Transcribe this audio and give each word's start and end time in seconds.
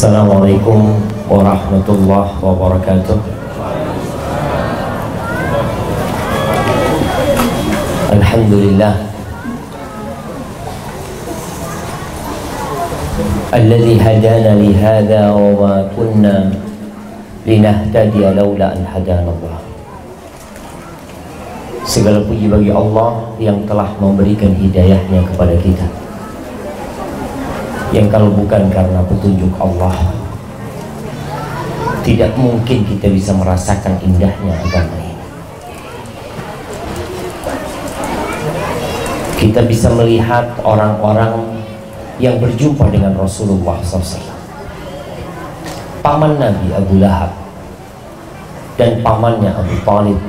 Assalamualaikum 0.00 0.96
warahmatullahi 1.28 2.32
wabarakatuh 2.40 3.18
Alhamdulillah 8.16 8.94
الذي 13.56 13.94
هدانا 14.00 14.52
لهذا 14.60 15.22
وما 15.32 15.88
كنا 15.96 16.36
لنهتدي 17.44 18.22
لولا 18.32 18.66
أن 18.76 18.84
هدانا 18.88 19.28
الله 19.28 19.58
Segala 21.86 22.24
puji 22.24 22.48
bagi 22.48 22.72
Allah 22.72 23.28
yang 23.36 23.62
telah 23.68 23.92
memberikan 24.00 24.56
hidayahnya 24.56 25.20
kepada 25.32 25.54
kita 25.60 25.99
Yang 27.91 28.07
kalau 28.07 28.31
bukan 28.31 28.71
karena 28.71 29.03
petunjuk 29.03 29.51
Allah 29.59 30.15
Tidak 32.01 32.31
mungkin 32.39 32.87
kita 32.87 33.11
bisa 33.11 33.35
merasakan 33.35 33.99
indahnya 34.01 34.55
agama 34.57 34.95
ini. 34.95 35.15
Kita 39.37 39.67
bisa 39.67 39.91
melihat 39.91 40.55
orang-orang 40.63 41.61
yang 42.17 42.39
berjumpa 42.39 42.87
dengan 42.89 43.17
Rasulullah 43.19 43.79
SAW 43.83 44.23
Paman 46.01 46.39
Nabi 46.39 46.67
Abu 46.73 46.95
Lahab 46.97 47.33
Dan 48.79 49.03
pamannya 49.05 49.51
Abu 49.51 49.75
Talib 49.83 50.19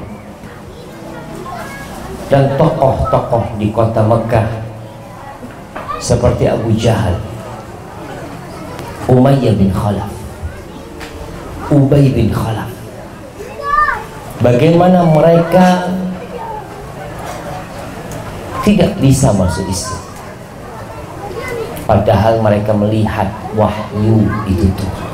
dan 2.32 2.48
tokoh-tokoh 2.56 3.60
di 3.60 3.68
kota 3.68 4.00
Mekah 4.00 4.48
seperti 6.00 6.48
Abu 6.48 6.72
Jahal, 6.72 7.12
Umayyah 9.10 9.54
bin 9.58 9.70
Khalaf, 9.74 10.10
Ubay 11.70 12.10
bin 12.14 12.30
Khalaf. 12.30 12.70
Bagaimana 14.42 15.06
mereka 15.06 15.86
tidak 18.66 18.94
bisa 18.98 19.30
masuk 19.34 19.66
Islam. 19.70 20.02
Padahal 21.86 22.38
mereka 22.42 22.74
melihat 22.74 23.30
wahyu 23.58 24.22
itu 24.46 24.66
Tuhan. 24.66 25.10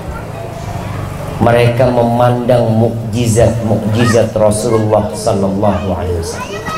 Mereka 1.39 1.89
memandang 1.93 2.67
mukjizat-mukjizat 2.77 4.37
Rasulullah 4.37 5.09
sallallahu 5.13 5.87
alaihi 5.97 6.21
wasallam 6.21 6.69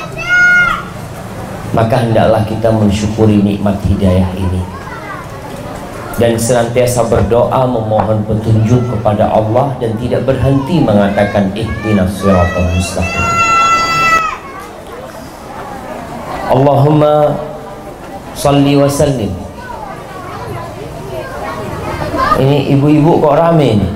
maka 1.71 2.03
hendaklah 2.03 2.43
kita 2.51 2.67
mensyukuri 2.67 3.39
nikmat 3.39 3.79
hidayah 3.87 4.27
ini 4.35 4.63
dan 6.19 6.35
senantiasa 6.35 7.07
berdoa 7.07 7.63
memohon 7.69 8.25
petunjuk 8.27 8.83
kepada 8.91 9.31
Allah 9.31 9.71
dan 9.79 9.95
tidak 10.01 10.27
berhenti 10.27 10.83
mengatakan 10.83 11.53
ihdinas 11.55 12.11
siratal 12.19 12.67
mustaqim. 12.75 13.27
Allahumma 16.51 17.39
salli 18.35 18.75
wa 18.75 18.91
sallim. 18.91 19.31
Ini 22.41 22.75
ibu-ibu 22.75 23.21
kok 23.21 23.37
rame 23.37 23.79
ini. 23.79 23.89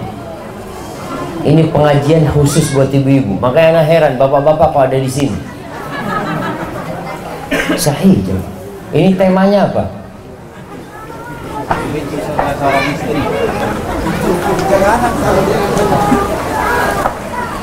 Ini 1.45 1.63
pengajian 1.73 2.29
khusus 2.31 2.73
buat 2.77 2.93
ibu-ibu. 2.95 3.41
Makanya 3.41 3.81
anak 3.81 3.87
heran 3.89 4.13
bapak-bapak 4.21 4.69
kok 4.71 4.85
ada 4.87 4.99
di 5.01 5.11
sini. 5.11 5.37
Sahih 7.75 8.21
Ini 8.95 9.19
temanya 9.19 9.67
apa? 9.67 10.04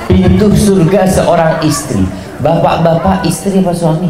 Pintu 0.07 0.47
surga 0.55 1.01
seorang 1.03 1.59
istri. 1.67 2.07
Bapak-bapak 2.39 3.27
istri 3.27 3.59
apa 3.59 3.75
suami? 3.75 4.07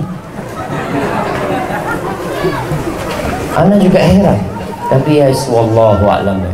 Anak 3.57 3.81
juga 3.81 3.97
heran. 3.97 4.38
Tapi 4.94 5.25
ya 5.25 5.34
Wallahu 5.50 6.06
a'lam. 6.06 6.45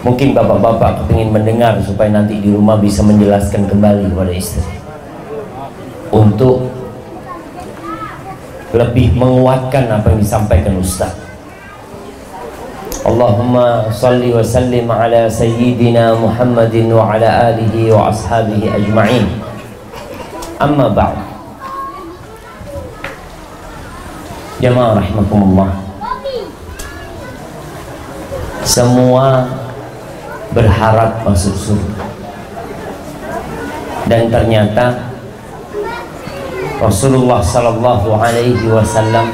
Mungkin 0.00 0.32
bapak-bapak 0.32 1.12
ingin 1.12 1.28
mendengar 1.28 1.76
Supaya 1.84 2.08
nanti 2.08 2.40
di 2.40 2.48
rumah 2.48 2.80
bisa 2.80 3.04
menjelaskan 3.04 3.68
kembali 3.68 4.08
kepada 4.16 4.32
istri. 4.32 4.64
Untuk 6.08 6.72
lebih 8.72 9.12
menguatkan 9.12 9.92
apa 9.92 10.08
yang 10.14 10.20
disampaikan 10.24 10.80
Ustaz 10.80 11.29
Allahumma 13.00 13.88
salli 13.88 14.28
wa 14.28 14.44
sallim 14.44 14.84
ala 14.84 15.24
sayyidina 15.24 16.12
Muhammadin 16.20 16.92
wa 16.92 17.16
ala 17.16 17.48
alihi 17.48 17.88
wa 17.88 18.12
ashabihi 18.12 18.68
ajma'in. 18.68 19.24
Amma 20.60 20.92
ba'd. 20.92 21.16
Semua 28.60 29.48
berharap 30.52 31.24
masuk 31.24 31.56
surga. 31.56 32.04
Dan 34.04 34.28
ternyata 34.28 35.08
Rasulullah 36.76 37.40
sallallahu 37.40 38.12
alaihi 38.20 38.68
wasallam 38.68 39.32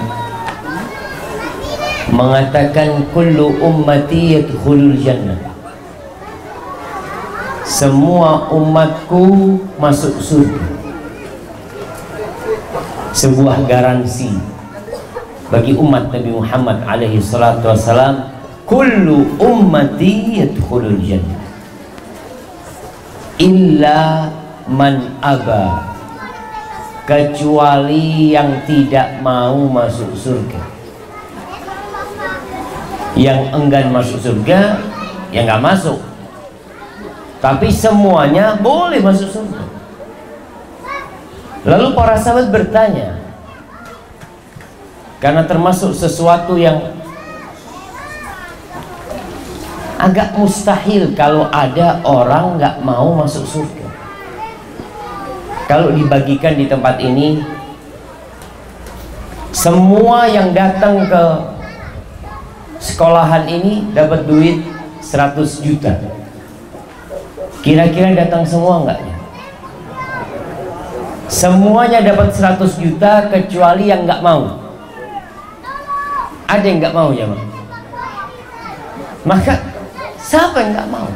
mengatakan 2.16 3.04
kullu 3.12 3.60
ummati 3.60 4.41
yadkhulul 4.41 4.97
jannah. 4.97 5.37
Semua 7.69 8.49
umatku 8.49 9.60
masuk 9.77 10.16
surga. 10.25 10.65
Sebuah 13.12 13.69
garansi 13.69 14.32
bagi 15.53 15.77
umat 15.77 16.09
Nabi 16.09 16.31
Muhammad 16.32 16.81
alaihi 16.88 17.21
salatu 17.21 17.69
wasalam 17.69 18.33
kullu 18.65 19.37
ummati 19.37 20.41
yadkhulul 20.41 20.97
jannah. 21.04 21.44
Illa 23.37 24.33
man 24.65 25.21
aba. 25.21 25.93
Kecuali 27.06 28.34
yang 28.34 28.66
tidak 28.66 29.22
mau 29.22 29.62
masuk 29.71 30.10
surga 30.19 30.75
yang 33.16 33.49
enggan 33.56 33.88
masuk 33.88 34.21
surga 34.21 34.77
yang 35.32 35.49
nggak 35.49 35.65
masuk. 35.65 35.99
Tapi 37.41 37.72
semuanya 37.72 38.60
boleh 38.60 39.00
masuk 39.00 39.32
surga. 39.32 39.65
Lalu 41.66 41.97
para 41.97 42.15
sahabat 42.15 42.53
bertanya 42.53 43.19
karena 45.19 45.43
termasuk 45.49 45.97
sesuatu 45.97 46.54
yang 46.54 46.94
agak 49.97 50.37
mustahil 50.37 51.16
kalau 51.16 51.48
ada 51.50 52.04
orang 52.04 52.60
nggak 52.60 52.77
mau 52.84 53.16
masuk 53.16 53.43
surga. 53.48 53.88
Kalau 55.66 55.91
dibagikan 55.91 56.54
di 56.54 56.71
tempat 56.71 57.03
ini 57.03 57.43
semua 59.50 60.31
yang 60.31 60.54
datang 60.54 61.09
ke 61.10 61.25
sekolahan 62.78 63.44
ini 63.48 63.91
dapat 63.92 64.25
duit 64.28 64.62
100 65.00 65.64
juta 65.64 65.92
kira-kira 67.60 68.14
datang 68.14 68.47
semua 68.47 68.84
enggak 68.84 69.00
semuanya 71.26 72.00
dapat 72.04 72.31
100 72.31 72.82
juta 72.82 73.12
kecuali 73.28 73.91
yang 73.91 74.06
enggak 74.06 74.22
mau 74.22 74.60
ada 76.47 76.65
yang 76.65 76.78
enggak 76.78 76.94
mau 76.94 77.10
ya 77.10 77.26
maka 79.27 79.59
siapa 80.22 80.62
yang 80.62 80.71
enggak 80.74 80.91
mau 80.91 81.09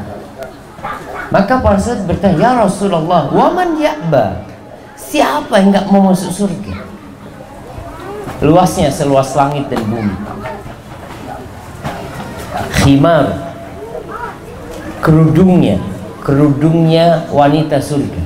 maka 1.31 1.63
para 1.63 1.79
sahabat 1.79 2.11
bertanya, 2.11 2.37
"Ya 2.43 2.51
Rasulullah, 2.59 3.31
waman 3.31 3.79
ya'ba?" 3.79 4.43
Siapa 4.99 5.63
yang 5.63 5.75
nggak 5.75 5.87
mau 5.91 6.11
masuk 6.11 6.31
surga? 6.31 6.87
Luasnya 8.43 8.91
seluas 8.91 9.35
langit 9.35 9.67
dan 9.71 9.83
bumi. 9.87 10.15
Khimar 12.81 13.25
kerudungnya, 15.01 15.81
kerudungnya 16.21 17.25
wanita 17.33 17.81
surga. 17.81 18.23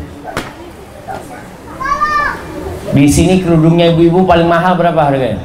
Di 2.95 3.07
sini 3.11 3.43
kerudungnya 3.43 3.91
ibu-ibu 3.91 4.23
paling 4.27 4.47
mahal 4.47 4.79
berapa 4.79 5.01
harganya? 5.11 5.43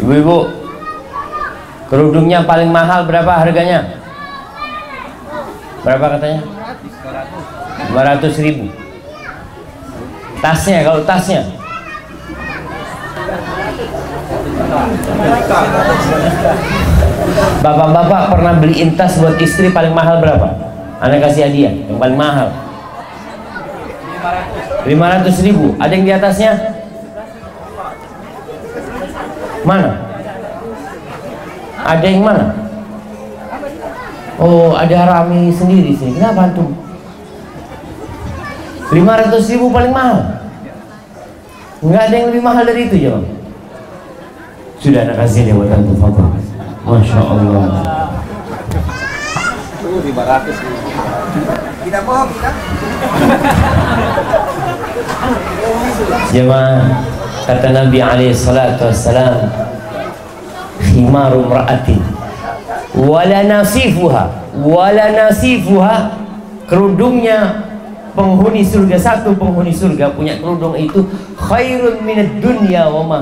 Ibu-ibu, 0.00 0.38
kerudungnya 1.88 2.44
paling 2.44 2.68
mahal 2.68 3.08
berapa 3.08 3.32
harganya? 3.40 3.96
Berapa 5.82 6.06
katanya? 6.16 6.40
500 7.92 8.44
ribu 8.46 8.70
Tasnya, 10.42 10.82
kalau 10.82 11.06
tasnya 11.06 11.61
Bapak-bapak 17.62 18.22
pernah 18.34 18.52
beli 18.58 18.82
intas 18.82 19.20
buat 19.20 19.36
istri 19.38 19.70
paling 19.70 19.94
mahal 19.94 20.18
berapa? 20.18 20.48
Anda 21.02 21.18
kasih 21.18 21.50
hadiah 21.50 21.74
yang 21.90 21.98
paling 21.98 22.14
mahal 22.14 22.48
500 24.86 25.46
ribu 25.46 25.74
ada 25.82 25.92
yang 25.94 26.06
di 26.06 26.14
atasnya? 26.14 26.52
mana? 29.62 29.98
ada 31.82 32.06
yang 32.06 32.22
mana? 32.22 32.54
oh 34.38 34.78
ada 34.78 35.06
rami 35.06 35.50
sendiri 35.50 35.90
sini 35.94 36.18
kenapa 36.18 36.54
tuh? 36.54 36.70
500 38.94 39.52
ribu 39.54 39.66
paling 39.74 39.90
mahal 39.90 40.18
nggak 41.82 42.02
ada 42.06 42.14
yang 42.14 42.26
lebih 42.30 42.42
mahal 42.46 42.62
dari 42.62 42.86
itu 42.86 42.96
ya 43.10 43.18
sudah 44.82 45.06
anak 45.06 45.14
kasih 45.22 45.54
antum 45.54 45.94
Fatul 45.94 46.26
Masya 46.82 47.22
Allah. 47.22 47.62
Tuh 49.78 50.02
500 50.02 51.86
Tidak 51.86 52.02
bohong 52.02 52.30
kita 52.34 52.50
Jemaah 56.34 56.82
kata 57.46 57.68
Nabi 57.74 57.98
alaihi 57.98 58.34
salatu 58.34 58.90
wassalam 58.90 59.50
khimaru 60.78 61.46
mra'atin 61.46 61.98
wala 62.94 63.42
nasifuha 63.42 64.30
wala 64.62 65.06
nasifuha 65.10 66.22
kerudungnya 66.70 67.70
penghuni 68.12 68.64
surga 68.64 68.96
satu 68.96 69.32
penghuni 69.36 69.72
surga 69.72 70.12
punya 70.12 70.36
kerudung 70.38 70.76
itu 70.76 71.04
khairun 71.36 72.04
minad 72.04 72.40
dunya 72.40 72.88
wa 72.88 73.02
ma 73.04 73.18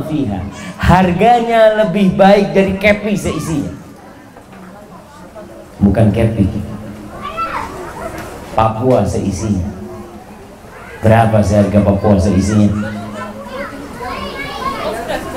harganya 0.78 1.86
lebih 1.86 2.18
baik 2.18 2.50
dari 2.50 2.74
kepi 2.76 3.14
seisinya. 3.14 3.72
Bukan 5.80 6.10
kepi. 6.12 6.44
Papua 8.52 9.06
seisinya. 9.06 9.70
Berapa 11.00 11.40
seharga 11.40 11.80
Papua 11.80 12.20
seisinya? 12.20 12.68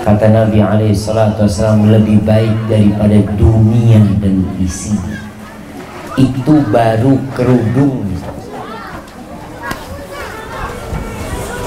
Kata 0.03 0.27
Nabi 0.35 0.59
alaihi 0.59 0.91
salatu 0.91 1.47
wasallam 1.47 1.87
lebih 1.87 2.27
baik 2.27 2.67
daripada 2.67 3.23
dunia 3.39 4.03
dan 4.19 4.43
isinya 4.59 5.23
itu 6.17 6.61
baru 6.69 7.17
kerudung 7.33 8.05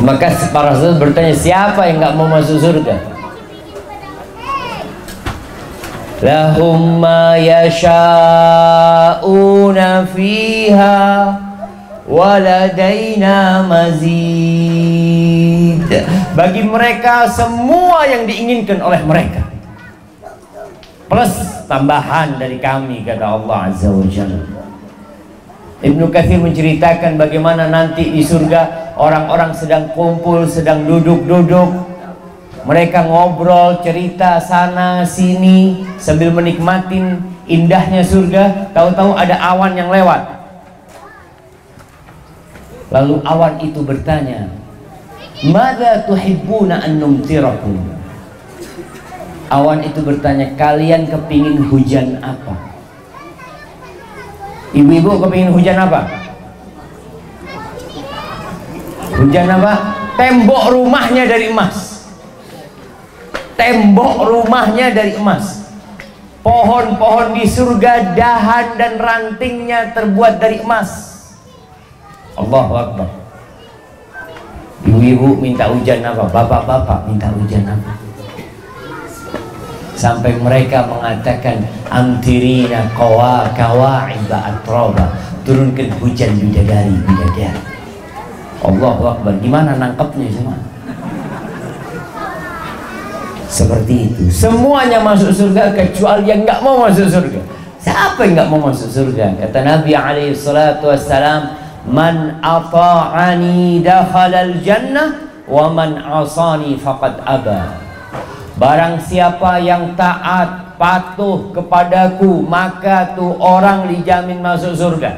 maka 0.04 0.28
para 0.52 0.76
sahabat 0.76 1.00
bertanya 1.00 1.32
siapa 1.32 1.88
yang 1.88 1.96
nggak 2.00 2.16
mau 2.16 2.28
masuk 2.28 2.60
surga? 2.60 3.00
Lahum 6.20 7.00
ma 7.00 7.36
yasha'una 7.36 7.94
fiha 10.12 11.00
waladaina 12.08 13.64
mazid. 13.68 14.16
Bagi 16.36 16.64
mereka 16.64 17.28
semua 17.28 18.04
yang 18.08 18.24
diinginkan 18.28 18.80
oleh 18.80 19.00
mereka. 19.04 19.44
Plus 21.06 21.32
tambahan 21.70 22.40
dari 22.40 22.58
kami 22.58 23.04
kata 23.06 23.24
Allah 23.38 23.70
azza 23.70 23.88
wa 23.92 24.02
jalla 24.10 24.55
Ibnu 25.86 26.10
Katsir 26.10 26.42
menceritakan 26.42 27.14
bagaimana 27.14 27.70
nanti 27.70 28.10
di 28.10 28.18
surga 28.18 28.94
orang-orang 28.98 29.54
sedang 29.54 29.94
kumpul 29.94 30.42
sedang 30.42 30.82
duduk-duduk 30.82 31.94
mereka 32.66 33.06
ngobrol 33.06 33.78
cerita 33.86 34.42
sana 34.42 35.06
sini 35.06 35.86
sambil 36.02 36.34
menikmatin 36.34 37.22
indahnya 37.46 38.02
surga 38.02 38.74
tahu-tahu 38.74 39.14
ada 39.14 39.38
awan 39.38 39.78
yang 39.78 39.94
lewat 39.94 40.36
Lalu 42.86 43.18
awan 43.26 43.58
itu 43.58 43.82
bertanya, 43.82 44.46
"Mada 45.50 46.06
tuhibbuna 46.06 46.86
an 46.86 47.02
numtirakum?" 47.02 47.74
Awan 49.50 49.82
itu 49.82 50.02
bertanya, 50.02 50.54
"Kalian 50.54 51.10
kepingin 51.10 51.66
hujan 51.66 52.18
apa?" 52.22 52.65
Ibu-ibu 54.74 55.10
kepingin 55.22 55.50
hujan 55.54 55.78
apa? 55.78 56.00
Hujan 59.20 59.46
apa? 59.46 59.72
Tembok 60.16 60.64
rumahnya 60.72 61.28
dari 61.28 61.52
emas. 61.52 62.08
Tembok 63.54 64.26
rumahnya 64.26 64.90
dari 64.90 65.14
emas. 65.14 65.66
Pohon-pohon 66.46 67.34
di 67.34 67.42
surga 67.42 68.14
dahan 68.14 68.78
dan 68.78 69.02
rantingnya 69.02 69.90
terbuat 69.90 70.38
dari 70.38 70.62
emas 70.62 71.16
Allahu 72.38 72.72
Akbar 72.78 73.08
Ibu-ibu 74.86 75.42
minta 75.42 75.66
hujan 75.66 76.06
apa? 76.06 76.30
Bapak-bapak 76.30 77.10
minta 77.10 77.26
hujan 77.34 77.66
apa? 77.66 78.05
Sampai 79.96 80.36
mereka 80.36 80.84
mengatakan 80.84 81.64
Amtirina 81.88 82.84
kawa 82.92 83.48
kawa 83.56 84.12
atroba. 84.28 85.16
Turunkan 85.42 85.88
hujan 85.96 86.36
bidadari 86.36 86.92
bidadari. 87.00 87.60
Allahu 88.60 89.02
Akbar. 89.08 89.32
Gimana 89.40 89.80
nangkepnya 89.80 90.28
semua? 90.28 90.56
Seperti 93.48 94.12
itu. 94.12 94.28
Semuanya 94.28 95.00
masuk 95.00 95.32
surga 95.32 95.72
kecuali 95.72 96.28
yang 96.28 96.44
nggak 96.44 96.60
mau 96.60 96.84
masuk 96.84 97.08
surga. 97.08 97.40
Siapa 97.80 98.20
yang 98.26 98.32
nggak 98.36 98.48
mau 98.52 98.60
masuk 98.68 98.90
surga? 98.90 99.32
Kata 99.38 99.64
Nabi 99.64 99.96
alaihi 99.96 100.36
salatu 100.36 100.92
wassalam 100.92 101.56
man 101.86 102.42
ata'ani 102.42 103.80
dakhalal 103.80 104.60
jannah 104.60 105.24
wa 105.46 105.70
man 105.70 105.94
asani 105.94 106.74
faqad 106.74 107.22
aba 107.22 107.85
barang 108.56 109.04
siapa 109.04 109.60
yang 109.60 109.92
taat 109.92 110.80
patuh 110.80 111.52
kepadaku 111.52 112.40
maka 112.44 113.12
tuh 113.12 113.36
orang 113.36 113.88
dijamin 113.92 114.40
masuk 114.40 114.72
surga 114.72 115.12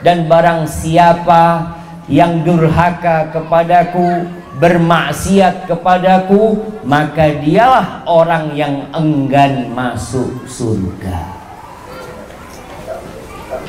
dan 0.00 0.24
barang 0.24 0.64
siapa 0.64 1.76
yang 2.08 2.40
durhaka 2.40 3.28
kepadaku 3.32 4.24
bermaksiat 4.56 5.68
kepadaku 5.68 6.60
maka 6.84 7.40
dialah 7.40 8.04
orang 8.08 8.56
yang 8.56 8.88
enggan 8.96 9.68
masuk 9.72 10.44
surga 10.48 11.42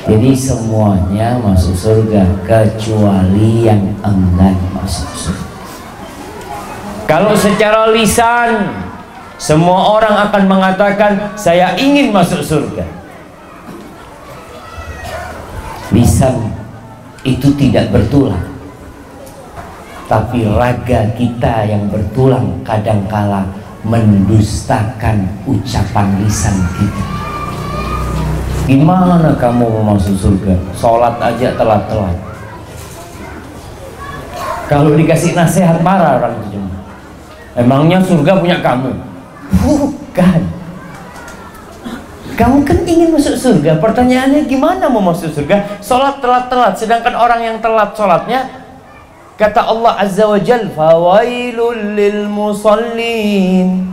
jadi 0.04 0.36
semuanya 0.36 1.40
masuk 1.40 1.72
surga 1.72 2.28
kecuali 2.44 3.64
yang 3.64 3.80
enggan 4.04 4.52
masuk 4.76 5.08
surga. 5.16 5.48
Kalau 7.08 7.32
secara 7.32 7.88
lisan 7.88 8.68
semua 9.34 9.98
orang 9.98 10.30
akan 10.30 10.42
mengatakan 10.46 11.34
saya 11.34 11.74
ingin 11.74 12.14
masuk 12.14 12.40
surga. 12.40 12.86
Lisan 15.90 16.50
itu 17.26 17.50
tidak 17.58 17.90
bertulang. 17.90 18.40
Tapi 20.04 20.44
raga 20.46 21.10
kita 21.16 21.64
yang 21.66 21.88
bertulang 21.88 22.60
kadangkala 22.62 23.48
mendustakan 23.82 25.26
ucapan 25.48 26.06
lisan 26.22 26.56
kita. 26.78 27.04
Gimana 28.64 29.36
kamu 29.36 29.64
mau 29.68 29.96
masuk 29.96 30.16
surga? 30.16 30.56
Sholat 30.72 31.20
aja 31.20 31.52
telat-telat. 31.52 32.16
Kalau 34.64 34.96
dikasih 34.96 35.36
nasihat 35.36 35.84
marah 35.84 36.16
orang 36.16 36.40
itu. 36.48 36.56
Emangnya 37.54 38.00
surga 38.00 38.40
punya 38.40 38.58
kamu? 38.64 39.13
Bukan. 39.62 40.40
Kamu 42.34 42.66
kan 42.66 42.78
ingin 42.82 43.14
masuk 43.14 43.38
surga. 43.38 43.78
Pertanyaannya 43.78 44.50
gimana 44.50 44.90
mau 44.90 45.04
masuk 45.04 45.30
surga? 45.30 45.78
Sholat 45.78 46.18
telat-telat. 46.18 46.74
Sedangkan 46.74 47.14
orang 47.14 47.40
yang 47.44 47.56
telat 47.62 47.94
sholatnya 47.94 48.50
kata 49.38 49.70
Allah 49.70 49.94
Azza 50.02 50.26
wa 50.26 50.38
Jal, 50.42 50.66
fawailul 50.74 51.94
lil 51.94 52.26
musallin. 52.26 53.86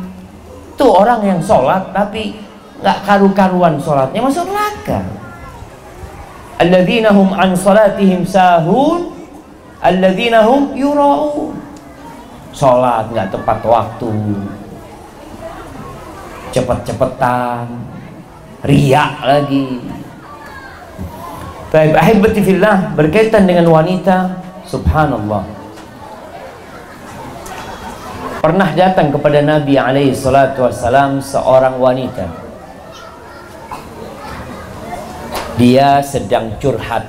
Itu 0.73 0.85
orang 0.89 1.21
yang 1.21 1.39
sholat 1.43 1.93
tapi 1.93 2.33
nggak 2.81 2.97
karu-karuan 3.05 3.77
sholatnya 3.77 4.25
masuk 4.25 4.49
neraka 4.49 5.05
alladzina 6.57 7.13
hum 7.13 7.29
an 7.29 7.53
salatihim 7.53 8.25
sahun 8.25 9.13
alladzina 9.85 10.41
hum 10.41 10.73
yura'un 10.73 11.53
sholat 12.49 13.05
nggak 13.13 13.29
tepat 13.29 13.59
waktu 13.61 14.09
cepet-cepetan 16.51 17.65
riak 18.67 19.13
lagi. 19.25 19.81
Baik, 21.71 21.95
ahibati 21.95 22.41
fillah 22.43 22.91
berkaitan 22.93 23.47
dengan 23.47 23.71
wanita 23.71 24.43
subhanallah. 24.67 25.47
Pernah 28.41 28.69
datang 28.73 29.13
kepada 29.13 29.39
Nabi 29.45 29.77
alaihi 29.77 30.17
salatu 30.17 30.65
wassalam 30.67 31.21
seorang 31.21 31.77
wanita. 31.77 32.25
Dia 35.61 36.01
sedang 36.01 36.57
curhat. 36.57 37.05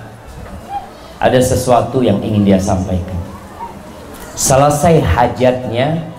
Ada 1.23 1.41
sesuatu 1.41 2.05
yang 2.05 2.21
ingin 2.21 2.45
dia 2.45 2.61
sampaikan. 2.61 3.17
Selesai 4.37 5.01
hajatnya 5.01 6.12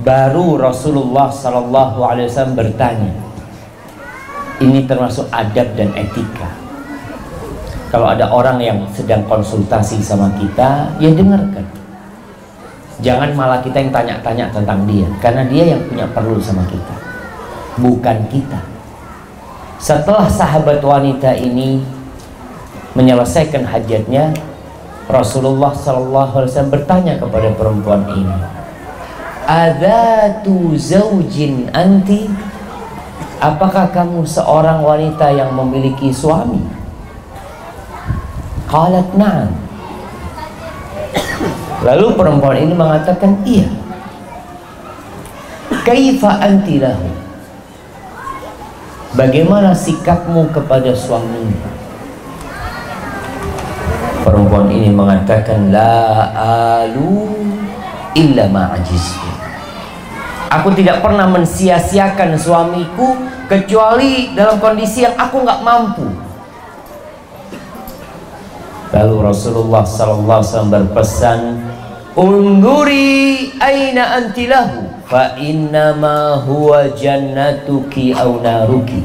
baru 0.00 0.60
Rasulullah 0.60 1.28
Sallallahu 1.28 1.98
Alaihi 2.04 2.28
Wasallam 2.28 2.56
bertanya 2.56 3.12
ini 4.60 4.84
termasuk 4.84 5.28
adab 5.32 5.72
dan 5.76 5.92
etika? 5.96 6.48
Kalau 7.90 8.06
ada 8.06 8.30
orang 8.30 8.62
yang 8.62 8.78
sedang 8.94 9.26
konsultasi 9.26 9.98
sama 9.98 10.30
kita 10.38 10.94
ya 11.02 11.10
dengarkan. 11.10 11.66
Jangan 13.00 13.32
malah 13.32 13.64
kita 13.64 13.80
yang 13.80 13.90
tanya-tanya 13.90 14.52
tentang 14.52 14.84
dia 14.84 15.08
karena 15.24 15.42
dia 15.48 15.74
yang 15.74 15.80
punya 15.88 16.04
perlu 16.12 16.36
sama 16.36 16.62
kita 16.68 17.00
bukan 17.80 18.28
kita. 18.28 18.60
Setelah 19.80 20.28
sahabat 20.28 20.84
wanita 20.84 21.32
ini 21.32 21.80
menyelesaikan 22.92 23.64
hajatnya, 23.64 24.36
Rasulullah 25.08 25.72
SAW 25.72 26.68
bertanya 26.68 27.16
kepada 27.16 27.48
perempuan 27.56 28.04
ini, 28.12 28.36
tu 30.42 30.74
zaujin 30.76 31.70
anti? 31.72 32.28
Apakah 33.40 33.88
kamu 33.88 34.26
seorang 34.28 34.84
wanita 34.84 35.32
yang 35.32 35.56
memiliki 35.56 36.12
suami? 36.12 36.60
Qalat 38.68 39.08
na'am. 39.16 39.48
Lalu 41.80 42.06
perempuan 42.12 42.60
ini 42.60 42.76
mengatakan 42.76 43.40
iya. 43.48 43.64
Kaifa 45.80 46.36
anti 46.44 46.76
lahu? 46.76 47.08
Bagaimana 49.16 49.72
sikapmu 49.72 50.52
kepada 50.52 50.92
suamimu? 50.92 51.56
Perempuan 54.20 54.68
ini 54.68 54.92
mengatakan 54.92 55.72
la 55.72 56.28
alu 56.84 57.32
illa 58.12 58.44
ma'ajistu. 58.46 59.29
Aku 60.50 60.74
tidak 60.74 60.98
pernah 60.98 61.30
mensia-siakan 61.30 62.34
suamiku 62.34 63.14
kecuali 63.46 64.34
dalam 64.34 64.58
kondisi 64.58 65.06
yang 65.06 65.14
aku 65.14 65.46
nggak 65.46 65.62
mampu. 65.62 66.06
Lalu 68.90 69.16
Rasulullah 69.22 69.86
sallallahu 69.86 70.42
alaihi 70.42 70.70
berpesan, 70.74 71.40
"Unduri 72.18 73.54
aina 73.62 74.18
antilahu 74.18 74.90
fa 75.10 75.34
innama 75.38 76.38
huwa 76.46 76.86
jannatuki 76.94 78.14
au 78.14 78.38
naruki 78.38 79.02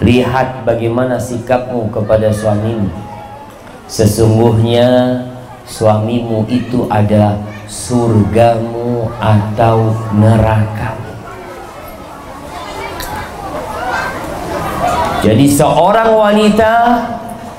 lihat 0.00 0.64
bagaimana 0.64 1.20
sikapmu 1.20 1.92
kepada 1.92 2.32
suamimu 2.32 2.88
sesungguhnya 3.84 5.20
suamimu 5.68 6.48
itu 6.48 6.88
adalah 6.88 7.36
surgamu 7.68 8.87
atau 9.16 9.96
neraka. 10.12 10.98
Jadi 15.18 15.50
seorang 15.50 16.14
wanita 16.14 16.74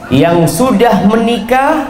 yang 0.10 0.48
sudah 0.48 1.04
menikah 1.06 1.86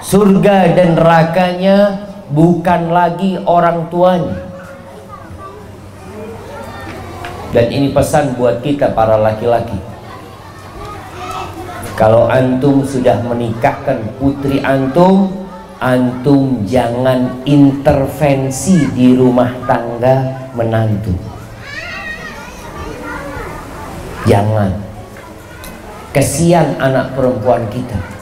surga 0.00 0.72
dan 0.74 0.96
nerakanya 0.96 2.08
bukan 2.32 2.88
lagi 2.88 3.36
orang 3.44 3.86
tuanya. 3.92 4.48
Dan 7.52 7.68
ini 7.68 7.92
pesan 7.92 8.32
buat 8.40 8.64
kita 8.64 8.96
para 8.96 9.20
laki-laki. 9.20 9.76
Kalau 11.92 12.24
antum 12.32 12.80
sudah 12.80 13.20
menikahkan 13.20 14.00
putri 14.16 14.64
antum 14.64 15.41
antum 15.82 16.62
jangan 16.62 17.42
intervensi 17.42 18.86
di 18.94 19.18
rumah 19.18 19.50
tangga 19.66 20.46
menantu 20.54 21.10
jangan 24.30 24.70
kesian 26.14 26.78
anak 26.78 27.18
perempuan 27.18 27.66
kita 27.66 28.12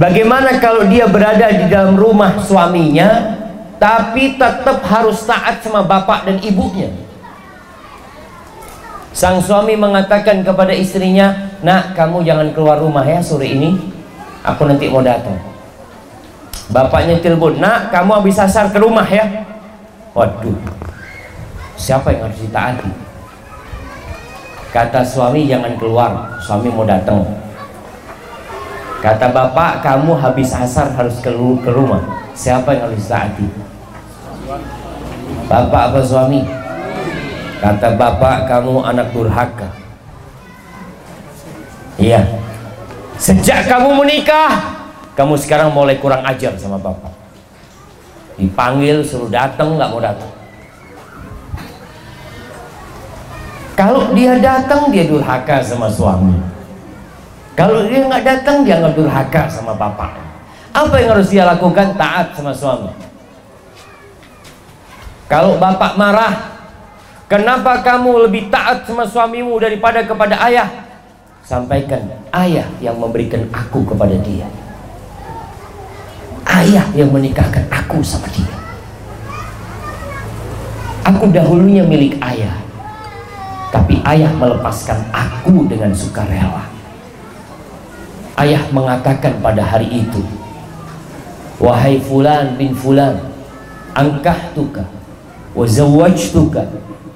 Bagaimana 0.00 0.56
kalau 0.62 0.88
dia 0.88 1.04
berada 1.04 1.52
di 1.52 1.68
dalam 1.68 1.92
rumah 1.92 2.40
suaminya 2.40 3.36
tapi 3.76 4.40
tetap 4.40 4.80
harus 4.88 5.28
taat 5.28 5.60
sama 5.60 5.84
bapak 5.84 6.24
dan 6.24 6.40
ibunya? 6.40 6.88
Sang 9.12 9.44
suami 9.44 9.76
mengatakan 9.76 10.40
kepada 10.40 10.72
istrinya, 10.72 11.52
"Nak, 11.60 11.98
kamu 11.98 12.24
jangan 12.24 12.48
keluar 12.56 12.80
rumah 12.80 13.04
ya 13.04 13.20
sore 13.20 13.52
ini. 13.52 13.76
Aku 14.40 14.64
nanti 14.64 14.88
mau 14.88 15.04
datang." 15.04 15.49
Bapaknya 16.70 17.18
telepon, 17.18 17.58
"Nak, 17.58 17.90
kamu 17.90 18.22
habis 18.22 18.38
asar 18.38 18.70
ke 18.70 18.78
rumah 18.78 19.06
ya." 19.06 19.26
Waduh. 20.14 20.54
Siapa 21.74 22.14
yang 22.14 22.30
harus 22.30 22.38
ditaati? 22.44 22.90
Kata 24.70 25.02
suami 25.02 25.50
jangan 25.50 25.74
keluar, 25.74 26.38
suami 26.38 26.70
mau 26.70 26.86
datang. 26.86 27.26
Kata 29.00 29.32
bapak, 29.32 29.80
kamu 29.82 30.12
habis 30.14 30.52
asar 30.52 30.92
harus 30.92 31.18
ke, 31.24 31.32
rumah. 31.72 32.04
Siapa 32.36 32.76
yang 32.76 32.92
harus 32.92 33.08
taati? 33.08 33.48
Bapak 35.48 35.82
apa 35.90 36.00
suami? 36.04 36.44
Kata 37.58 37.96
bapak, 37.96 38.46
kamu 38.46 38.84
anak 38.84 39.08
durhaka. 39.10 39.72
Iya. 41.96 42.22
Sejak 43.16 43.66
kamu 43.66 44.04
menikah, 44.04 44.79
kamu 45.20 45.36
sekarang 45.36 45.68
mulai 45.76 46.00
kurang 46.00 46.24
ajar 46.24 46.56
sama 46.56 46.80
bapak. 46.80 47.12
Dipanggil 48.40 49.04
suruh 49.04 49.28
datang 49.28 49.76
nggak 49.76 49.92
mau 49.92 50.00
datang. 50.00 50.32
Kalau 53.76 54.16
dia 54.16 54.40
datang 54.40 54.88
dia 54.88 55.04
durhaka 55.04 55.60
sama 55.60 55.92
suami. 55.92 56.40
Kalau 57.52 57.84
dia 57.84 58.00
nggak 58.08 58.24
datang, 58.24 58.64
dia 58.64 58.80
nggak 58.80 58.96
durhaka 58.96 59.44
sama 59.52 59.76
bapak. 59.76 60.16
Apa 60.72 60.96
yang 60.96 61.12
harus 61.12 61.28
dia 61.28 61.44
lakukan? 61.44 61.92
Taat 62.00 62.32
sama 62.32 62.56
suami. 62.56 62.88
Kalau 65.28 65.60
bapak 65.60 66.00
marah, 66.00 66.64
kenapa 67.28 67.84
kamu 67.84 68.24
lebih 68.24 68.48
taat 68.48 68.88
sama 68.88 69.04
suamimu 69.04 69.52
daripada 69.60 70.00
kepada 70.00 70.40
ayah? 70.48 70.88
Sampaikan, 71.44 72.08
ayah 72.32 72.64
yang 72.80 72.96
memberikan 72.96 73.44
aku 73.52 73.84
kepada 73.84 74.16
dia. 74.24 74.48
Ayah 76.50 76.86
yang 76.98 77.14
menikahkan 77.14 77.62
aku 77.70 78.02
sama 78.02 78.26
dia. 78.34 78.54
Aku 81.06 81.30
dahulunya 81.30 81.86
milik 81.86 82.18
ayah. 82.18 82.58
Tapi 83.70 84.02
ayah 84.02 84.34
melepaskan 84.34 84.98
aku 85.14 85.70
dengan 85.70 85.94
sukarela. 85.94 86.66
Ayah 88.40 88.64
mengatakan 88.72 89.36
pada 89.44 89.60
hari 89.60 90.00
itu 90.00 90.24
Wahai 91.60 92.00
fulan 92.00 92.56
bin 92.56 92.72
fulan 92.72 93.20
Angkahtuka 93.92 94.88
Wa 95.52 95.68
zawajtuka 95.68 96.64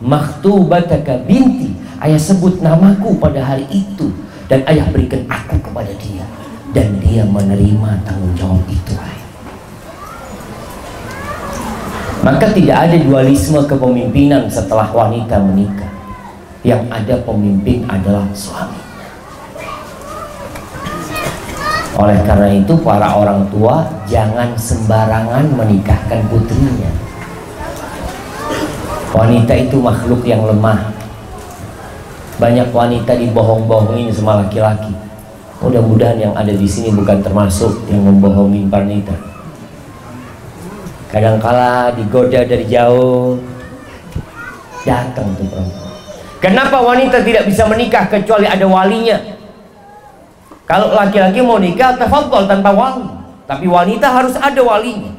Makhtubataka 0.05 1.25
binti 1.25 1.73
Ayah 1.97 2.21
sebut 2.21 2.61
namaku 2.61 3.17
pada 3.17 3.41
hari 3.41 3.65
itu 3.73 4.13
Dan 4.53 4.69
ayah 4.69 4.85
berikan 4.93 5.25
aku 5.33 5.57
kepada 5.65 5.97
dia 5.97 6.29
Dan 6.77 7.01
dia 7.01 7.25
menerima 7.25 8.05
tanggung 8.05 8.37
jawab 8.37 8.61
itu 8.69 8.93
ayah 8.93 9.24
Maka 12.25 12.57
tidak 12.57 12.89
ada 12.89 12.97
dualisme 12.97 13.61
kepemimpinan 13.69 14.49
setelah 14.49 14.89
wanita 14.89 15.37
menikah 15.45 15.93
Yang 16.65 16.89
ada 16.89 17.15
pemimpin 17.21 17.85
adalah 17.85 18.25
suami 18.33 18.85
oleh 21.95 22.19
karena 22.27 22.51
itu 22.51 22.75
para 22.83 23.07
orang 23.15 23.47
tua 23.55 23.87
jangan 24.11 24.51
sembarangan 24.59 25.47
menikahkan 25.55 26.27
putrinya. 26.27 26.91
Wanita 29.15 29.55
itu 29.55 29.79
makhluk 29.79 30.27
yang 30.27 30.43
lemah. 30.43 30.91
Banyak 32.43 32.75
wanita 32.75 33.15
dibohong-bohongin 33.15 34.11
sama 34.11 34.43
laki-laki. 34.43 34.91
Mudah-mudahan 35.63 36.19
yang 36.19 36.35
ada 36.35 36.51
di 36.51 36.67
sini 36.67 36.91
bukan 36.91 37.23
termasuk 37.23 37.87
yang 37.87 38.03
membohongi 38.03 38.67
wanita. 38.67 39.34
Kadangkala 41.15 41.95
digoda 41.95 42.43
dari 42.43 42.67
jauh 42.67 43.39
datang 44.83 45.31
tuh 45.39 45.47
perempuan. 45.47 45.95
Kenapa 46.43 46.83
wanita 46.83 47.23
tidak 47.23 47.47
bisa 47.47 47.71
menikah 47.71 48.11
kecuali 48.11 48.51
ada 48.51 48.67
walinya? 48.67 49.17
Kalau 50.67 50.91
laki-laki 50.91 51.39
mau 51.39 51.63
nikah 51.63 51.95
tafadhol 51.95 52.51
tanpa 52.51 52.75
wali, 52.75 53.07
tapi 53.47 53.71
wanita 53.71 54.11
harus 54.11 54.35
ada 54.35 54.59
walinya. 54.59 55.15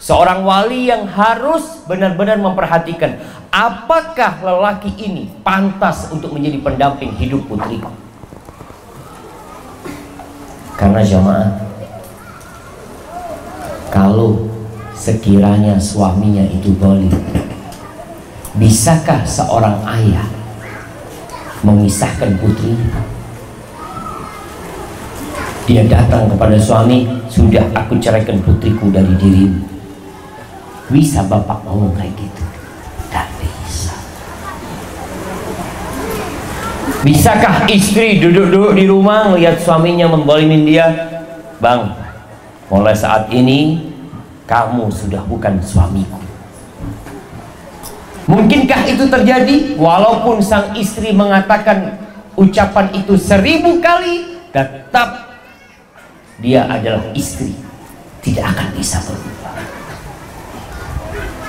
Seorang 0.00 0.46
wali 0.46 0.88
yang 0.88 1.04
harus 1.04 1.84
benar-benar 1.84 2.40
memperhatikan 2.40 3.18
apakah 3.52 4.40
lelaki 4.40 4.94
ini 4.96 5.28
pantas 5.44 6.08
untuk 6.08 6.32
menjadi 6.32 6.64
pendamping 6.64 7.12
hidup 7.18 7.44
putriku. 7.44 7.92
Karena 10.80 11.02
jamaah 11.04 11.50
kalau 13.90 14.57
sekiranya 14.98 15.78
suaminya 15.78 16.42
itu 16.42 16.74
boleh. 16.74 17.14
Bisakah 18.58 19.22
seorang 19.22 19.78
ayah 19.86 20.26
memisahkan 21.62 22.34
putrinya? 22.42 22.98
Dia 25.70 25.86
datang 25.86 26.26
kepada 26.26 26.58
suami 26.58 27.06
sudah 27.30 27.62
aku 27.76 28.02
ceraikan 28.02 28.42
putriku 28.42 28.90
dari 28.90 29.14
dirimu. 29.14 29.62
Bisa 30.90 31.22
bapak 31.22 31.62
ngomong 31.62 31.94
kayak 31.94 32.16
gitu? 32.18 32.42
Tak 33.12 33.28
bisa. 33.38 33.94
Bisakah 37.04 37.68
istri 37.70 38.18
duduk-duduk 38.18 38.74
di 38.74 38.84
rumah 38.88 39.30
melihat 39.30 39.60
suaminya 39.60 40.08
membolimin 40.10 40.66
dia? 40.66 40.88
Bang 41.60 41.94
mulai 42.72 42.96
saat 42.96 43.28
ini 43.32 43.80
kamu 44.48 44.88
sudah 44.88 45.20
bukan 45.28 45.60
suamiku 45.60 46.28
Mungkinkah 48.28 48.84
itu 48.84 49.08
terjadi? 49.08 49.56
Walaupun 49.80 50.44
sang 50.44 50.76
istri 50.76 51.16
mengatakan 51.16 51.96
ucapan 52.36 52.92
itu 52.92 53.16
seribu 53.16 53.80
kali, 53.80 54.36
tetap 54.52 55.32
dia 56.36 56.68
adalah 56.68 57.08
istri. 57.16 57.56
Tidak 58.20 58.44
akan 58.44 58.68
bisa 58.76 59.00
berubah. 59.00 59.56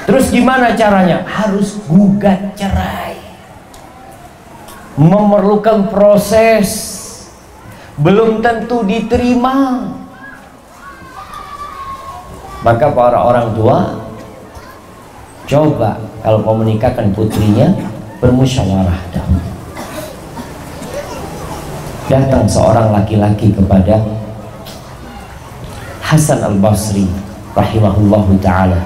Terus 0.08 0.32
gimana 0.32 0.72
caranya? 0.80 1.28
Harus 1.28 1.84
gugat 1.84 2.56
cerai. 2.56 3.20
Memerlukan 4.96 5.92
proses. 5.92 6.96
Belum 8.00 8.40
tentu 8.40 8.88
diterima. 8.88 9.99
Maka 12.60 12.92
para 12.92 13.24
orang 13.24 13.56
tua 13.56 13.96
coba 15.48 15.96
kalau 16.20 16.44
mau 16.44 16.56
menikahkan 16.60 17.08
putrinya 17.16 17.72
bermusyawarah 18.20 19.00
dahulu. 19.16 19.48
Datang 22.12 22.44
seorang 22.50 22.92
laki-laki 22.92 23.54
kepada 23.56 24.02
Hasan 26.04 26.42
al-Basri 26.42 27.06
rahimahullahu 27.54 28.36
ta'ala. 28.42 28.82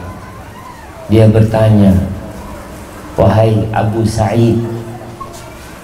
Dia 1.07 1.25
bertanya 1.31 1.95
wahai 3.15 3.63
Abu 3.73 4.03
Sa'id 4.03 4.59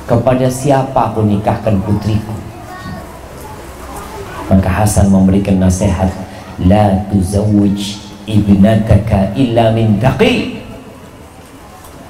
kepada 0.05 0.46
siapa 0.51 1.10
aku 1.10 1.25
nikahkan 1.25 1.79
putriku? 1.81 2.36
Maka 4.51 4.84
Hasan 4.84 5.10
memberikan 5.10 5.63
nasihat 5.63 6.29
la 6.68 7.08
tuzawwij 7.08 7.80
ibnataka 8.28 9.38
illa 9.39 9.72
min 9.72 10.00
taqi 10.01 10.60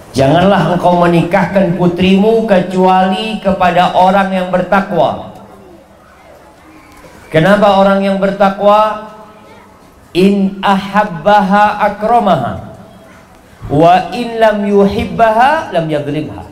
Janganlah 0.10 0.74
engkau 0.74 0.98
menikahkan 0.98 1.78
putrimu 1.78 2.50
kecuali 2.50 3.38
kepada 3.38 3.94
orang 3.94 4.34
yang 4.34 4.48
bertakwa. 4.50 5.38
Kenapa 7.30 7.78
orang 7.78 8.02
yang 8.02 8.18
bertakwa? 8.18 9.14
In 10.18 10.58
ahabbaha 10.66 11.86
akramaha 11.86 12.74
wa 13.70 14.10
in 14.10 14.42
lam 14.42 14.66
yuhibbaha 14.66 15.70
lam 15.70 15.86
yadribha. 15.86 16.49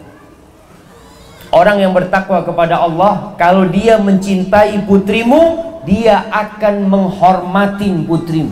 Orang 1.48 1.80
yang 1.80 1.96
bertakwa 1.96 2.44
kepada 2.44 2.84
Allah, 2.84 3.32
kalau 3.40 3.64
dia 3.72 3.96
mencintai 3.96 4.84
putrimu, 4.84 5.64
dia 5.88 6.28
akan 6.28 6.92
menghormatin 6.92 8.04
putrimu. 8.04 8.52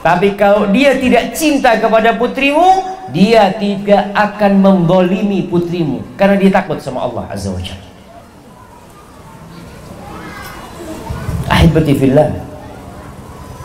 Tapi 0.00 0.38
kalau 0.38 0.70
dia 0.70 0.96
tidak 0.96 1.34
cinta 1.36 1.76
kepada 1.76 2.14
putrimu, 2.16 2.96
dia 3.10 3.52
tidak 3.58 4.14
akan 4.14 4.52
membolimi 4.62 5.44
putrimu 5.50 6.02
karena 6.14 6.38
dia 6.38 6.50
takut 6.54 6.78
sama 6.78 7.04
Allah 7.04 7.26
Azza 7.26 7.50
wa 7.50 7.60
Jalla. 7.60 7.84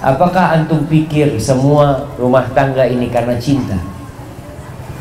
Apakah 0.01 0.57
antum 0.57 0.89
pikir 0.89 1.37
semua 1.37 2.09
rumah 2.17 2.49
tangga 2.57 2.89
ini 2.89 3.05
karena 3.13 3.37
cinta? 3.37 3.77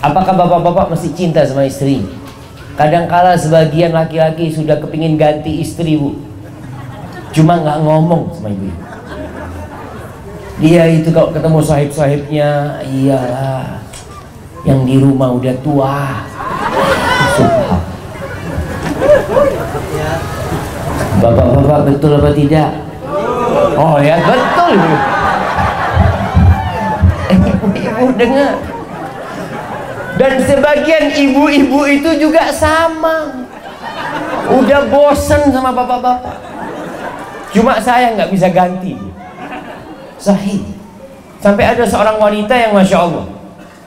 Apakah 0.05 0.37
bapak-bapak 0.37 0.93
masih 0.93 1.17
cinta 1.17 1.41
sama 1.49 1.65
istri? 1.65 2.05
Kadangkala 2.81 3.37
sebagian 3.37 3.93
laki-laki 3.93 4.49
sudah 4.49 4.81
kepingin 4.81 5.21
ganti 5.21 5.61
istri 5.61 6.01
bu. 6.01 6.17
Cuma 7.29 7.61
nggak 7.61 7.85
ngomong 7.85 8.33
sama 8.33 8.49
ibu 8.49 8.73
Dia 10.65 10.89
itu 10.89 11.13
kalau 11.13 11.29
ketemu 11.29 11.61
sahib-sahibnya 11.61 12.81
Iyalah. 12.89 13.85
Yang 14.65 14.81
di 14.89 14.97
rumah 14.97 15.29
udah 15.37 15.55
tua. 15.61 16.25
Bapak-bapak 21.21 21.81
betul 21.85 22.17
apa 22.17 22.33
tidak? 22.33 22.71
Oh 23.77 24.01
ya 24.01 24.17
betul. 24.25 24.77
Ibu-ibu 27.29 28.05
dengar 28.17 28.80
Dan 30.21 30.37
sebagian 30.45 31.17
ibu-ibu 31.17 31.89
itu 31.89 32.11
juga 32.21 32.53
sama 32.53 33.49
Udah 34.53 34.85
bosen 34.93 35.49
sama 35.49 35.73
bapak-bapak 35.73 36.37
Cuma 37.57 37.81
saya 37.81 38.13
nggak 38.13 38.29
bisa 38.29 38.53
ganti 38.53 39.01
Sahih 40.21 40.61
Sampai 41.41 41.73
ada 41.73 41.89
seorang 41.89 42.21
wanita 42.21 42.53
yang 42.53 42.77
Masya 42.77 42.99
Allah 43.01 43.41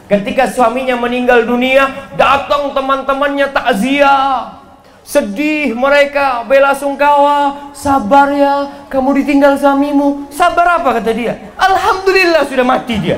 Ketika 0.03 0.45
suaminya 0.51 0.99
meninggal 0.99 1.47
dunia, 1.47 2.11
datang 2.19 2.75
teman-temannya 2.75 3.49
takziah. 3.55 4.61
Sedih 5.01 5.75
mereka, 5.75 6.45
bela 6.45 6.71
sungkawa, 6.77 7.71
sabar 7.75 8.29
ya, 8.31 8.87
kamu 8.93 9.23
ditinggal 9.23 9.57
suamimu. 9.57 10.27
Sabar 10.29 10.79
apa 10.79 11.01
kata 11.01 11.11
dia? 11.11 11.51
Alhamdulillah 11.57 12.45
sudah 12.47 12.61
mati 12.61 13.01
dia. 13.01 13.17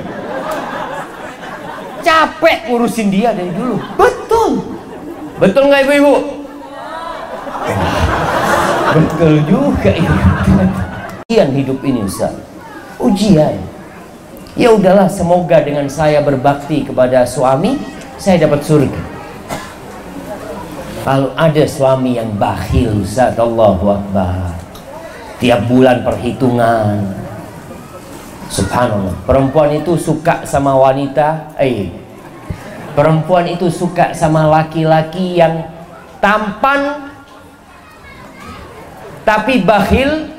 Capek 2.06 2.70
ngurusin 2.70 3.10
dia 3.10 3.34
dari 3.34 3.50
dulu. 3.50 3.82
Betul. 3.98 4.62
Betul 5.42 5.64
nggak 5.74 5.82
ibu-ibu? 5.90 6.16
Betul 8.94 9.34
juga 9.50 9.92
ibu. 9.98 10.18
Ujian 11.26 11.50
hidup 11.58 11.82
ini 11.82 12.06
Ustaz. 12.06 12.38
Ujian 13.02 13.58
ya 14.56 14.72
udahlah 14.72 15.12
semoga 15.12 15.60
dengan 15.60 15.84
saya 15.92 16.24
berbakti 16.24 16.88
kepada 16.88 17.28
suami 17.28 17.76
saya 18.16 18.48
dapat 18.48 18.64
surga 18.64 19.02
kalau 21.04 21.36
ada 21.36 21.64
suami 21.68 22.16
yang 22.16 22.32
bakhil 22.40 23.04
Ustaz 23.04 23.36
Allahu 23.36 24.00
Akbar 24.00 24.56
tiap 25.44 25.68
bulan 25.68 26.08
perhitungan 26.08 27.04
subhanallah 28.50 29.16
perempuan 29.26 29.74
itu 29.74 29.98
suka 29.98 30.46
sama 30.46 30.78
wanita 30.78 31.56
eh 31.58 31.90
perempuan 32.94 33.50
itu 33.50 33.68
suka 33.68 34.16
sama 34.16 34.48
laki-laki 34.48 35.40
yang 35.42 35.66
tampan 36.22 37.12
tapi 39.26 39.66
bakhil 39.66 40.32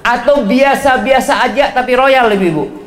atau 0.00 0.44
biasa-biasa 0.44 1.50
aja 1.50 1.72
tapi 1.72 1.92
royal 1.96 2.28
lebih 2.32 2.50
bu 2.52 2.80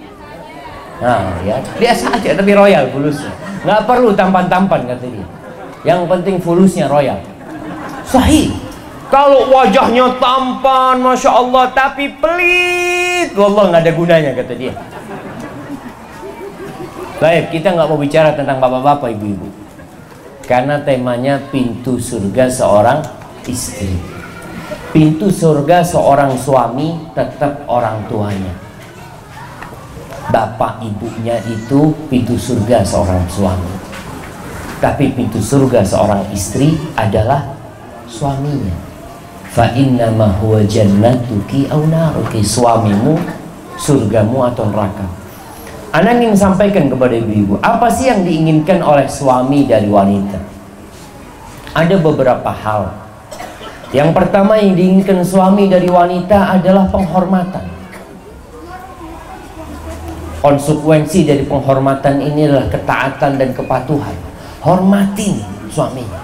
Nah, 1.04 1.36
ya 1.44 1.60
biasa 1.76 2.16
aja 2.16 2.32
tapi 2.32 2.56
royal 2.56 2.88
fulusnya. 2.88 3.34
Nggak 3.68 3.82
perlu 3.84 4.16
tampan-tampan 4.16 4.88
kata 4.88 5.06
dia. 5.12 5.28
Yang 5.84 6.00
penting 6.08 6.36
fulusnya 6.40 6.88
royal. 6.88 7.20
Sahih. 8.08 8.56
Kalau 9.14 9.46
wajahnya 9.46 10.18
tampan, 10.18 10.98
masya 10.98 11.38
Allah, 11.38 11.70
tapi 11.70 12.18
pelit, 12.18 13.30
Allah 13.38 13.70
nggak 13.70 13.82
ada 13.86 13.94
gunanya 13.94 14.32
kata 14.34 14.54
dia. 14.58 14.74
Baik, 17.22 17.54
kita 17.54 17.78
nggak 17.78 17.94
mau 17.94 18.02
bicara 18.02 18.34
tentang 18.34 18.58
bapak-bapak, 18.58 19.14
ibu-ibu, 19.14 19.54
karena 20.50 20.82
temanya 20.82 21.38
pintu 21.54 22.02
surga 22.02 22.50
seorang 22.50 23.06
istri. 23.46 23.94
Pintu 24.90 25.30
surga 25.30 25.86
seorang 25.86 26.34
suami 26.34 26.98
tetap 27.14 27.70
orang 27.70 28.02
tuanya. 28.10 28.58
Bapak 30.34 30.82
ibunya 30.82 31.38
itu 31.46 31.94
pintu 32.10 32.34
surga 32.34 32.82
seorang 32.82 33.30
suami. 33.30 33.78
Tapi 34.82 35.14
pintu 35.14 35.38
surga 35.38 35.86
seorang 35.86 36.26
istri 36.34 36.74
adalah 36.98 37.54
suaminya 38.10 38.93
fa 39.54 39.70
inna 39.78 40.10
ma 40.10 40.34
huwa 40.42 40.66
jannatuki 40.66 41.70
au 41.70 41.86
naruki 41.86 42.42
suamimu 42.42 43.22
surgamu 43.78 44.42
atau 44.50 44.66
neraka 44.74 45.06
Anak 45.94 46.26
ingin 46.26 46.34
sampaikan 46.34 46.90
kepada 46.90 47.14
ibu-ibu, 47.14 47.62
apa 47.62 47.86
sih 47.86 48.10
yang 48.10 48.26
diinginkan 48.26 48.82
oleh 48.82 49.06
suami 49.06 49.70
dari 49.70 49.86
wanita? 49.86 50.42
Ada 51.70 52.02
beberapa 52.02 52.50
hal. 52.50 52.90
Yang 53.94 54.10
pertama 54.18 54.58
yang 54.58 54.74
diinginkan 54.74 55.22
suami 55.22 55.70
dari 55.70 55.86
wanita 55.86 56.58
adalah 56.58 56.90
penghormatan. 56.90 57.70
Konsekuensi 60.42 61.30
dari 61.30 61.46
penghormatan 61.46 62.26
ini 62.26 62.50
adalah 62.50 62.74
ketaatan 62.74 63.38
dan 63.38 63.54
kepatuhan. 63.54 64.18
Hormatin 64.66 65.46
suaminya. 65.70 66.23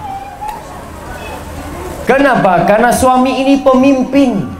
Kenapa? 2.10 2.66
Karena 2.66 2.90
suami 2.90 3.46
ini 3.46 3.62
pemimpin. 3.62 4.50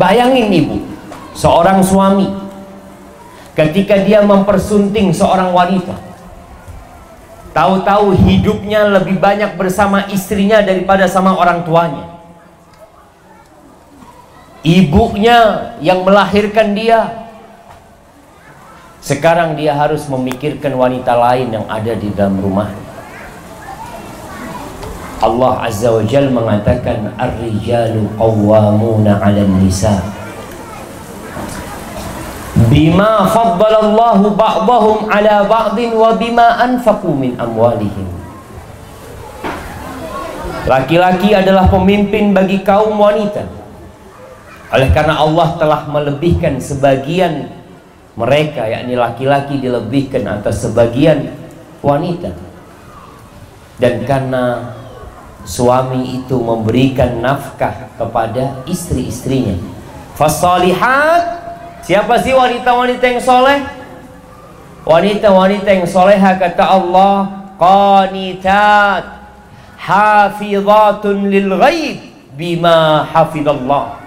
Bayangin 0.00 0.48
ibu, 0.48 0.80
seorang 1.36 1.84
suami 1.84 2.44
ketika 3.54 3.98
dia 4.02 4.22
mempersunting 4.22 5.14
seorang 5.14 5.54
wanita 5.54 5.94
tahu-tahu 7.54 8.18
hidupnya 8.18 8.90
lebih 8.98 9.22
banyak 9.22 9.54
bersama 9.54 10.10
istrinya 10.10 10.58
daripada 10.58 11.06
sama 11.06 11.38
orang 11.38 11.62
tuanya 11.62 12.18
ibunya 14.66 15.70
yang 15.78 16.02
melahirkan 16.02 16.74
dia 16.74 17.30
sekarang 18.98 19.54
dia 19.54 19.70
harus 19.70 20.02
memikirkan 20.10 20.74
wanita 20.74 21.14
lain 21.14 21.54
yang 21.54 21.66
ada 21.70 21.94
di 21.94 22.10
dalam 22.10 22.42
rumah 22.42 22.74
Allah 25.22 25.66
Azza 25.66 25.92
wa 25.94 26.02
Jal 26.02 26.32
mengatakan 26.32 27.14
Ar-rijalu 27.18 28.08
qawwamuna 28.18 29.22
'alan 29.22 29.62
nisa' 29.62 30.24
bima 32.54 33.26
faddalallahu 33.26 34.38
ba'dahum 34.38 35.10
ala 35.10 35.42
ba'din 35.46 35.90
wa 35.94 36.14
bima 36.14 36.58
anfaqu 36.62 37.10
min 37.10 37.34
amwalihim. 37.34 38.06
Laki-laki 40.64 41.36
adalah 41.36 41.68
pemimpin 41.68 42.32
bagi 42.32 42.62
kaum 42.64 42.96
wanita. 42.96 43.44
Oleh 44.72 44.88
karena 44.90 45.20
Allah 45.20 45.54
telah 45.60 45.80
melebihkan 45.86 46.56
sebagian 46.56 47.52
mereka 48.14 48.64
yakni 48.70 48.96
laki-laki 48.96 49.60
dilebihkan 49.60 50.24
atas 50.24 50.64
sebagian 50.64 51.34
wanita. 51.84 52.32
Dan 53.76 54.06
karena 54.08 54.72
suami 55.44 56.24
itu 56.24 56.36
memberikan 56.40 57.20
nafkah 57.20 57.92
kepada 58.00 58.64
istri-istrinya 58.64 59.60
fasalihat 60.16 61.44
Siapa 61.84 62.16
sih 62.16 62.32
wanita-wanita 62.32 63.04
yang 63.04 63.20
soleh? 63.20 63.60
Wanita-wanita 64.88 65.68
yang 65.68 65.84
soleha 65.84 66.32
kata 66.40 66.64
Allah 66.64 67.44
Qanitat 67.60 69.04
Hafizatun 69.76 71.28
lil 71.28 71.52
ghaib 71.60 71.96
Bima 72.40 73.04
hafidallah 73.04 74.00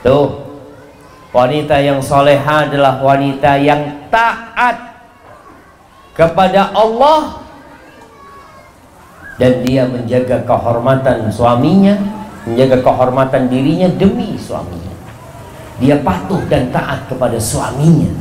Tuh 0.00 0.40
Wanita 1.36 1.76
yang 1.84 2.00
soleha 2.00 2.64
adalah 2.64 3.04
wanita 3.04 3.60
yang 3.60 4.08
taat 4.08 5.04
Kepada 6.16 6.72
Allah 6.72 7.44
Dan 9.40 9.64
dia 9.64 9.88
menjaga 9.88 10.44
kehormatan 10.44 11.32
suaminya 11.32 11.96
Menjaga 12.44 12.84
kehormatan 12.84 13.48
dirinya 13.48 13.88
demi 13.88 14.36
suaminya 14.36 14.90
dia 15.80 15.96
patuh 16.04 16.44
dan 16.52 16.68
taat 16.68 17.08
kepada 17.08 17.40
suaminya 17.40 18.12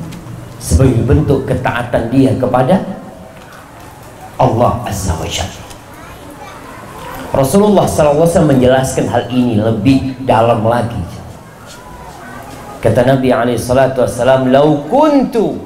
sebagai 0.63 1.03
bentuk 1.03 1.43
ketaatan 1.43 2.07
dia 2.07 2.31
kepada 2.39 2.79
Allah 4.39 4.79
Azza 4.87 5.11
wa 5.19 5.27
Jalla. 5.27 5.63
Rasulullah 7.35 7.85
SAW 7.85 8.47
menjelaskan 8.47 9.11
hal 9.11 9.27
ini 9.27 9.59
lebih 9.59 10.23
dalam 10.23 10.63
lagi. 10.63 11.03
Kata 12.79 13.03
Nabi 13.03 13.35
SAW, 13.59 14.47
"Lau 14.47 14.87
kuntu 14.87 15.59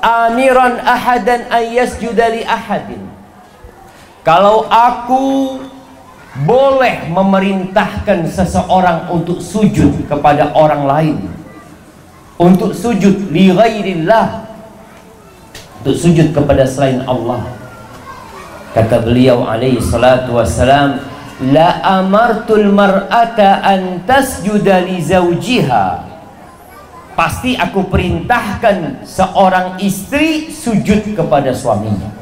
amiran 0.00 0.80
ahadan 0.80 1.52
an 1.52 1.64
yasjuda 1.68 2.32
li 2.32 2.42
ahadin." 2.48 3.09
Kalau 4.20 4.68
aku 4.68 5.56
boleh 6.44 7.10
memerintahkan 7.10 8.28
seseorang 8.30 9.10
untuk 9.10 9.42
sujud 9.42 10.06
kepada 10.06 10.54
orang 10.54 10.82
lain 10.86 11.16
untuk 12.38 12.70
sujud 12.70 13.32
li 13.34 13.50
ghairillah 13.50 14.46
untuk 15.80 15.96
sujud 15.96 16.30
kepada 16.30 16.68
selain 16.68 17.02
Allah. 17.08 17.44
Kata 18.76 19.02
beliau 19.02 19.42
alaihi 19.48 19.82
salatu 19.82 20.38
wassalam 20.38 21.02
la 21.50 21.82
amartul 21.82 22.70
mar'ata 22.70 23.64
an 23.64 24.04
tasjuda 24.06 24.86
li 24.86 25.02
zawjiha. 25.02 26.06
Pasti 27.18 27.58
aku 27.58 27.90
perintahkan 27.90 29.02
seorang 29.02 29.82
istri 29.82 30.48
sujud 30.48 31.16
kepada 31.16 31.50
suaminya 31.50 32.19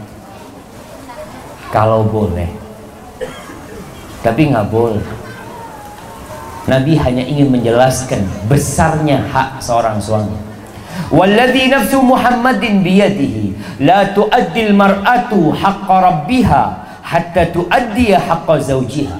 kalau 1.69 2.05
boleh. 2.05 2.49
Tapi 4.25 4.51
nggak 4.51 4.69
boleh. 4.73 5.05
Nabi 6.69 7.01
hanya 7.01 7.25
ingin 7.25 7.49
menjelaskan 7.49 8.29
besarnya 8.45 9.25
hak 9.25 9.65
seorang 9.65 9.97
suami. 9.97 10.37
Walladhi 11.09 11.73
nafsu 11.73 12.05
Muhammadin 12.05 12.85
biyadihi 12.85 13.81
la 13.81 14.13
tu'addil 14.13 14.77
mar'atu 14.77 15.49
haqqa 15.57 15.97
rabbiha 15.97 16.63
hatta 17.01 17.49
tu'addiya 17.49 18.21
haqqa 18.21 18.61
zawjiha. 18.61 19.19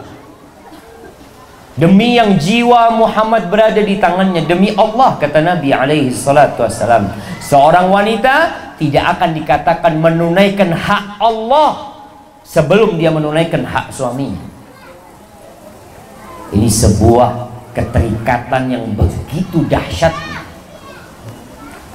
Demi 1.79 2.19
yang 2.19 2.37
jiwa 2.37 2.91
Muhammad 2.91 3.49
berada 3.55 3.79
di 3.79 4.03
tangannya 4.03 4.43
Demi 4.43 4.75
Allah 4.75 5.15
kata 5.15 5.39
Nabi 5.41 5.71
alaihi 5.71 6.11
salatu 6.11 6.67
wassalam. 6.67 7.07
Seorang 7.39 7.89
wanita 7.89 8.35
tidak 8.77 9.17
akan 9.17 9.31
dikatakan 9.39 9.93
menunaikan 9.97 10.75
hak 10.75 11.23
Allah 11.23 11.98
Sebelum 12.49 12.97
dia 12.97 13.13
menunaikan 13.13 13.61
hak 13.61 13.93
suaminya 13.93 14.49
ini 16.53 16.69
sebuah 16.69 17.49
keterikatan 17.77 18.73
yang 18.73 18.85
begitu 18.97 19.69
dahsyat. 19.69 20.15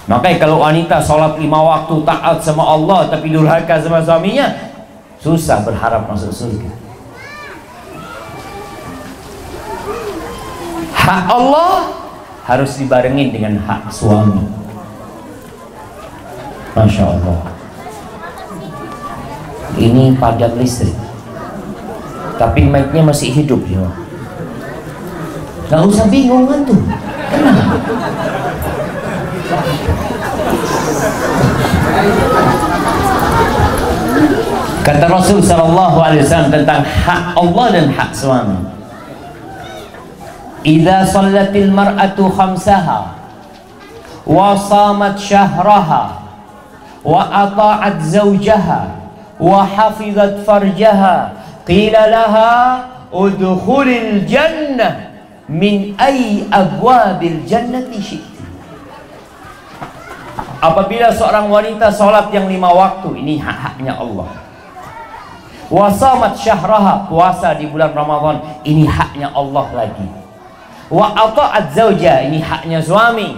Makanya 0.05 0.37
kalau 0.37 0.61
wanita 0.61 0.99
sholat 0.99 1.39
lima 1.39 1.57
waktu 1.63 1.95
taat 2.05 2.37
sama 2.43 2.61
Allah 2.61 3.07
tapi 3.09 3.31
durhaka 3.31 3.79
sama 3.81 4.03
suaminya, 4.03 4.51
susah 5.17 5.63
berharap 5.63 6.05
masuk 6.05 6.29
surga. 6.29 6.69
Hak 10.93 11.23
Allah 11.27 11.73
harus 12.45 12.77
dibarengin 12.77 13.33
dengan 13.33 13.57
hak 13.63 13.89
suami. 13.89 14.43
Masya 16.75 17.03
Allah. 17.09 17.52
Ini 19.77 20.13
padam 20.21 20.53
listrik. 20.57 20.93
Tapi 22.37 22.65
mic-nya 22.65 23.01
masih 23.01 23.29
hidup 23.33 23.61
ya. 23.65 23.85
Gak 25.69 25.81
usah 25.89 26.05
bingung 26.09 26.45
kan 26.45 26.61
tuh. 26.67 26.77
Kata 34.83 35.05
Rasul 35.07 35.39
Sallallahu 35.39 35.97
Alaihi 36.03 36.27
Wasallam 36.27 36.51
tentang 36.51 36.83
hak 36.83 37.23
Allah 37.39 37.65
dan 37.71 37.87
hak 37.87 38.11
suami. 38.11 38.59
Idza 40.63 41.07
sallatil 41.07 41.71
mar'atu 41.71 42.27
khamsaha 42.31 43.15
wa 44.23 44.55
samat 44.55 45.19
syahraha 45.19 46.23
wa 47.03 47.19
ata'at 47.19 47.99
zawjaha 47.99 49.02
wa 49.41 49.65
hafizat 49.65 50.45
farjaha 50.45 51.33
qila 51.65 52.09
laha 52.09 52.53
udkhulil 53.13 54.25
jannah 54.29 55.13
min 55.49 55.93
ay 55.97 56.47
abwabil 56.49 57.45
jannati 57.45 58.21
apabila 60.63 61.11
seorang 61.11 61.51
wanita 61.51 61.91
sholat 61.91 62.31
yang 62.31 62.47
lima 62.47 62.71
waktu 62.71 63.19
ini 63.19 63.35
hak-haknya 63.43 63.99
Allah. 63.99 64.31
Wasamat 65.67 66.37
syahraha 66.39 67.09
puasa 67.09 67.57
di 67.57 67.67
bulan 67.67 67.91
Ramadan 67.91 68.39
ini 68.63 68.87
haknya 68.87 69.33
Allah 69.35 69.67
lagi. 69.73 70.07
Wa 70.87 71.11
ata'at 71.11 71.73
zauja 71.73 72.23
ini 72.23 72.39
haknya 72.39 72.79
suami. 72.79 73.35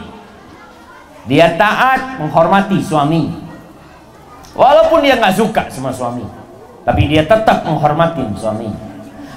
Dia 1.26 1.58
taat 1.58 2.22
menghormati 2.22 2.78
suami 2.84 3.45
walaupun 4.56 5.04
dia 5.04 5.20
nggak 5.20 5.36
suka 5.36 5.68
sama 5.70 5.94
suami 5.94 6.24
tapi 6.86 7.10
dia 7.10 7.26
tetap 7.26 7.66
menghormati 7.66 8.22
suami. 8.38 8.70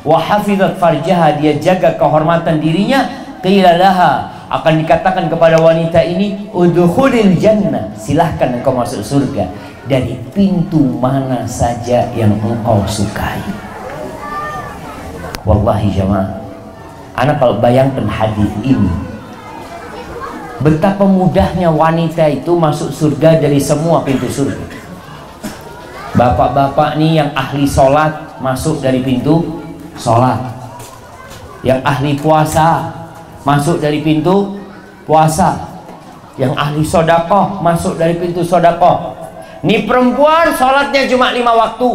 Wa 0.04 0.20
hafizat 0.20 0.76
farjaha 0.76 1.40
dia 1.40 1.56
jaga 1.56 1.96
kehormatan 1.96 2.60
dirinya. 2.60 3.08
Qila 3.38 3.78
laha 3.78 4.28
akan 4.50 4.82
dikatakan 4.84 5.30
kepada 5.30 5.56
wanita 5.62 6.02
ini 6.02 6.50
udkhulil 6.50 7.38
jannah 7.40 7.88
silahkan 7.96 8.60
engkau 8.60 8.76
masuk 8.76 9.00
surga. 9.00 9.48
Dari 9.88 10.20
pintu 10.36 10.84
mana 11.00 11.48
saja 11.48 12.12
yang 12.12 12.36
engkau 12.36 12.84
sukai. 12.84 13.40
Wallahi 15.48 15.88
jamaah 15.88 16.38
anak 17.18 17.36
kalau 17.42 17.58
bayangkan 17.58 18.06
hadis 18.06 18.50
ini 18.62 18.90
betapa 20.62 21.02
mudahnya 21.02 21.70
wanita 21.70 22.30
itu 22.30 22.54
masuk 22.54 22.94
surga 22.94 23.42
dari 23.42 23.58
semua 23.58 24.06
pintu 24.06 24.30
surga 24.30 24.62
bapak-bapak 26.18 26.98
nih 26.98 27.22
yang 27.22 27.30
ahli 27.38 27.62
sholat 27.62 28.42
masuk 28.42 28.82
dari 28.82 29.06
pintu 29.06 29.62
sholat 29.94 30.42
yang 31.62 31.78
ahli 31.86 32.18
puasa 32.18 32.98
masuk 33.48 33.80
dari 33.80 34.04
pintu 34.04 34.60
puasa. 35.08 35.80
Yang 36.38 36.52
ahli 36.54 36.82
sodakoh 36.84 37.64
masuk 37.64 37.98
dari 37.98 38.20
pintu 38.20 38.44
sodakoh. 38.44 39.16
Ini 39.64 39.88
perempuan 39.88 40.54
sholatnya 40.54 41.08
cuma 41.10 41.34
lima 41.34 41.50
waktu. 41.56 41.90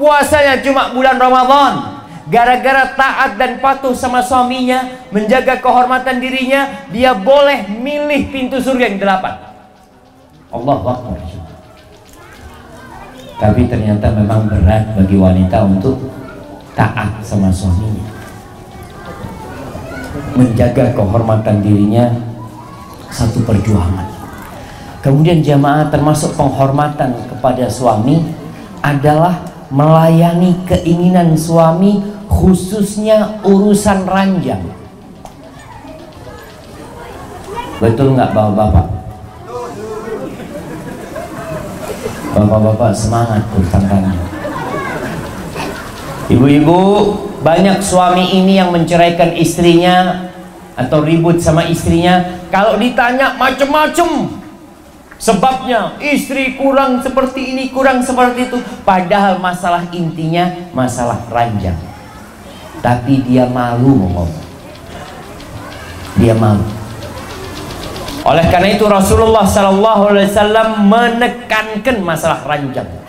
Puasanya 0.00 0.58
cuma 0.64 0.90
bulan 0.90 1.20
Ramadan. 1.20 2.02
Gara-gara 2.26 2.96
taat 2.96 3.36
dan 3.36 3.60
patuh 3.60 3.92
sama 3.94 4.24
suaminya 4.24 5.06
menjaga 5.12 5.58
kehormatan 5.58 6.22
dirinya 6.22 6.86
dia 6.90 7.12
boleh 7.12 7.68
milih 7.70 8.32
pintu 8.34 8.58
surga 8.58 8.88
yang 8.88 8.98
delapan. 8.98 9.52
Allah 10.50 10.74
Akbar 10.80 11.41
tapi 13.40 13.68
ternyata 13.68 14.12
memang 14.12 14.48
berat 14.48 14.96
bagi 14.96 15.16
wanita 15.16 15.64
untuk 15.64 15.96
taat 16.72 17.20
sama 17.20 17.52
suaminya 17.52 18.12
menjaga 20.36 20.92
kehormatan 20.96 21.60
dirinya 21.60 22.08
satu 23.12 23.44
perjuangan. 23.44 24.08
Kemudian 25.02 25.42
jamaah 25.42 25.90
termasuk 25.90 26.38
penghormatan 26.38 27.12
kepada 27.26 27.66
suami 27.66 28.22
adalah 28.80 29.42
melayani 29.68 30.62
keinginan 30.64 31.34
suami 31.34 32.00
khususnya 32.30 33.42
urusan 33.42 34.06
ranjang. 34.06 34.62
Betul 37.82 38.14
nggak 38.14 38.30
bapak-bapak? 38.30 39.01
Bapak-bapak 42.32 42.96
semangat 42.96 43.44
ranjang. 43.52 44.16
Ibu-ibu 46.32 46.80
banyak 47.44 47.84
suami 47.84 48.40
ini 48.40 48.56
yang 48.56 48.72
menceraikan 48.72 49.36
istrinya 49.36 50.28
atau 50.72 51.04
ribut 51.04 51.44
sama 51.44 51.68
istrinya. 51.68 52.40
Kalau 52.48 52.80
ditanya 52.80 53.36
macem-macem 53.36 54.32
sebabnya 55.20 56.00
istri 56.00 56.56
kurang 56.56 57.04
seperti 57.04 57.52
ini 57.52 57.68
kurang 57.68 58.00
seperti 58.00 58.48
itu. 58.48 58.58
Padahal 58.80 59.36
masalah 59.36 59.84
intinya 59.92 60.48
masalah 60.72 61.20
ranjang. 61.28 61.76
Tapi 62.80 63.28
dia 63.28 63.44
malu 63.44 64.08
ngomong. 64.08 64.32
Dia 66.16 66.32
malu 66.32 66.81
oleh 68.22 68.44
karena 68.50 68.68
itu 68.70 68.86
Rasulullah 68.86 69.42
Sallallahu 69.42 70.14
Alaihi 70.14 70.30
Wasallam 70.30 70.68
menekankan 70.86 71.96
masalah 72.02 72.46
ranjang 72.46 73.02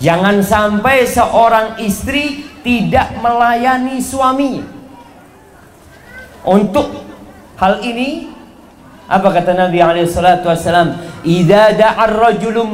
jangan 0.00 0.40
sampai 0.40 1.04
seorang 1.04 1.76
istri 1.78 2.48
tidak 2.64 3.20
melayani 3.20 4.00
suaminya. 4.00 4.64
Untuk 6.40 7.04
hal 7.60 7.84
ini 7.84 8.32
apa 9.04 9.28
kata 9.28 9.52
Nabi 9.52 9.78
alaihi 9.84 10.08
salatu 10.08 10.48
wasallam, 10.48 10.96
"Idza 11.20 11.76
da'a 11.76 12.08
ar-rajulu 12.08 12.64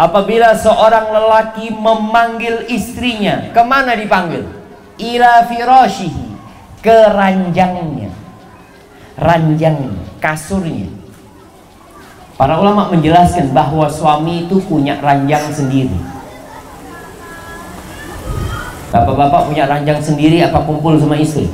Apabila 0.00 0.56
seorang 0.56 1.12
lelaki 1.12 1.76
memanggil 1.76 2.64
istrinya, 2.72 3.52
ke 3.52 3.60
mana 3.60 3.92
dipanggil? 3.92 4.48
Ila 4.96 5.44
firashihi, 5.44 6.24
ke. 6.80 7.04
Ranjang 9.18 9.90
kasurnya. 10.22 10.86
Para 12.38 12.56
ulama 12.56 12.88
menjelaskan 12.88 13.52
bahwa 13.52 13.90
suami 13.90 14.48
itu 14.48 14.56
punya 14.64 14.96
ranjang 15.02 15.50
sendiri. 15.52 15.92
Bapak-bapak 18.90 19.52
punya 19.52 19.70
ranjang 19.70 20.00
sendiri 20.02 20.42
apa 20.42 20.58
kumpul 20.66 20.98
sama 20.98 21.14
istri? 21.20 21.46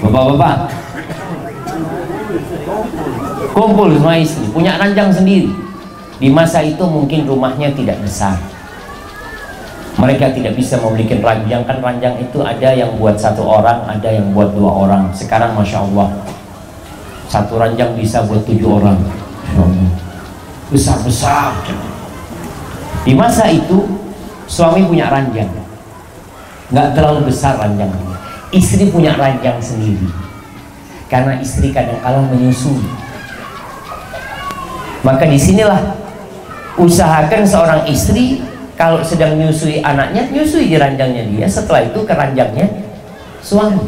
Bapak-bapak 0.00 0.70
kumpul 3.58 3.90
sama 3.98 4.14
istri, 4.22 4.46
punya 4.54 4.78
ranjang 4.78 5.10
sendiri. 5.10 5.50
Di 6.22 6.30
masa 6.30 6.62
itu 6.62 6.82
mungkin 6.86 7.26
rumahnya 7.26 7.74
tidak 7.74 7.98
besar. 8.02 8.38
Mereka 9.98 10.30
tidak 10.30 10.54
bisa 10.54 10.78
memiliki 10.78 11.18
ranjang 11.18 11.66
kan 11.66 11.82
ranjang 11.82 12.14
itu 12.22 12.38
ada 12.38 12.70
yang 12.70 12.94
buat 13.02 13.18
satu 13.18 13.42
orang, 13.42 13.82
ada 13.90 14.08
yang 14.08 14.30
buat 14.30 14.54
dua 14.54 14.70
orang. 14.86 15.10
Sekarang 15.10 15.58
masya 15.58 15.82
Allah 15.82 16.14
satu 17.28 17.58
ranjang 17.58 17.98
bisa 17.98 18.22
buat 18.24 18.46
tujuh 18.46 18.78
orang. 18.78 19.02
Besar 20.70 21.02
besar. 21.02 21.50
Di 23.02 23.12
masa 23.16 23.50
itu 23.50 23.98
suami 24.48 24.80
punya 24.88 25.12
ranjang 25.12 25.52
nggak 26.72 26.88
terlalu 26.96 27.28
besar 27.28 27.60
ranjangnya 27.60 28.16
istri 28.52 28.88
punya 28.88 29.12
ranjang 29.16 29.60
sendiri 29.60 30.08
karena 31.08 31.40
istri 31.40 31.72
kadang-kala 31.72 32.24
menyusui 32.28 32.84
maka 35.04 35.24
di 35.28 35.40
sinilah 35.40 35.96
usahakan 36.80 37.44
seorang 37.44 37.82
istri 37.88 38.40
kalau 38.78 39.02
sedang 39.02 39.34
menyusui 39.34 39.82
anaknya 39.82 40.30
nyusui 40.30 40.70
di 40.70 40.78
ranjangnya 40.78 41.26
dia. 41.26 41.46
Setelah 41.50 41.90
itu 41.90 42.06
ke 42.06 42.14
ranjangnya 42.14 42.70
suami. 43.42 43.82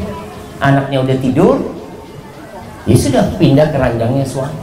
Anaknya 0.58 1.06
udah 1.06 1.16
tidur 1.22 1.56
ya 2.88 2.96
sudah 2.96 3.24
pindah 3.38 3.70
ke 3.70 3.78
ranjangnya 3.78 4.26
suami. 4.26 4.58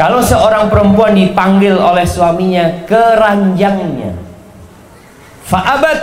Kalau 0.00 0.24
seorang 0.24 0.72
perempuan 0.72 1.12
dipanggil 1.12 1.76
oleh 1.76 2.08
suaminya 2.08 2.88
ke 2.88 3.20
ranjangnya, 3.20 4.16
fa'abat, 5.44 5.98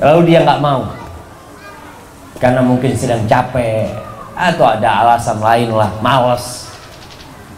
lalu 0.00 0.32
dia 0.32 0.40
nggak 0.40 0.64
mau, 0.64 0.88
karena 2.40 2.64
mungkin 2.64 2.96
sedang 2.96 3.28
capek 3.28 3.92
atau 4.32 4.64
ada 4.64 5.04
alasan 5.04 5.36
lain 5.36 5.76
lah, 5.76 5.92
males, 6.00 6.72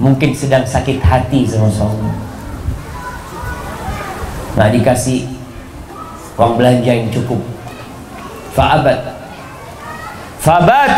mungkin 0.03 0.35
sedang 0.35 0.67
sakit 0.67 0.99
hati 0.99 1.47
sama 1.47 1.71
suami, 1.71 2.11
nggak 4.57 4.71
dikasih 4.81 5.29
uang 6.41 6.57
belanja 6.57 6.93
yang 6.97 7.13
cukup, 7.13 7.41
fa'abat, 8.57 8.99
fa'abat 10.41 10.97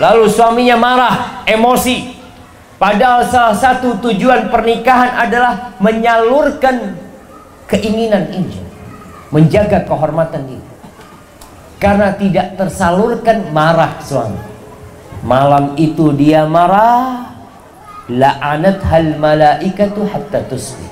lalu 0.00 0.24
suaminya 0.26 0.80
marah, 0.80 1.44
emosi, 1.44 2.22
Padahal 2.82 3.22
salah 3.30 3.54
satu 3.54 3.94
tujuan 4.02 4.50
pernikahan 4.50 5.14
adalah 5.14 5.70
menyalurkan 5.78 6.98
keinginan 7.70 8.26
ini. 8.34 8.58
Menjaga 9.30 9.86
kehormatan 9.86 10.50
diri. 10.50 10.66
Karena 11.78 12.10
tidak 12.18 12.58
tersalurkan 12.58 13.54
marah 13.54 14.02
suami. 14.02 14.42
Malam 15.22 15.78
itu 15.78 16.10
dia 16.18 16.42
marah. 16.42 17.30
La'anat 18.10 18.82
hal 18.82 19.14
malaikatu 19.14 20.02
hatta 20.02 20.42
tusbih. 20.50 20.91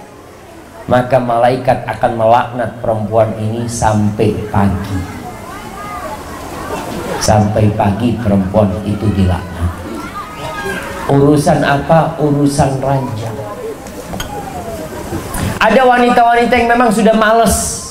Maka 0.90 1.22
malaikat 1.22 1.86
akan 1.86 2.18
melaknat 2.18 2.74
perempuan 2.82 3.30
ini 3.38 3.62
sampai 3.70 4.34
pagi. 4.50 4.98
Sampai 7.22 7.70
pagi 7.78 8.18
perempuan 8.18 8.74
itu 8.82 9.06
dilaknat. 9.14 9.70
Urusan 11.06 11.62
apa? 11.62 12.18
Urusan 12.18 12.82
ranjang. 12.82 13.38
Ada 15.62 15.86
wanita-wanita 15.86 16.52
yang 16.58 16.68
memang 16.74 16.90
sudah 16.90 17.14
males. 17.14 17.86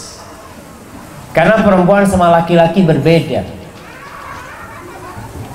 Karena 1.31 1.63
perempuan 1.63 2.03
sama 2.03 2.27
laki-laki 2.35 2.83
berbeda. 2.83 3.47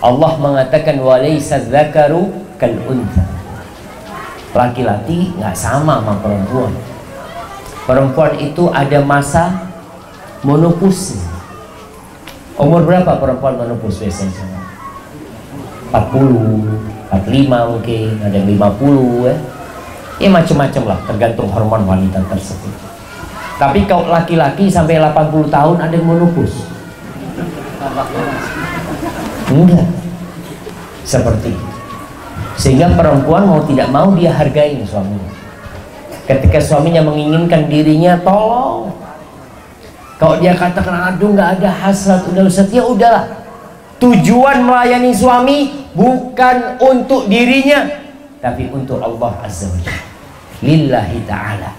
Allah 0.01 0.33
mengatakan 0.41 0.97
walaysa 0.97 1.61
dzakaru 1.61 2.33
kal 2.57 2.73
laki-laki 4.55 5.35
nggak 5.35 5.57
sama 5.59 5.99
sama 5.99 6.15
perempuan 6.23 6.73
perempuan 7.85 8.33
itu 8.41 8.69
ada 8.73 9.01
masa 9.05 9.73
monopus. 10.45 11.21
Umur 12.55 12.87
berapa 12.87 13.19
perempuan 13.19 13.59
monopus 13.59 14.05
biasanya? 14.05 14.53
40 15.95 17.15
45 17.15 17.71
mungkin 17.71 18.09
ada 18.25 18.35
yang 18.35 18.49
50 18.59 19.29
ya. 19.29 19.37
Ya 20.23 20.29
macam-macam 20.31 20.83
lah 20.87 20.99
tergantung 21.07 21.49
hormon 21.51 21.83
wanita 21.87 22.23
tersebut. 22.31 22.75
Tapi 23.59 23.87
kalau 23.87 24.11
laki-laki 24.11 24.67
sampai 24.67 24.99
80 24.99 25.51
tahun 25.51 25.77
ada 25.79 25.95
yang 25.95 26.07
menupus 26.07 26.67
enggak. 29.51 29.87
Seperti 31.05 31.53
itu. 31.53 31.69
Sehingga 32.55 32.95
perempuan 32.97 33.45
mau 33.45 33.61
tidak 33.67 33.91
mau 33.91 34.15
dia 34.15 34.31
hargai 34.31 34.79
suaminya 34.87 35.44
ketika 36.25 36.59
suaminya 36.61 37.05
menginginkan 37.05 37.69
dirinya 37.69 38.19
tolong. 38.21 38.93
Kalau 40.17 40.39
dia 40.41 40.55
katakan 40.57 41.15
aduh 41.15 41.35
nggak 41.35 41.61
ada 41.61 41.71
hasrat 41.71 42.25
udah 42.31 42.45
Ustaz. 42.49 42.71
Ya 42.73 42.87
udahlah. 42.87 43.45
Tujuan 43.99 44.67
melayani 44.67 45.15
suami 45.15 45.89
bukan 45.95 46.77
untuk 46.83 47.31
dirinya 47.31 48.05
tapi 48.45 48.69
untuk 48.69 49.01
Allah 49.01 49.33
Azza 49.41 49.73
wa 49.73 49.81
Jalla. 49.81 50.05
Lillahi 50.61 51.19
ta'ala. 51.25 51.71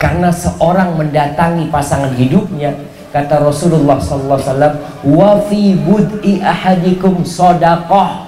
Karena 0.00 0.32
seorang 0.32 0.96
mendatangi 0.96 1.68
pasangan 1.68 2.16
hidupnya 2.16 2.72
kata 3.12 3.44
Rasulullah 3.44 4.00
sallallahu 4.00 4.40
alaihi 4.40 4.50
wasallam 4.50 4.74
wa 5.04 5.30
fi 5.46 5.62
bud'i 5.76 6.40
ahadikum 6.40 7.20
sadaqah 7.22 8.23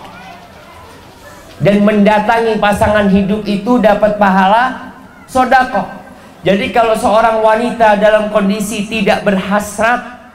dan 1.63 1.83
mendatangi 1.83 2.61
pasangan 2.61 3.09
hidup 3.09 3.43
itu 3.49 3.81
dapat 3.81 4.21
pahala 4.21 4.93
sodakoh 5.31 5.89
jadi 6.47 6.71
kalau 6.71 6.95
seorang 6.95 7.43
wanita 7.43 7.99
dalam 7.99 8.29
kondisi 8.31 8.87
tidak 8.87 9.25
berhasrat 9.25 10.31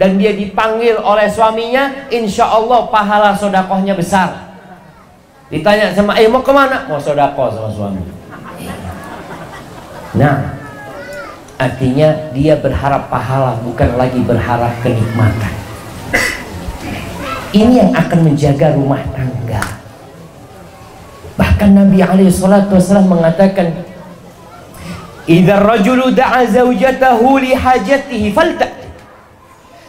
dan 0.00 0.16
dia 0.16 0.32
dipanggil 0.32 0.96
oleh 0.98 1.28
suaminya 1.28 2.08
insya 2.08 2.48
Allah 2.48 2.88
pahala 2.88 3.36
sodakohnya 3.36 3.92
besar 3.92 4.56
ditanya 5.52 5.92
sama 5.92 6.16
eh 6.16 6.26
mau 6.26 6.40
ke 6.40 6.52
mana 6.52 6.88
mau 6.88 6.96
sodakoh 6.96 7.52
sama 7.52 7.68
suami 7.68 8.02
nah 10.16 10.62
Artinya 11.62 12.34
dia 12.34 12.58
berharap 12.58 13.06
pahala 13.06 13.54
bukan 13.62 13.94
lagi 13.94 14.18
berharap 14.26 14.74
kenikmatan. 14.82 15.54
Ini 17.54 17.86
yang 17.86 17.92
akan 17.94 18.18
menjaga 18.26 18.74
rumah 18.74 18.98
tangga. 19.14 19.62
Bahkan 21.62 21.78
Nabi 21.78 22.02
alaihi 22.02 22.26
salatu 22.26 22.74
wasallam 22.74 23.06
mengatakan 23.06 23.86
Idza 25.30 25.62
rajulu 25.62 26.10
da'a 26.10 26.42
zaujatahu 26.50 27.38
li 27.38 27.54
hajatihi 27.54 28.34
falta'ti 28.34 28.90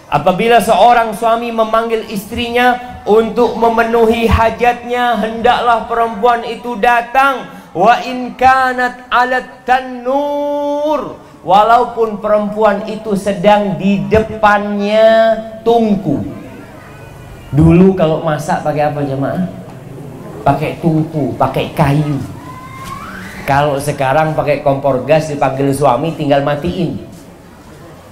Apabila 0.05 0.62
seorang 0.62 1.17
suami 1.17 1.49
memanggil 1.49 2.05
istrinya 2.13 3.01
untuk 3.09 3.57
memenuhi 3.57 4.29
hajatnya, 4.29 5.17
hendaklah 5.17 5.89
perempuan 5.89 6.45
itu 6.45 6.77
datang. 6.77 7.49
Wa 7.73 8.05
in 8.05 8.38
kanat 8.38 9.09
alat 9.09 9.65
tanur. 9.65 11.17
Walaupun 11.41 12.21
perempuan 12.21 12.86
itu 12.86 13.17
sedang 13.17 13.81
di 13.81 14.05
depannya 14.05 15.33
tungku. 15.65 16.21
Dulu 17.49 17.97
kalau 17.97 18.21
masak 18.21 18.62
pakai 18.62 18.93
apa 18.93 19.01
jemaah 19.01 19.62
pakai 20.43 20.77
tungku 20.84 21.34
pakai 21.39 21.71
kayu 21.71 22.19
kalau 23.47 23.79
sekarang 23.79 24.36
pakai 24.36 24.63
kompor 24.63 25.03
gas 25.08 25.32
dipanggil 25.32 25.71
suami 25.71 26.12
tinggal 26.13 26.43
matiin 26.43 26.99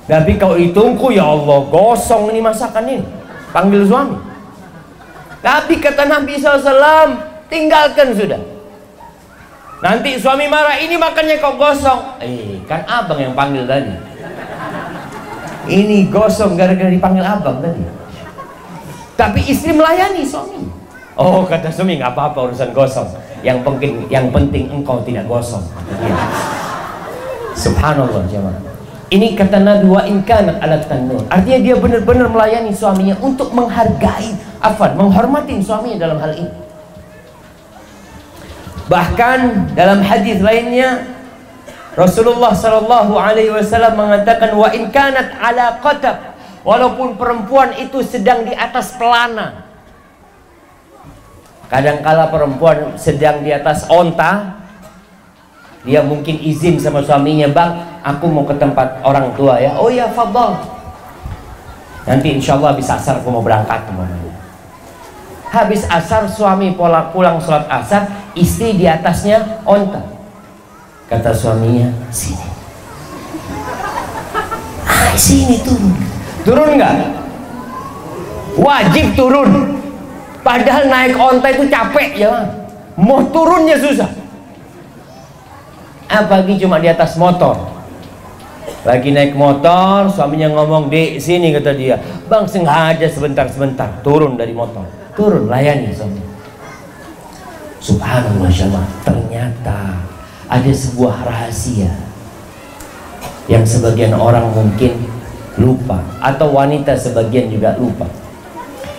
tapi 0.08 0.39
kalau 0.39 0.56
di 0.56 0.72
tungku 0.72 1.12
ya 1.12 1.28
Allah 1.28 1.67
gosong 1.67 2.32
ini 2.32 2.39
masakan 2.39 2.88
ini 2.88 3.06
panggil 3.52 3.84
suami 3.86 4.17
tapi 5.44 5.78
kata 5.78 6.08
Nabi 6.08 6.39
SAW 6.39 7.20
tinggalkan 7.52 8.15
sudah 8.15 8.41
Nanti 9.82 10.13
suami 10.22 10.46
marah, 10.46 10.78
ini 10.78 10.94
makannya 10.94 11.41
kok 11.41 11.58
gosong. 11.58 12.22
Eh, 12.22 12.62
kan 12.70 12.86
abang 12.86 13.17
yang 13.17 13.34
panggil 13.34 13.65
tadi. 13.65 13.89
Ini 15.65 16.06
gosong 16.13 16.54
gara-gara 16.54 16.94
dipanggil 16.94 17.26
abang 17.26 17.58
tadi. 17.65 17.82
Tapi 19.17 19.41
istri 19.50 19.74
melayani 19.74 20.22
suami. 20.22 20.81
Oh, 21.19 21.43
kata 21.43 21.67
suami 21.67 22.00
nggak 22.00 22.15
apa-apa 22.15 22.52
urusan 22.52 22.71
gosong. 22.71 23.10
Yang 23.41 23.60
penting, 23.67 23.93
yang 24.08 24.28
penting 24.32 24.69
engkau 24.71 25.04
tidak 25.04 25.28
gosong. 25.28 25.63
Subhanallah 27.58 28.24
jemaah. 28.32 28.71
Ini 29.12 29.36
kata 29.36 29.60
Nabi 29.60 29.91
wa 29.91 30.08
in 30.08 30.24
kanat 30.24 30.63
alat 30.63 30.88
tanur. 30.88 31.19
Artinya 31.28 31.60
dia 31.60 31.76
benar-benar 31.76 32.32
melayani 32.32 32.71
suaminya 32.71 33.12
untuk 33.19 33.52
menghargai, 33.52 34.39
afan, 34.63 34.95
menghormati 34.95 35.60
suaminya 35.60 36.08
dalam 36.08 36.17
hal 36.24 36.32
ini. 36.32 36.54
Bahkan 38.88 39.39
dalam 39.76 40.00
hadis 40.00 40.39
lainnya 40.39 41.12
Rasulullah 41.91 42.56
sallallahu 42.56 43.19
alaihi 43.19 43.52
wasallam 43.52 44.00
mengatakan 44.00 44.56
wa 44.56 44.71
in 44.71 44.88
kanat 44.95 45.36
ala 45.43 45.76
qatab 45.84 46.39
walaupun 46.63 47.19
perempuan 47.19 47.76
itu 47.76 48.00
sedang 48.00 48.47
di 48.47 48.56
atas 48.56 48.95
pelana. 48.95 49.61
Kadangkala 51.72 52.28
perempuan 52.28 53.00
sedang 53.00 53.48
di 53.48 53.56
atas 53.56 53.88
onta 53.88 54.60
dia 55.88 56.04
mungkin 56.04 56.36
izin 56.38 56.76
sama 56.76 57.00
suaminya, 57.00 57.48
"Bang, 57.50 57.80
aku 58.04 58.28
mau 58.28 58.44
ke 58.44 58.54
tempat 58.60 59.00
orang 59.02 59.32
tua 59.40 59.56
ya." 59.56 59.80
"Oh 59.80 59.88
ya, 59.88 60.12
fadhal." 60.12 60.60
Nanti 62.04 62.38
insya 62.38 62.60
Allah 62.60 62.76
bisa 62.76 63.00
asar 63.00 63.24
aku 63.24 63.32
mau 63.32 63.40
berangkat 63.40 63.88
ke 63.88 63.92
mana. 63.96 64.20
Habis 65.48 65.88
asar 65.88 66.28
suami 66.28 66.76
pulang, 66.76 67.08
pulang 67.16 67.40
sholat 67.40 67.66
asar 67.72 68.04
istri 68.36 68.76
di 68.76 68.84
atasnya 68.84 69.64
onta. 69.64 70.04
Kata 71.08 71.32
suaminya 71.32 71.88
sini. 72.12 72.48
Ah 74.86 75.16
sini 75.16 75.56
turun. 75.64 75.96
Turun 76.44 76.70
nggak? 76.76 76.96
Wajib 78.60 79.16
turun 79.16 79.81
padahal 80.41 80.89
naik 80.89 81.15
onta 81.17 81.47
itu 81.49 81.65
capek 81.69 82.10
ya. 82.17 82.34
Mau 82.99 83.23
turunnya 83.32 83.80
susah. 83.80 84.10
Apalagi 86.12 86.60
cuma 86.60 86.77
di 86.77 86.91
atas 86.91 87.15
motor. 87.15 87.56
Lagi 88.84 89.13
naik 89.13 89.38
motor 89.38 90.10
suaminya 90.10 90.51
ngomong 90.51 90.91
di 90.91 91.21
sini 91.21 91.54
kata 91.56 91.71
dia. 91.73 91.97
Bang 92.27 92.49
sengaja 92.49 93.08
sebentar 93.08 93.47
sebentar 93.47 93.89
turun 94.04 94.36
dari 94.36 94.51
motor. 94.51 94.84
Turun 95.15 95.47
layani 95.47 95.93
suami. 95.93 96.21
Subhanallah 97.82 98.51
jemaah 98.54 98.89
ternyata 99.01 100.06
ada 100.45 100.69
sebuah 100.69 101.25
rahasia 101.25 101.89
yang 103.49 103.65
sebagian 103.65 104.13
orang 104.13 104.54
mungkin 104.54 104.93
lupa 105.58 105.97
atau 106.21 106.54
wanita 106.54 106.93
sebagian 106.93 107.49
juga 107.49 107.73
lupa 107.82 108.06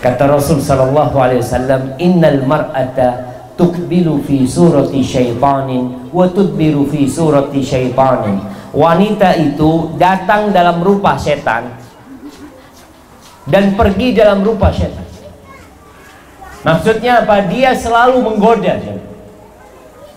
kata 0.02 0.26
Rasul 0.26 0.58
sallallahu 0.58 1.14
alaihi 1.14 1.40
wasallam 1.40 1.94
innal 2.02 2.42
mar'ata 2.42 3.30
tukbilu 3.54 4.18
fi 4.26 4.42
surati 4.42 4.98
syaitanin 4.98 6.10
wa 6.10 6.26
tudbiru 6.26 6.90
fi 6.90 7.06
surati 7.06 7.62
syaitanin 7.62 8.42
wanita 8.74 9.38
itu 9.38 9.94
datang 9.96 10.50
dalam 10.50 10.82
rupa 10.82 11.14
setan 11.14 11.70
dan 13.46 13.78
pergi 13.78 14.10
dalam 14.10 14.42
rupa 14.42 14.74
setan 14.74 15.12
Maksudnya 16.62 17.26
apa? 17.26 17.42
Dia 17.50 17.74
selalu 17.74 18.22
menggoda. 18.22 18.78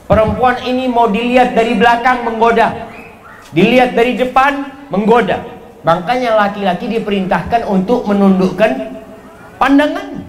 Perempuan 0.05 0.61
ini 0.61 0.85
mau 0.85 1.09
dilihat 1.09 1.57
dari 1.57 1.73
belakang 1.73 2.21
menggoda. 2.21 2.85
Dilihat 3.49 3.97
dari 3.97 4.13
depan 4.13 4.85
menggoda. 4.93 5.41
Makanya 5.81 6.37
laki-laki 6.37 6.85
diperintahkan 6.85 7.65
untuk 7.65 8.05
menundukkan 8.05 9.01
pandangan. 9.55 10.25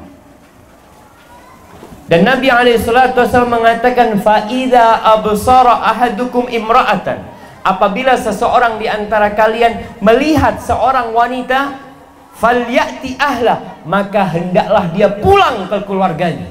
Dan 2.07 2.23
Nabi 2.23 2.47
SAW 2.79 3.51
mengatakan 3.51 4.15
faida 4.23 5.03
absara 5.03 5.83
ahadukum 5.91 6.47
imra'atan. 6.47 7.19
Apabila 7.67 8.15
seseorang 8.15 8.79
di 8.79 8.87
antara 8.87 9.35
kalian 9.35 9.99
melihat 9.99 10.63
seorang 10.63 11.11
wanita 11.11 11.83
falyati 12.39 13.19
ahla 13.19 13.83
maka 13.83 14.23
hendaklah 14.23 14.87
dia 14.95 15.11
pulang 15.19 15.67
ke 15.67 15.79
keluarganya. 15.83 16.47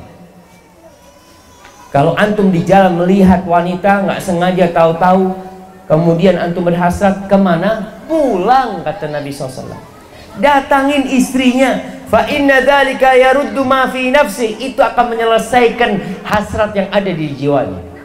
Kalau 1.95 2.11
antum 2.19 2.51
di 2.51 2.67
jalan 2.67 2.99
melihat 2.99 3.47
wanita 3.47 4.03
nggak 4.03 4.19
sengaja 4.19 4.75
tahu-tahu 4.75 5.31
kemudian 5.87 6.35
antum 6.35 6.67
berhasrat 6.67 7.31
ke 7.31 7.37
mana? 7.39 7.95
Pulang 8.11 8.83
kata 8.83 9.07
Nabi 9.07 9.31
SAW 9.31 9.94
datangin 10.41 11.09
istrinya 11.09 12.03
fa 12.11 12.29
inna 12.29 12.61
dzalika 12.61 13.17
yaruddu 13.17 13.61
ma 13.65 13.89
fi 13.89 14.13
nafsi 14.13 14.55
itu 14.61 14.79
akan 14.79 15.15
menyelesaikan 15.15 16.23
hasrat 16.23 16.71
yang 16.77 16.87
ada 16.93 17.11
di 17.11 17.27
jiwanya 17.33 17.95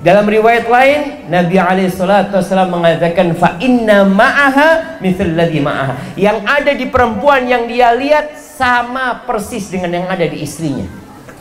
dalam 0.00 0.24
riwayat 0.24 0.64
lain 0.64 1.28
Nabi 1.28 1.60
Alaihissalam 1.60 2.72
mengatakan 2.72 3.36
fa 3.36 3.60
inna 3.60 4.08
ma'aha 4.08 4.96
mithl 5.04 5.36
ladhi 5.36 5.60
ma'aha. 5.60 6.16
Yang 6.16 6.38
ada 6.48 6.72
di 6.72 6.88
perempuan 6.88 7.44
yang 7.44 7.68
dia 7.68 7.92
lihat 7.92 8.32
sama 8.40 9.28
persis 9.28 9.68
dengan 9.68 10.00
yang 10.00 10.06
ada 10.08 10.24
di 10.24 10.40
istrinya. 10.40 10.88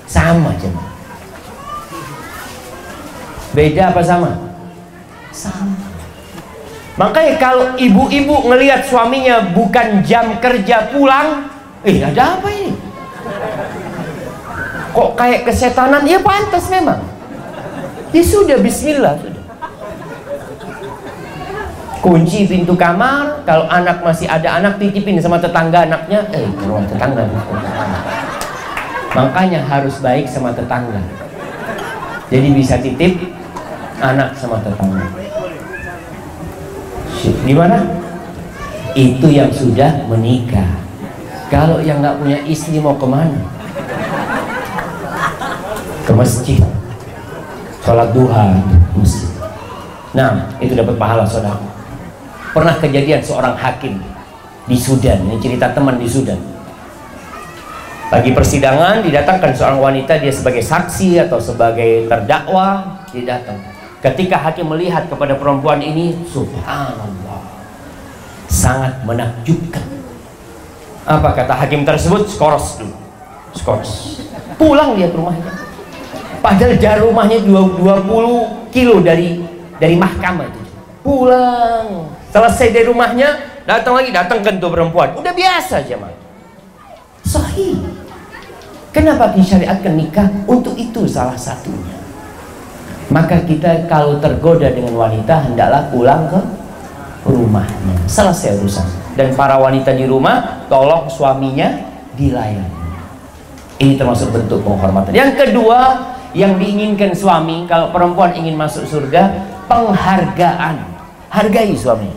Sama 0.03 0.51
jemaah. 0.59 0.91
Beda 3.55 3.95
apa 3.95 4.01
sama? 4.03 4.31
Sama. 5.31 5.88
Makanya 6.99 7.39
kalau 7.39 7.79
ibu-ibu 7.79 8.43
ngelihat 8.51 8.83
suaminya 8.83 9.55
bukan 9.55 10.03
jam 10.03 10.35
kerja 10.43 10.91
pulang, 10.91 11.47
eh 11.87 12.03
ada 12.03 12.35
apa 12.35 12.47
ini? 12.51 12.75
kok 14.89 15.15
kayak 15.15 15.47
kesetanan? 15.47 16.03
Ya 16.03 16.19
pantas 16.19 16.67
memang. 16.67 16.99
Ya 18.11 18.19
sudah 18.19 18.59
bismillah 18.59 19.15
sudah. 19.15 19.43
Kunci 22.03 22.47
pintu 22.47 22.75
kamar 22.75 23.43
kalau 23.47 23.67
anak 23.71 24.03
masih 24.03 24.27
ada 24.27 24.59
anak 24.59 24.75
titipin 24.75 25.23
sama 25.23 25.39
tetangga 25.39 25.87
anaknya. 25.87 26.19
Eh 26.35 26.51
ruang 26.67 26.83
tetangga. 26.83 27.23
Makanya 29.15 29.63
harus 29.63 30.03
baik 30.03 30.27
sama 30.27 30.51
tetangga. 30.51 30.99
Jadi 32.27 32.47
bisa 32.51 32.75
titip 32.75 33.23
anak 34.03 34.35
sama 34.35 34.59
tetangga 34.59 35.18
gimana 37.43 37.83
itu 38.95 39.27
yang 39.27 39.51
sudah 39.51 40.07
menikah. 40.07 40.65
Kalau 41.49 41.81
yang 41.81 41.99
nggak 41.99 42.17
punya 42.21 42.37
istri 42.45 42.77
mau 42.77 42.95
ke 42.95 43.07
mana? 43.09 43.39
Ke 46.05 46.13
masjid. 46.13 46.61
Sholat 47.81 48.13
duha. 48.13 48.53
Masjid. 48.93 49.29
Nah 50.13 50.47
itu 50.61 50.73
dapat 50.77 50.95
pahala 50.95 51.25
saudara. 51.25 51.59
Pernah 52.49 52.75
kejadian 52.81 53.21
seorang 53.21 53.53
hakim 53.57 54.01
di 54.65 54.77
Sudan 54.77 55.21
ini 55.25 55.37
cerita 55.41 55.73
teman 55.73 55.97
di 55.97 56.09
Sudan. 56.09 56.37
Lagi 58.09 58.33
persidangan 58.33 59.05
didatangkan 59.05 59.53
seorang 59.53 59.77
wanita 59.77 60.17
dia 60.17 60.33
sebagai 60.33 60.65
saksi 60.65 61.29
atau 61.29 61.37
sebagai 61.37 62.09
terdakwa 62.09 62.97
dia 63.13 63.37
datang 63.37 63.78
ketika 63.99 64.39
hakim 64.39 64.71
melihat 64.71 65.07
kepada 65.11 65.35
perempuan 65.35 65.83
ini 65.83 66.15
subhanallah 66.31 67.43
sangat 68.47 69.03
menakjubkan. 69.03 69.83
Apa 71.03 71.35
kata 71.35 71.53
hakim 71.55 71.83
tersebut? 71.83 72.29
Skoros 72.29 72.79
dulu. 72.79 72.95
Skoros. 73.55 74.23
Pulang 74.55 74.95
dia 74.95 75.09
ke 75.11 75.17
rumahnya. 75.17 75.51
Padahal 76.39 76.79
jarak 76.79 77.03
rumahnya 77.03 77.43
20 77.43 78.71
kilo 78.71 79.03
dari 79.03 79.43
dari 79.81 79.95
mahkamah 79.99 80.47
itu. 80.47 80.61
Pulang. 81.03 82.13
Selesai 82.29 82.71
dari 82.71 82.85
rumahnya 82.87 83.35
datang 83.65 83.97
lagi 83.97 84.13
datang 84.13 84.39
ke 84.39 84.51
perempuan. 84.53 85.17
Udah 85.17 85.33
biasa 85.33 85.83
aja 85.83 85.95
mah 85.97 86.13
sahih. 87.29 87.77
Kenapa 88.89 89.29
disyariatkan 89.37 89.93
nikah? 89.93 90.27
Untuk 90.49 90.73
itu 90.73 91.05
salah 91.05 91.37
satunya 91.37 91.98
maka 93.09 93.41
kita 93.41 93.89
kalau 93.89 94.21
tergoda 94.21 94.69
dengan 94.69 94.93
wanita 94.93 95.49
hendaklah 95.49 95.89
pulang 95.89 96.29
ke 96.29 96.39
rumahnya. 97.25 97.97
Selesai 98.05 98.61
urusan. 98.61 98.87
Dan 99.17 99.35
para 99.35 99.59
wanita 99.59 99.91
di 99.91 100.05
rumah 100.05 100.63
tolong 100.71 101.09
suaminya 101.09 101.73
dilayani. 102.15 102.79
Ini 103.81 103.97
termasuk 103.97 104.31
bentuk 104.31 104.61
penghormatan. 104.61 105.11
Yang 105.11 105.31
kedua 105.41 105.79
yang 106.37 106.61
diinginkan 106.61 107.11
suami 107.17 107.65
kalau 107.65 107.89
perempuan 107.89 108.37
ingin 108.37 108.53
masuk 108.53 108.85
surga 108.85 109.49
penghargaan. 109.65 111.01
Hargai 111.29 111.77
suami. 111.77 112.09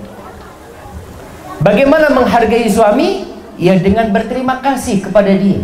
Bagaimana 1.61 2.09
menghargai 2.13 2.69
suami? 2.69 3.33
Ya 3.61 3.77
dengan 3.77 4.09
berterima 4.09 4.59
kasih 4.65 5.05
kepada 5.05 5.29
dia. 5.37 5.61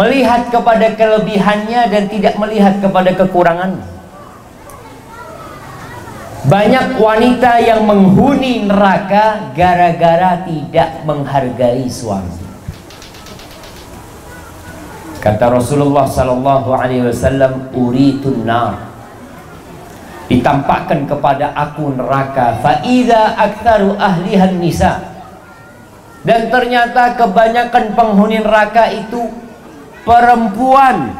Melihat 0.00 0.48
kepada 0.48 0.96
kelebihannya 0.96 1.92
dan 1.92 2.08
tidak 2.08 2.40
melihat 2.40 2.80
kepada 2.80 3.12
kekurangannya. 3.20 3.84
Banyak 6.48 6.96
wanita 6.96 7.60
yang 7.60 7.84
menghuni 7.84 8.64
neraka 8.64 9.52
gara-gara 9.52 10.40
tidak 10.48 11.04
menghargai 11.04 11.84
suami. 11.84 12.40
Kata 15.20 15.52
Rasulullah 15.52 16.08
sallallahu 16.08 16.72
alaihi 16.72 17.04
wasallam, 17.12 17.68
"Uritun 17.76 18.48
nar." 18.48 18.90
ditampakkan 20.30 21.10
kepada 21.10 21.50
aku 21.58 21.90
neraka 21.90 22.62
faida 22.62 23.34
aktsaru 23.34 23.98
ahlihan 23.98 24.62
nisa 24.62 25.02
dan 26.22 26.46
ternyata 26.46 27.18
kebanyakan 27.18 27.98
penghuni 27.98 28.38
neraka 28.38 28.94
itu 28.94 29.26
perempuan. 30.02 31.14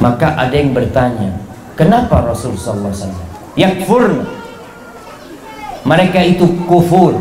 Maka 0.00 0.32
ada 0.32 0.54
yang 0.56 0.72
bertanya 0.72 1.36
kenapa 1.76 2.24
Rasul 2.24 2.56
sallallahu 2.56 2.88
alaihi 2.88 3.04
wasallam 3.04 3.28
yakfurna? 3.56 4.24
Mereka 5.80 6.20
itu 6.24 6.44
kufur. 6.68 7.16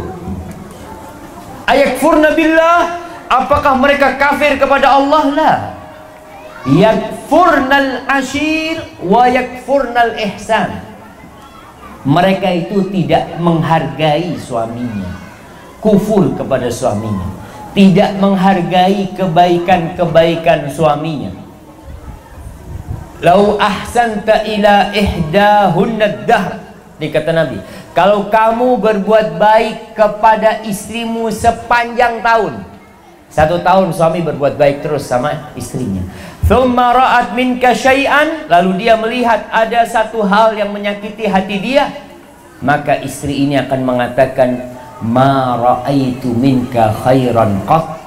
Ayakfurna 1.67 2.35
billah? 2.35 3.03
Apakah 3.29 3.77
mereka 3.77 4.17
kafir 4.17 4.57
kepada 4.57 4.99
Allah? 4.99 5.23
Lah 5.31 5.57
yakfurnal 6.67 8.03
ashir 8.09 8.83
wa 8.99 9.23
yakfurnal 9.31 10.19
ihsan 10.19 10.83
mereka 12.03 12.51
itu 12.51 12.83
tidak 12.91 13.39
menghargai 13.39 14.35
suaminya 14.35 15.28
kufur 15.79 16.35
kepada 16.35 16.67
suaminya. 16.71 17.27
Tidak 17.75 18.19
menghargai 18.19 19.15
kebaikan-kebaikan 19.15 20.67
suaminya. 20.71 21.31
Lau 23.19 23.59
ahsanta 23.59 24.47
ila 24.47 24.95
ihdahunna 24.95 26.23
dahr 26.23 26.59
dikata 26.99 27.31
Nabi. 27.35 27.59
Kalau 27.91 28.31
kamu 28.31 28.79
berbuat 28.79 29.35
baik 29.35 29.97
kepada 29.97 30.63
istrimu 30.63 31.27
sepanjang 31.27 32.23
tahun 32.23 32.69
satu 33.29 33.61
tahun 33.61 33.93
suami 33.93 34.25
berbuat 34.25 34.57
baik 34.57 34.81
terus 34.81 35.05
sama 35.05 35.53
istrinya. 35.53 36.01
Thumma 36.49 36.97
ra'at 36.97 37.37
minka 37.37 37.77
syai'an 37.77 38.49
lalu 38.49 38.81
dia 38.81 38.97
melihat 38.97 39.45
ada 39.53 39.85
satu 39.85 40.25
hal 40.25 40.57
yang 40.57 40.73
menyakiti 40.73 41.29
hati 41.29 41.61
dia 41.61 41.93
maka 42.57 42.97
istri 43.05 43.45
ini 43.45 43.61
akan 43.61 43.85
mengatakan 43.85 44.78
ma 45.03 45.55
ra'aitu 45.55 46.31
minka 46.33 46.91
khairan 47.03 47.59
qat. 47.63 47.99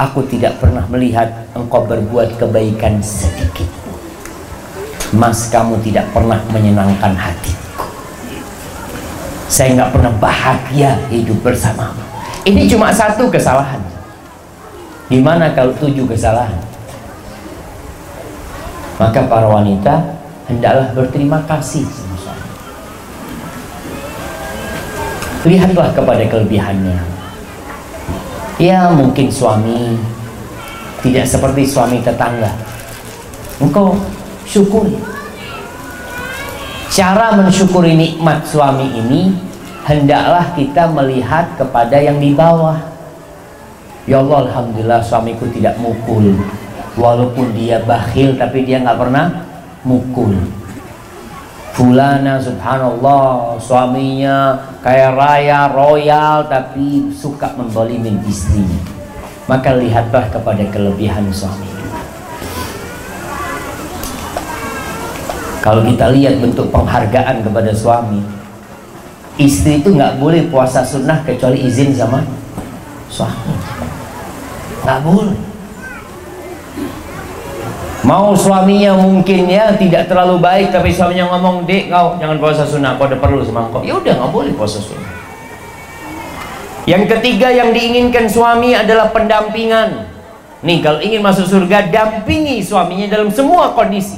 Aku 0.00 0.24
tidak 0.24 0.56
pernah 0.56 0.80
melihat 0.88 1.28
engkau 1.52 1.84
berbuat 1.84 2.40
kebaikan 2.40 3.04
sedikit. 3.04 3.68
Mas 5.12 5.52
kamu 5.52 5.76
tidak 5.84 6.08
pernah 6.14 6.40
menyenangkan 6.48 7.12
hatiku. 7.12 7.84
Saya 9.50 9.76
nggak 9.76 9.92
pernah 9.92 10.12
bahagia 10.16 10.96
hidup 11.12 11.42
bersamamu. 11.44 12.00
Ini 12.48 12.70
cuma 12.70 12.88
satu 12.94 13.28
kesalahan. 13.28 13.82
Gimana 15.10 15.52
kalau 15.52 15.74
tujuh 15.76 16.06
kesalahan? 16.08 16.62
Maka 18.96 19.26
para 19.26 19.50
wanita 19.50 20.16
hendaklah 20.48 20.94
berterima 20.96 21.42
kasih 21.44 21.82
sama 21.82 22.16
suami. 22.20 22.48
Lihatlah 25.40 25.96
kepada 25.96 26.20
kelebihannya. 26.28 27.00
Ya 28.60 28.92
mungkin 28.92 29.32
suami 29.32 29.96
tidak 31.00 31.24
seperti 31.24 31.64
suami 31.64 32.04
tetangga. 32.04 32.52
Engkau 33.56 33.96
syukuri. 34.44 35.00
Cara 36.92 37.32
mensyukuri 37.40 37.96
nikmat 37.96 38.44
suami 38.44 38.84
ini 38.84 39.32
hendaklah 39.88 40.52
kita 40.52 40.92
melihat 40.92 41.48
kepada 41.56 41.96
yang 41.96 42.20
di 42.20 42.36
bawah. 42.36 42.76
Ya 44.04 44.20
Allah, 44.20 44.44
Alhamdulillah 44.44 45.00
suamiku 45.00 45.48
tidak 45.54 45.80
mukul, 45.80 46.36
walaupun 47.00 47.56
dia 47.56 47.80
bakhil 47.80 48.36
tapi 48.36 48.68
dia 48.68 48.82
nggak 48.82 48.98
pernah 48.98 49.48
mukul 49.86 50.59
Fulana 51.70 52.36
subhanallah 52.42 53.54
suaminya 53.62 54.58
kaya 54.82 55.14
raya 55.14 55.70
royal 55.70 56.44
tapi 56.50 57.14
suka 57.14 57.54
mendolimin 57.54 58.18
istrinya. 58.26 58.80
Maka 59.46 59.78
lihatlah 59.78 60.30
kepada 60.30 60.62
kelebihan 60.70 61.26
suami. 61.30 61.70
Kalau 65.60 65.84
kita 65.84 66.10
lihat 66.10 66.40
bentuk 66.40 66.72
penghargaan 66.72 67.44
kepada 67.44 67.70
suami 67.70 68.24
istri 69.36 69.80
itu 69.80 69.92
nggak 69.92 70.20
boleh 70.20 70.48
puasa 70.52 70.84
sunnah 70.84 71.20
kecuali 71.24 71.64
izin 71.64 71.96
sama 71.96 72.24
suami. 73.08 73.54
Nggak 74.84 75.00
boleh 75.04 75.49
Mau 78.00 78.32
suaminya 78.32 78.96
mungkin 78.96 79.44
ya 79.44 79.76
tidak 79.76 80.08
terlalu 80.08 80.40
baik 80.40 80.72
tapi 80.72 80.88
suaminya 80.88 81.36
ngomong, 81.36 81.68
"Dek, 81.68 81.92
kau 81.92 82.16
jangan 82.16 82.40
puasa 82.40 82.64
sunnah, 82.64 82.96
kau 82.96 83.04
ada 83.04 83.20
perlu 83.20 83.44
sama 83.44 83.68
kau." 83.68 83.84
Ya 83.84 83.92
udah 83.92 84.16
nggak 84.16 84.32
boleh 84.32 84.52
puasa 84.56 84.80
sunnah. 84.80 85.20
Yang 86.88 87.12
ketiga 87.12 87.52
yang 87.52 87.76
diinginkan 87.76 88.24
suami 88.24 88.72
adalah 88.72 89.12
pendampingan. 89.12 90.08
Nih, 90.64 90.80
kalau 90.80 91.04
ingin 91.04 91.20
masuk 91.20 91.44
surga, 91.44 91.92
dampingi 91.92 92.64
suaminya 92.64 93.04
dalam 93.04 93.28
semua 93.28 93.76
kondisi. 93.76 94.16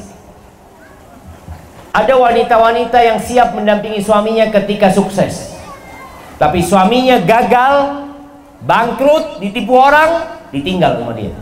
Ada 1.90 2.14
wanita-wanita 2.14 2.98
yang 3.02 3.18
siap 3.18 3.52
mendampingi 3.58 3.98
suaminya 3.98 4.46
ketika 4.48 4.94
sukses. 4.94 5.58
Tapi 6.38 6.62
suaminya 6.62 7.18
gagal, 7.18 8.06
bangkrut 8.62 9.42
ditipu 9.42 9.74
orang 9.74 10.38
ditinggal 10.54 11.02
sama 11.02 11.12
dia 11.18 11.34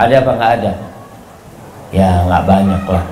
ada 0.00 0.14
apa 0.24 0.30
nggak 0.32 0.52
ada? 0.60 0.72
Ya 1.92 2.24
nggak 2.24 2.44
banyak 2.48 2.82
lah. 2.88 3.04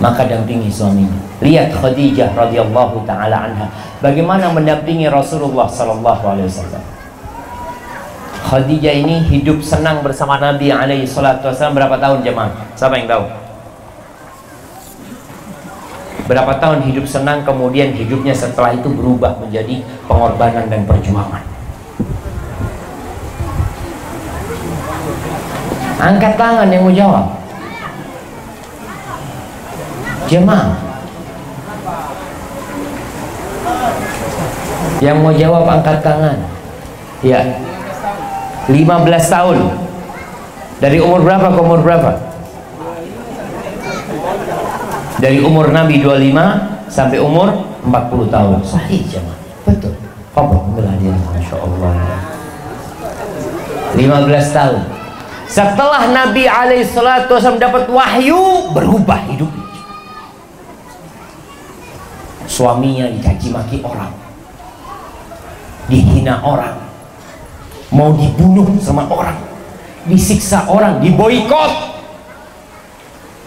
Maka 0.00 0.28
dampingi 0.28 0.68
suaminya. 0.68 1.16
Lihat 1.40 1.72
Khadijah 1.72 2.36
radhiyallahu 2.36 3.04
taala 3.08 3.48
anha. 3.48 3.66
Bagaimana 4.04 4.52
mendampingi 4.52 5.08
Rasulullah 5.08 5.68
sallallahu 5.68 6.24
alaihi 6.24 6.48
wasallam. 6.48 6.84
Khadijah 8.52 8.94
ini 8.96 9.24
hidup 9.28 9.64
senang 9.64 10.04
bersama 10.04 10.36
Nabi 10.36 10.72
alaihi 10.72 11.08
salatu 11.08 11.48
wasallam. 11.48 11.76
Berapa 11.76 11.96
tahun 11.96 12.20
jemaah? 12.20 12.52
Siapa 12.76 13.00
yang 13.00 13.08
tahu? 13.08 13.24
Berapa 16.28 16.52
tahun 16.60 16.84
hidup 16.84 17.04
senang 17.08 17.42
kemudian 17.48 17.96
hidupnya 17.96 18.36
setelah 18.36 18.76
itu 18.76 18.86
berubah 18.92 19.40
menjadi 19.40 19.82
pengorbanan 20.06 20.68
dan 20.68 20.86
perjuangan 20.86 21.49
angkat 26.00 26.32
tangan 26.40 26.68
yang 26.72 26.82
mau 26.88 26.94
jawab. 26.94 27.26
Jemaah. 30.26 30.72
Yang 35.04 35.16
mau 35.20 35.32
jawab 35.36 35.64
angkat 35.68 35.98
tangan. 36.00 36.36
Ya. 37.20 37.40
15 38.68 38.80
tahun. 39.28 39.58
Dari 40.80 40.96
umur 40.96 41.20
berapa 41.20 41.52
ke 41.52 41.60
umur 41.60 41.80
berapa? 41.84 42.10
Dari 45.20 45.44
umur 45.44 45.68
Nabi 45.68 46.00
25 46.00 46.88
sampai 46.88 47.20
umur 47.20 47.52
40 47.84 48.32
tahun. 48.32 48.58
Sahih 48.64 49.04
jemaah. 49.04 49.36
Betul. 49.68 49.92
Hadiah 50.32 51.16
Masya 51.20 51.56
Allah. 51.60 51.92
15 53.92 54.56
tahun 54.56 54.99
setelah 55.50 56.06
Nabi 56.06 56.46
SAW 56.86 57.58
dapat 57.58 57.90
wahyu 57.90 58.70
berubah 58.70 59.26
hidupnya 59.26 59.70
suaminya 62.50 63.08
dicaci 63.08 63.48
maki 63.54 63.78
orang. 63.80 64.12
Dihina 65.88 66.42
orang. 66.42 66.76
Mau 67.94 68.12
dibunuh 68.18 68.66
sama 68.82 69.08
orang. 69.08 69.38
Disiksa 70.04 70.68
orang 70.68 70.98
diboikot. 71.00 71.96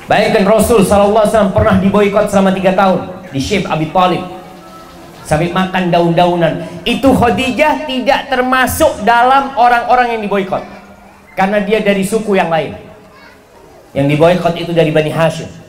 Bayangkan 0.10 0.50
Rasul 0.50 0.82
SAW 0.82 1.54
pernah 1.54 1.78
diboikot 1.78 2.32
selama 2.32 2.56
tiga 2.58 2.74
tahun 2.74 3.30
di 3.30 3.40
Syekh 3.40 3.70
Abi 3.70 3.94
Talib. 3.94 4.24
Sampai 5.24 5.56
makan 5.56 5.88
daun-daunan. 5.88 6.84
Itu 6.84 7.16
Khadijah 7.16 7.88
tidak 7.88 8.28
termasuk 8.28 9.08
dalam 9.08 9.56
orang-orang 9.56 10.18
yang 10.18 10.22
diboikot 10.26 10.73
karena 11.34 11.62
dia 11.62 11.82
dari 11.82 12.06
suku 12.06 12.38
yang 12.38 12.50
lain 12.50 12.78
yang 13.94 14.10
diboikot 14.10 14.58
itu 14.58 14.74
dari 14.74 14.90
Bani 14.90 15.10
Hashim 15.14 15.64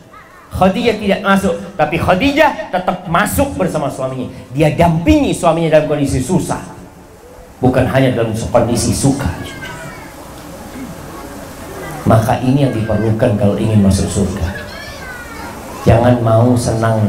Khadijah 0.54 0.96
tidak 1.02 1.20
masuk, 1.26 1.54
tapi 1.74 1.98
Khadijah 1.98 2.70
tetap 2.70 3.10
masuk 3.10 3.58
bersama 3.58 3.90
suaminya. 3.90 4.30
Dia 4.54 4.70
dampingi 4.70 5.34
suaminya 5.34 5.74
dalam 5.74 5.90
kondisi 5.90 6.22
susah, 6.22 6.62
bukan 7.58 7.82
hanya 7.90 8.14
dalam 8.14 8.30
kondisi 8.30 8.94
suka. 8.94 9.26
Maka 12.06 12.38
ini 12.46 12.68
yang 12.68 12.72
diperlukan 12.76 13.34
kalau 13.34 13.58
ingin 13.58 13.82
masuk 13.82 14.06
surga. 14.06 14.46
Jangan 15.82 16.22
mau 16.22 16.54
senang. 16.54 17.02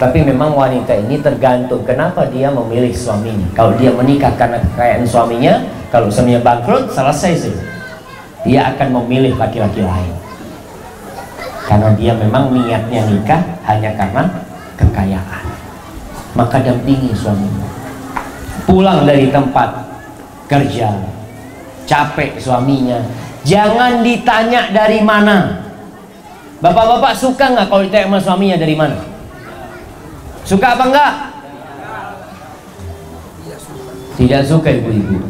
Tapi 0.00 0.24
memang 0.24 0.56
wanita 0.56 0.96
ini 0.96 1.20
tergantung 1.20 1.84
kenapa 1.84 2.24
dia 2.32 2.48
memilih 2.48 2.88
suaminya. 2.88 3.44
Kalau 3.52 3.76
dia 3.76 3.92
menikah 3.92 4.32
karena 4.32 4.56
kekayaan 4.56 5.04
suaminya, 5.04 5.60
kalau 5.92 6.08
suaminya 6.08 6.40
bangkrut, 6.40 6.88
selesai 6.88 7.32
sih. 7.36 7.56
Dia 8.48 8.72
akan 8.72 8.96
memilih 8.96 9.36
laki-laki 9.36 9.84
lain. 9.84 10.16
Karena 11.68 11.92
dia 12.00 12.16
memang 12.16 12.48
niatnya 12.48 13.12
nikah 13.12 13.44
hanya 13.68 13.92
karena 13.92 14.24
kekayaan. 14.80 15.44
Maka 16.32 16.64
dampingi 16.64 17.12
suaminya. 17.12 17.68
Pulang 18.64 19.04
dari 19.04 19.28
tempat 19.28 19.84
kerja. 20.48 20.96
Capek 21.84 22.40
suaminya. 22.40 23.04
Jangan 23.44 24.00
ditanya 24.00 24.72
dari 24.72 25.04
mana. 25.04 25.60
Bapak-bapak 26.64 27.12
suka 27.12 27.52
nggak 27.52 27.68
kalau 27.68 27.84
ditanya 27.84 28.08
sama 28.08 28.18
suaminya 28.24 28.56
dari 28.56 28.72
mana 28.72 29.09
suka 30.50 30.66
apa 30.74 30.84
enggak 30.90 31.12
tidak 34.18 34.42
suka 34.42 34.68
ibu-ibu 34.74 35.22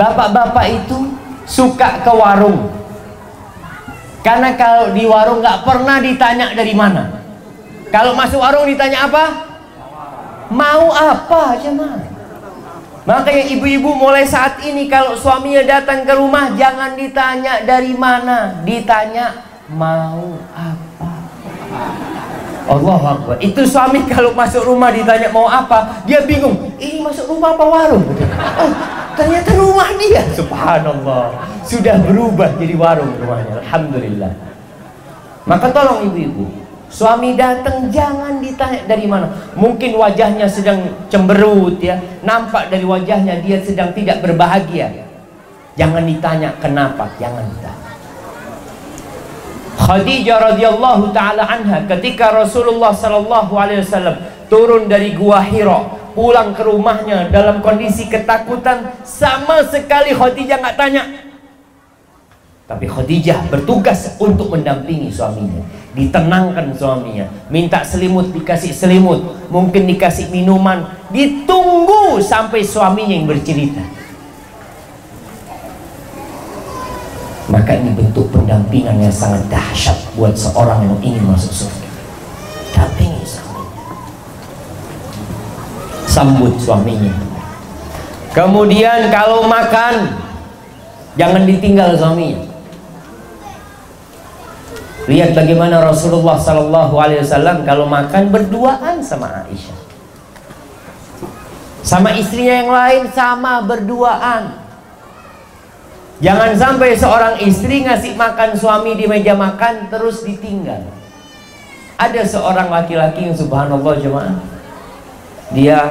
bapak-bapak 0.00 0.66
itu 0.72 1.12
suka 1.44 2.00
ke 2.00 2.12
warung 2.16 2.72
karena 4.24 4.56
kalau 4.56 4.96
di 4.96 5.04
warung 5.04 5.44
nggak 5.44 5.68
pernah 5.68 6.00
ditanya 6.00 6.56
dari 6.56 6.72
mana. 6.72 7.20
Kalau 7.92 8.16
masuk 8.16 8.40
warung 8.40 8.64
ditanya 8.64 9.04
apa? 9.04 9.24
Mau 10.48 10.88
apa 10.88 11.60
aja 11.60 11.68
mah. 11.76 12.00
Makanya 13.04 13.44
ibu-ibu 13.52 13.92
mulai 13.92 14.24
saat 14.24 14.64
ini 14.64 14.88
kalau 14.88 15.12
suaminya 15.12 15.60
datang 15.68 16.08
ke 16.08 16.16
rumah 16.16 16.56
jangan 16.56 16.96
ditanya 16.96 17.68
dari 17.68 17.92
mana, 17.92 18.64
ditanya 18.64 19.44
mau 19.68 20.40
apa. 20.56 21.12
Allah 22.64 23.00
Akbar. 23.16 23.36
Itu 23.44 23.68
suami 23.68 24.08
kalau 24.08 24.32
masuk 24.32 24.64
rumah 24.64 24.88
ditanya 24.88 25.28
mau 25.28 25.44
apa, 25.44 26.00
dia 26.08 26.24
bingung. 26.24 26.72
Ini 26.80 27.04
masuk 27.04 27.28
rumah 27.36 27.52
apa 27.52 27.64
warung? 27.64 28.04
Oh, 28.56 28.72
ternyata 29.16 29.52
rumah 29.52 29.88
dia. 30.00 30.24
Subhanallah. 30.32 31.44
Sudah 31.64 32.00
berubah 32.00 32.56
jadi 32.56 32.74
warung 32.76 33.12
rumahnya. 33.20 33.60
Alhamdulillah. 33.60 34.32
Maka 35.44 35.68
tolong 35.76 36.08
ibu-ibu, 36.08 36.48
suami 36.88 37.36
datang 37.36 37.92
jangan 37.92 38.40
ditanya 38.40 38.80
dari 38.88 39.04
mana. 39.04 39.28
Mungkin 39.52 40.00
wajahnya 40.00 40.48
sedang 40.48 40.88
cemberut 41.12 41.76
ya, 41.84 42.00
nampak 42.24 42.72
dari 42.72 42.88
wajahnya 42.88 43.44
dia 43.44 43.60
sedang 43.60 43.92
tidak 43.92 44.24
berbahagia. 44.24 44.88
Jangan 45.76 46.08
ditanya 46.08 46.56
kenapa, 46.64 47.12
jangan 47.20 47.44
ditanya. 47.44 47.83
Khadijah 49.74 50.54
radhiyallahu 50.54 51.10
taala 51.10 51.44
anha 51.44 51.84
ketika 51.90 52.30
Rasulullah 52.30 52.94
sallallahu 52.94 53.52
alaihi 53.58 53.82
wasallam 53.82 54.16
turun 54.46 54.86
dari 54.86 55.12
gua 55.12 55.42
Hira 55.42 55.84
pulang 56.14 56.54
ke 56.54 56.62
rumahnya 56.62 57.28
dalam 57.28 57.58
kondisi 57.58 58.06
ketakutan 58.06 58.94
sama 59.02 59.66
sekali 59.66 60.14
Khadijah 60.14 60.58
nggak 60.62 60.76
tanya. 60.78 61.02
Tapi 62.64 62.88
Khadijah 62.88 63.52
bertugas 63.52 64.16
untuk 64.16 64.48
mendampingi 64.48 65.12
suaminya 65.12 65.60
ditenangkan 65.94 66.74
suaminya 66.74 67.30
minta 67.46 67.86
selimut 67.86 68.34
dikasih 68.34 68.74
selimut 68.74 69.22
mungkin 69.46 69.86
dikasih 69.86 70.26
minuman 70.28 70.90
ditunggu 71.14 72.18
sampai 72.18 72.66
suaminya 72.66 73.14
yang 73.14 73.30
bercerita 73.30 73.78
maka 77.48 77.76
ini 77.76 77.92
bentuk 77.92 78.32
pendampingan 78.32 79.04
yang 79.04 79.12
sangat 79.12 79.44
dahsyat 79.52 79.96
buat 80.16 80.32
seorang 80.32 80.88
yang 80.88 80.96
ingin 81.04 81.24
masuk 81.28 81.52
surga. 81.52 81.88
Dampingi 82.72 83.24
suaminya. 83.28 83.72
Sambut 86.08 86.54
suaminya. 86.56 87.14
Kemudian 88.32 89.12
kalau 89.12 89.44
makan 89.44 90.16
jangan 91.20 91.44
ditinggal 91.44 91.92
suaminya. 92.00 92.48
Lihat 95.04 95.36
bagaimana 95.36 95.84
Rasulullah 95.84 96.40
Sallallahu 96.40 96.96
Alaihi 96.96 97.20
Wasallam 97.20 97.68
kalau 97.68 97.84
makan 97.84 98.32
berduaan 98.32 99.04
sama 99.04 99.44
Aisyah. 99.44 99.84
Sama 101.84 102.16
istrinya 102.16 102.64
yang 102.64 102.72
lain 102.72 103.02
sama 103.12 103.60
berduaan 103.68 104.63
Jangan 106.22 106.54
sampai 106.54 106.94
seorang 106.94 107.34
istri 107.42 107.82
ngasih 107.82 108.14
makan 108.14 108.54
suami 108.54 108.94
di 108.94 109.10
meja 109.10 109.34
makan 109.34 109.90
terus 109.90 110.22
ditinggal. 110.22 110.86
Ada 111.98 112.22
seorang 112.26 112.70
laki-laki 112.70 113.30
yang 113.30 113.34
subhanallah 113.34 113.94
jemaah. 113.98 114.36
Dia 115.50 115.90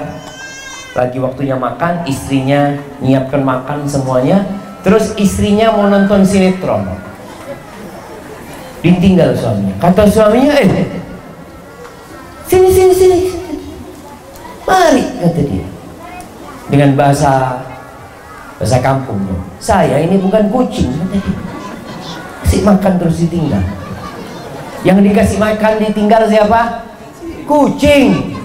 lagi 0.94 1.18
waktunya 1.20 1.58
makan, 1.58 2.06
istrinya 2.08 2.76
nyiapkan 3.02 3.42
makan 3.42 3.88
semuanya, 3.88 4.46
terus 4.86 5.12
istrinya 5.20 5.74
mau 5.74 5.90
nonton 5.90 6.24
sinetron. 6.24 6.88
Ditinggal 8.84 9.32
suaminya. 9.36 9.76
Kata 9.80 10.04
suaminya, 10.12 10.54
"Eh, 10.60 10.88
sini 12.48 12.68
sini 12.68 12.94
sini. 12.94 13.20
Mari," 14.68 15.04
kata 15.24 15.42
dia. 15.44 15.68
Dengan 16.68 17.00
bahasa 17.00 17.63
bahasa 18.62 18.78
kampung 18.80 19.20
saya 19.58 20.02
ini 20.04 20.22
bukan 20.22 20.48
kucing 20.54 20.94
kasih 22.54 22.70
makan 22.70 22.94
terus 23.02 23.18
ditinggal. 23.26 23.66
Yang 24.86 25.10
dikasih 25.10 25.38
makan 25.42 25.74
ditinggal 25.82 26.30
siapa? 26.30 26.86
Kucing. 27.50 28.38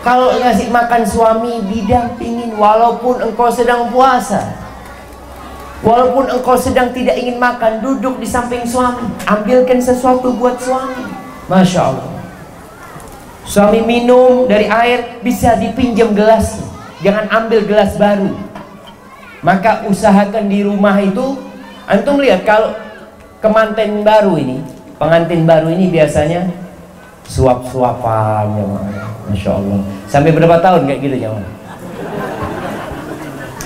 Kalau 0.00 0.32
ngasih 0.40 0.72
makan 0.72 1.04
suami 1.04 1.68
didampingin 1.68 2.56
walaupun 2.56 3.20
engkau 3.20 3.52
sedang 3.52 3.92
puasa. 3.92 4.56
Walaupun 5.84 6.32
engkau 6.32 6.56
sedang 6.56 6.96
tidak 6.96 7.20
ingin 7.20 7.36
makan 7.36 7.84
duduk 7.84 8.16
di 8.16 8.24
samping 8.24 8.64
suami. 8.64 9.04
Ambilkan 9.28 9.84
sesuatu 9.84 10.32
buat 10.40 10.56
suami. 10.56 11.12
Masya 11.44 11.92
Allah. 11.92 12.08
Suami 13.44 13.84
minum 13.84 14.48
dari 14.48 14.64
air 14.64 15.20
bisa 15.20 15.60
dipinjam 15.60 16.16
gelas. 16.16 16.64
Jangan 17.04 17.28
ambil 17.28 17.68
gelas 17.68 18.00
baru 18.00 18.47
maka 19.40 19.86
usahakan 19.86 20.50
di 20.50 20.66
rumah 20.66 20.98
itu 20.98 21.38
antum 21.86 22.18
lihat 22.18 22.42
kalau 22.42 22.74
kemanten 23.38 24.02
baru 24.02 24.34
ini 24.34 24.58
pengantin 24.98 25.46
baru 25.46 25.70
ini 25.70 25.94
biasanya 25.94 26.50
suap-suapan 27.28 28.46
ya 28.58 28.66
Masya 29.28 29.50
Allah. 29.54 29.78
Sampai 30.08 30.32
berapa 30.32 30.56
tahun 30.58 30.88
kayak 30.88 31.00
gitu 31.04 31.16
ya 31.20 31.30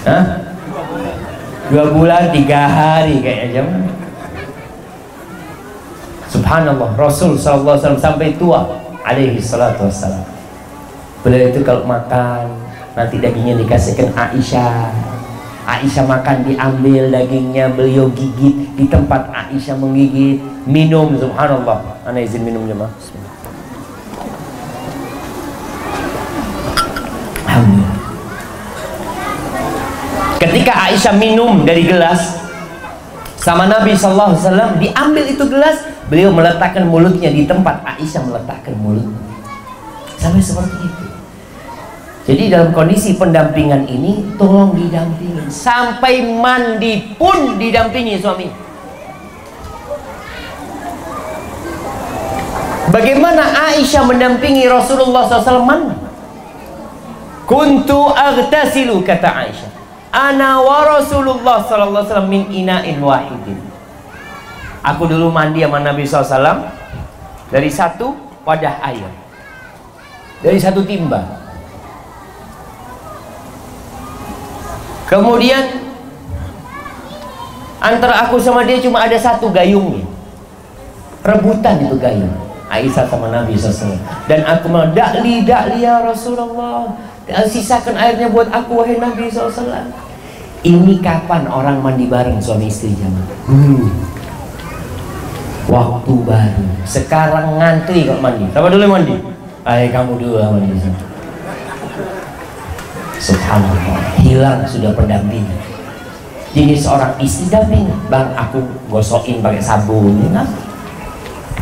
Hah? 0.02 0.24
dua 1.70 1.88
bulan 1.94 2.34
tiga 2.34 2.68
hari 2.68 3.22
kayaknya 3.22 3.62
jam 3.62 3.66
Subhanallah. 6.32 6.96
Rasul 6.96 7.36
SAW 7.36 7.76
sampai 8.00 8.34
tua 8.40 8.64
alaihi 9.04 9.36
salatu 9.36 9.84
wassalam. 9.84 10.24
Beliau 11.20 11.52
itu 11.52 11.60
kalau 11.60 11.84
makan 11.84 12.48
nanti 12.96 13.20
dagingnya 13.20 13.60
dikasihkan 13.60 14.10
Aisyah 14.16 15.11
Aisyah 15.62 16.04
makan 16.10 16.42
diambil 16.42 17.06
dagingnya 17.14 17.70
beliau 17.70 18.10
gigit 18.10 18.74
di 18.74 18.84
tempat 18.90 19.30
Aisyah 19.30 19.78
menggigit 19.78 20.42
minum 20.66 21.14
subhanallah 21.14 22.02
ana 22.02 22.18
izin 22.18 22.42
minum 22.42 22.66
jemaah 22.66 22.90
Ketika 30.42 30.74
Aisyah 30.90 31.14
minum 31.22 31.62
dari 31.62 31.86
gelas 31.86 32.42
sama 33.38 33.70
Nabi 33.70 33.94
Sallallahu 33.94 34.34
Alaihi 34.34 34.42
Wasallam 34.46 34.70
diambil 34.78 35.24
itu 35.30 35.44
gelas, 35.50 35.82
beliau 36.06 36.30
meletakkan 36.34 36.86
mulutnya 36.86 37.30
di 37.30 37.46
tempat 37.46 37.82
Aisyah 37.82 38.22
meletakkan 38.26 38.74
mulutnya. 38.78 39.18
Sampai 40.18 40.38
seperti 40.38 40.78
itu. 40.82 41.01
Jadi 42.32 42.48
dalam 42.48 42.72
kondisi 42.72 43.12
pendampingan 43.20 43.84
ini 43.92 44.24
tolong 44.40 44.72
didampingi 44.72 45.52
sampai 45.52 46.24
mandi 46.24 47.12
pun 47.20 47.60
didampingi 47.60 48.16
suami. 48.16 48.48
Bagaimana 52.88 53.68
Aisyah 53.68 54.08
mendampingi 54.08 54.64
Rasulullah 54.64 55.28
SAW? 55.28 55.92
Kuntu 57.44 58.00
agtasilu 58.16 59.04
kata 59.04 59.28
Aisyah. 59.28 59.70
Ana 60.08 60.56
wa 60.64 60.88
Rasulullah 60.88 61.60
wasallam 61.68 62.32
min 62.32 62.48
ina'in 62.48 62.96
wahidin. 62.96 63.60
Aku 64.80 65.04
dulu 65.04 65.28
mandi 65.28 65.60
sama 65.60 65.84
Nabi 65.84 66.08
SAW 66.08 66.64
dari 67.52 67.68
satu 67.68 68.16
wadah 68.48 68.80
air. 68.88 69.12
Dari 70.40 70.56
satu 70.56 70.80
timba. 70.80 71.51
Kemudian 75.12 75.92
antara 77.84 78.24
aku 78.24 78.40
sama 78.40 78.64
dia 78.64 78.80
cuma 78.80 79.04
ada 79.04 79.20
satu 79.20 79.52
gayungnya. 79.52 80.08
Rebutan 81.20 81.84
itu 81.84 82.00
gayung. 82.00 82.32
Aisyah 82.72 83.04
sama 83.04 83.28
Nabi 83.28 83.52
SAW. 83.52 84.00
Dan 84.24 84.48
aku 84.48 84.72
mau 84.72 84.88
dakli 84.88 85.44
dakli 85.44 85.84
ya 85.84 86.00
Rasulullah 86.00 86.88
sisakan 87.46 87.94
airnya 87.94 88.26
buat 88.32 88.50
aku 88.50 88.82
wahai 88.82 88.98
Nabi 88.98 89.30
SAW 89.30 89.92
ini 90.62 90.98
kapan 91.02 91.46
orang 91.46 91.82
mandi 91.82 92.06
bareng 92.06 92.38
suami 92.38 92.70
istri 92.70 92.94
jamaah 92.94 93.28
hmm. 93.50 93.86
waktu 95.70 96.14
baru 96.22 96.66
sekarang 96.86 97.58
ngantri 97.58 98.06
kok 98.06 98.22
mandi 98.22 98.46
siapa 98.50 98.70
dulu 98.70 98.86
mandi 98.86 99.14
ayo 99.66 99.86
kamu 99.90 100.12
dulu 100.18 100.34
mandi 100.38 100.74
subhanallah. 103.22 104.18
Hilang 104.18 104.66
sudah 104.66 104.90
pendampingan. 104.98 105.60
Jadi 106.52 106.74
seorang 106.76 107.16
istri 107.22 107.48
damping 107.48 107.88
bang 108.12 108.34
aku 108.36 108.60
gosokin 108.90 109.40
pakai 109.40 109.62
sabun. 109.62 110.20
Ya, 110.28 110.44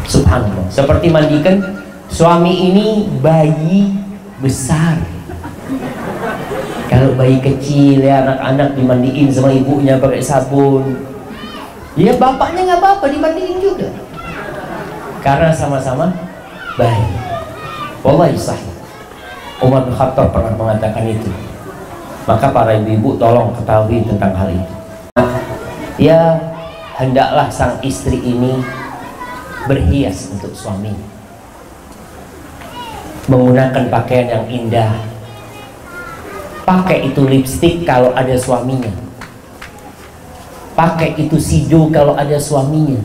subhanallah. 0.08 0.66
Seperti 0.72 1.12
mandikan 1.12 1.62
suami 2.10 2.72
ini 2.72 2.86
bayi 3.20 3.94
besar. 4.40 4.98
Kalau 6.90 7.14
bayi 7.14 7.38
kecil 7.38 8.02
ya 8.02 8.26
anak-anak 8.26 8.74
dimandiin 8.74 9.30
sama 9.30 9.54
ibunya 9.54 10.00
pakai 10.02 10.18
sabun. 10.18 11.06
Ya 11.94 12.16
bapaknya 12.18 12.74
nggak 12.74 12.80
apa-apa 12.82 13.06
dimandiin 13.14 13.62
juga. 13.62 13.94
Karena 15.22 15.54
sama-sama 15.54 16.10
bayi. 16.74 17.06
Wallahi 18.02 18.34
sahih 18.34 18.69
Umar 19.60 19.84
bin 19.84 19.94
Khattab 19.94 20.32
pernah 20.32 20.56
mengatakan 20.56 21.04
itu. 21.04 21.30
Maka 22.24 22.52
para 22.52 22.76
ibu-ibu 22.76 23.16
tolong 23.20 23.52
ketahui 23.56 24.04
tentang 24.04 24.32
hal 24.36 24.48
itu. 24.52 24.74
Ya 26.00 26.40
hendaklah 26.96 27.52
sang 27.52 27.76
istri 27.84 28.16
ini 28.20 28.60
berhias 29.68 30.32
untuk 30.32 30.56
suaminya 30.56 31.20
menggunakan 33.30 33.86
pakaian 33.86 34.26
yang 34.26 34.46
indah. 34.50 34.92
Pakai 36.66 37.10
itu 37.10 37.22
lipstick 37.26 37.86
kalau 37.86 38.10
ada 38.14 38.34
suaminya. 38.34 38.90
Pakai 40.74 41.14
itu 41.18 41.38
sido 41.38 41.90
kalau 41.94 42.18
ada 42.18 42.38
suaminya. 42.38 42.98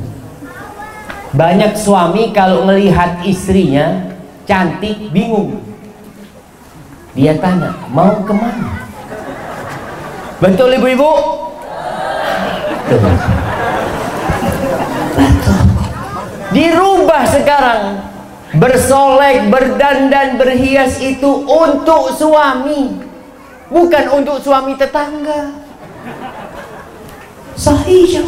Banyak 1.36 1.78
suami 1.78 2.34
kalau 2.34 2.66
melihat 2.66 3.22
istrinya 3.22 4.16
cantik 4.49 5.14
bingung 5.14 5.64
dia 7.16 7.34
tanya 7.39 7.72
mau 7.95 8.20
ke 8.28 8.34
mana? 8.36 8.76
Betul 10.43 10.76
ibu-ibu. 10.76 11.11
Dirubah 16.51 17.24
sekarang. 17.32 17.84
Bersolek 18.55 19.51
berdandan 19.51 20.39
berhias 20.39 20.99
itu 21.03 21.43
untuk 21.43 22.16
suami 22.16 23.03
bukan 23.68 24.05
untuk 24.16 24.39
suami 24.39 24.80
tetangga. 24.80 25.51
Sahih 27.55 28.24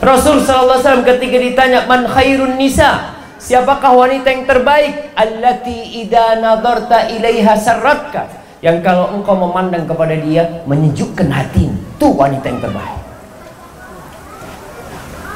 Rasul 0.00 0.40
sallallahu 0.40 0.80
alaihi 0.80 0.84
wasallam 0.84 1.04
ketika 1.04 1.36
ditanya 1.36 1.84
man 1.84 2.08
khairun 2.08 2.56
nisa 2.56 3.19
siapakah 3.40 3.96
wanita 3.96 4.28
yang 4.28 4.44
terbaik 4.44 5.16
allati 5.16 6.04
idza 6.04 6.38
nadarta 6.38 7.08
ilaiha 7.08 7.56
sarratka 7.56 8.28
yang 8.60 8.84
kalau 8.84 9.16
engkau 9.16 9.34
memandang 9.34 9.88
kepada 9.88 10.12
dia 10.20 10.60
menyejukkan 10.68 11.26
hatimu 11.32 11.74
itu 11.74 12.06
wanita 12.12 12.46
yang 12.46 12.60
terbaik 12.60 13.00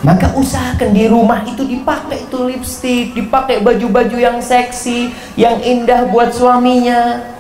maka 0.05 0.28
usahakan 0.36 0.92
di 0.92 1.09
rumah 1.09 1.40
itu 1.48 1.64
dipakai 1.64 2.28
itu 2.28 2.38
lipstick 2.44 3.16
dipakai 3.16 3.64
baju-baju 3.64 4.16
yang 4.20 4.36
seksi 4.36 5.09
yang 5.40 5.57
indah 5.64 6.12
buat 6.12 6.28
suaminya 6.28 7.32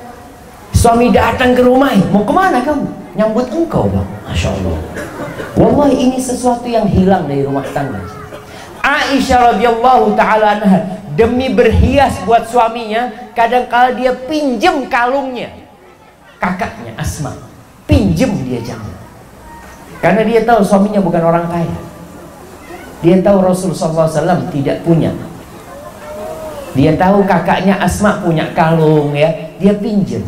Suami 0.74 1.08
datang 1.14 1.54
ke 1.54 1.62
rumah, 1.62 1.94
mau 2.10 2.26
ke 2.26 2.34
mana 2.34 2.58
kamu? 2.60 2.84
Nyambut 3.14 3.46
engkau 3.46 3.88
bang, 3.88 4.04
Masya 4.26 4.52
Allah. 4.52 4.78
Wallahi 5.54 5.96
ini 5.96 6.18
sesuatu 6.20 6.68
yang 6.68 6.84
hilang 6.84 7.24
dari 7.24 7.46
rumah 7.46 7.64
tangga. 7.72 8.02
Aisyah 8.84 9.56
radhiyallahu 9.56 10.12
taala 10.12 10.60
demi 11.16 11.48
berhias 11.48 12.20
buat 12.28 12.44
suaminya, 12.44 13.32
kadang 13.32 13.64
kala 13.64 13.96
dia 13.96 14.12
pinjem 14.12 14.92
kalungnya. 14.92 15.48
Kakaknya 16.36 16.92
Asma, 17.00 17.32
pinjem 17.88 18.44
dia 18.44 18.60
jangan. 18.60 18.92
Karena 20.04 20.20
dia 20.28 20.44
tahu 20.44 20.60
suaminya 20.60 21.00
bukan 21.00 21.22
orang 21.24 21.48
kaya. 21.48 21.78
Dia 23.00 23.24
tahu 23.24 23.40
Rasulullah 23.40 24.04
SAW 24.04 24.52
tidak 24.52 24.84
punya. 24.84 25.16
Dia 26.76 26.92
tahu 27.00 27.24
kakaknya 27.24 27.80
Asma 27.80 28.20
punya 28.20 28.52
kalung 28.52 29.16
ya, 29.16 29.32
dia 29.56 29.72
pinjem 29.72 30.20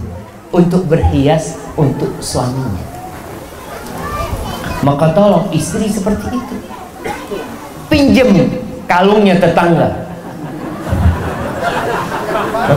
untuk 0.48 0.88
berhias 0.88 1.60
untuk 1.76 2.08
suaminya. 2.24 2.84
Maka 4.80 5.12
tolong 5.12 5.52
istri 5.52 5.90
seperti 5.92 6.32
itu. 6.32 6.56
Pinjem 7.86 8.30
kalungnya 8.90 9.38
tetangga. 9.38 10.06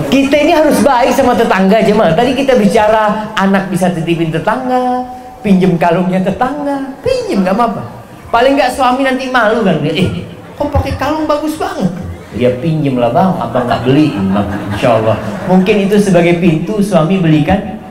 Kita 0.10 0.36
ini 0.38 0.53
harus 0.53 0.80
baik 0.86 1.18
sama 1.18 1.34
tetangga 1.34 1.82
aja 1.82 1.93
mah. 1.97 2.14
Tadi 2.14 2.32
kita 2.38 2.57
bicara 2.57 3.34
anak 3.34 3.74
bisa 3.74 3.89
titipin 3.89 4.30
tetangga, 4.30 5.05
pinjem 5.41 5.78
kalungnya 5.82 6.22
tetangga, 6.22 6.93
pinjem 7.01 7.41
nggak 7.41 7.57
apa-apa. 7.57 7.84
Paling 8.30 8.53
nggak 8.53 8.74
suami 8.78 9.01
nanti 9.01 9.34
malu 9.34 9.66
kan 9.66 9.82
eh 9.82 10.30
kok 10.60 10.70
pakai 10.76 10.93
kalung 10.99 11.24
bagus 11.24 11.55
banget. 11.55 11.88
dia 12.30 12.53
pinjem 12.62 12.93
lah 13.01 13.10
bang 13.10 13.32
abang 13.41 13.66
nggak 13.66 13.82
beli 13.89 14.14
bang 14.14 14.47
insya 14.70 15.01
Allah 15.01 15.18
mungkin 15.49 15.89
itu 15.89 15.97
sebagai 15.97 16.38
pintu 16.38 16.78
suami 16.78 17.18
belikan 17.18 17.82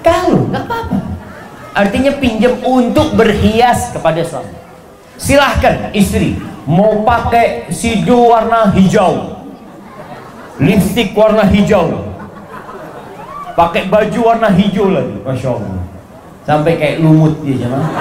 kalau 0.00 0.48
nggak 0.48 0.64
apa-apa 0.64 0.98
artinya 1.76 2.16
pinjam 2.16 2.56
untuk 2.64 3.12
berhias 3.12 3.92
kepada 3.92 4.24
suami 4.24 4.56
silahkan 5.20 5.92
istri 5.92 6.40
mau 6.64 7.04
pakai 7.04 7.68
sido 7.68 8.32
warna 8.32 8.72
hijau 8.72 9.44
lipstick 10.56 11.12
warna 11.12 11.44
hijau 11.44 12.08
pakai 13.52 13.92
baju 13.92 14.20
warna 14.24 14.48
hijau 14.48 14.88
lagi 14.88 15.20
masya 15.20 15.60
Allah 15.60 15.84
sampai 16.48 16.80
kayak 16.80 17.04
lumut 17.04 17.36
dia 17.44 17.68
jemaah 17.68 17.92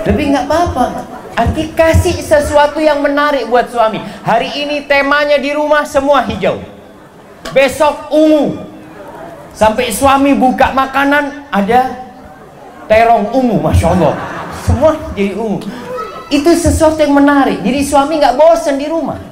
tapi 0.00 0.22
nggak 0.32 0.48
apa-apa 0.48 0.86
Arti 1.36 1.68
kasih 1.76 2.16
sesuatu 2.16 2.80
yang 2.80 3.04
menarik 3.04 3.44
buat 3.52 3.68
suami. 3.68 4.00
Hari 4.24 4.56
ini 4.64 4.88
temanya 4.88 5.36
di 5.36 5.52
rumah 5.52 5.84
semua 5.84 6.24
hijau. 6.24 6.56
Besok 7.52 8.08
ungu. 8.08 8.56
Sampai 9.52 9.92
suami 9.92 10.32
buka 10.32 10.72
makanan 10.72 11.52
ada 11.52 12.08
terong 12.88 13.36
ungu, 13.36 13.60
masya 13.60 13.92
Allah. 13.92 14.35
Semua 14.66 14.98
jadi 15.14 15.38
ungu. 15.38 15.62
Itu 16.26 16.50
sesuatu 16.50 16.98
yang 16.98 17.14
menarik. 17.14 17.62
Jadi 17.62 17.80
suami 17.86 18.18
nggak 18.18 18.34
bosan 18.34 18.82
di 18.82 18.90
rumah. 18.90 19.22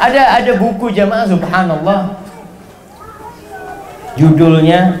Ada 0.00 0.40
ada 0.40 0.52
buku 0.56 0.88
jamaah 0.88 1.28
subhanallah. 1.28 2.00
Judulnya 4.16 4.96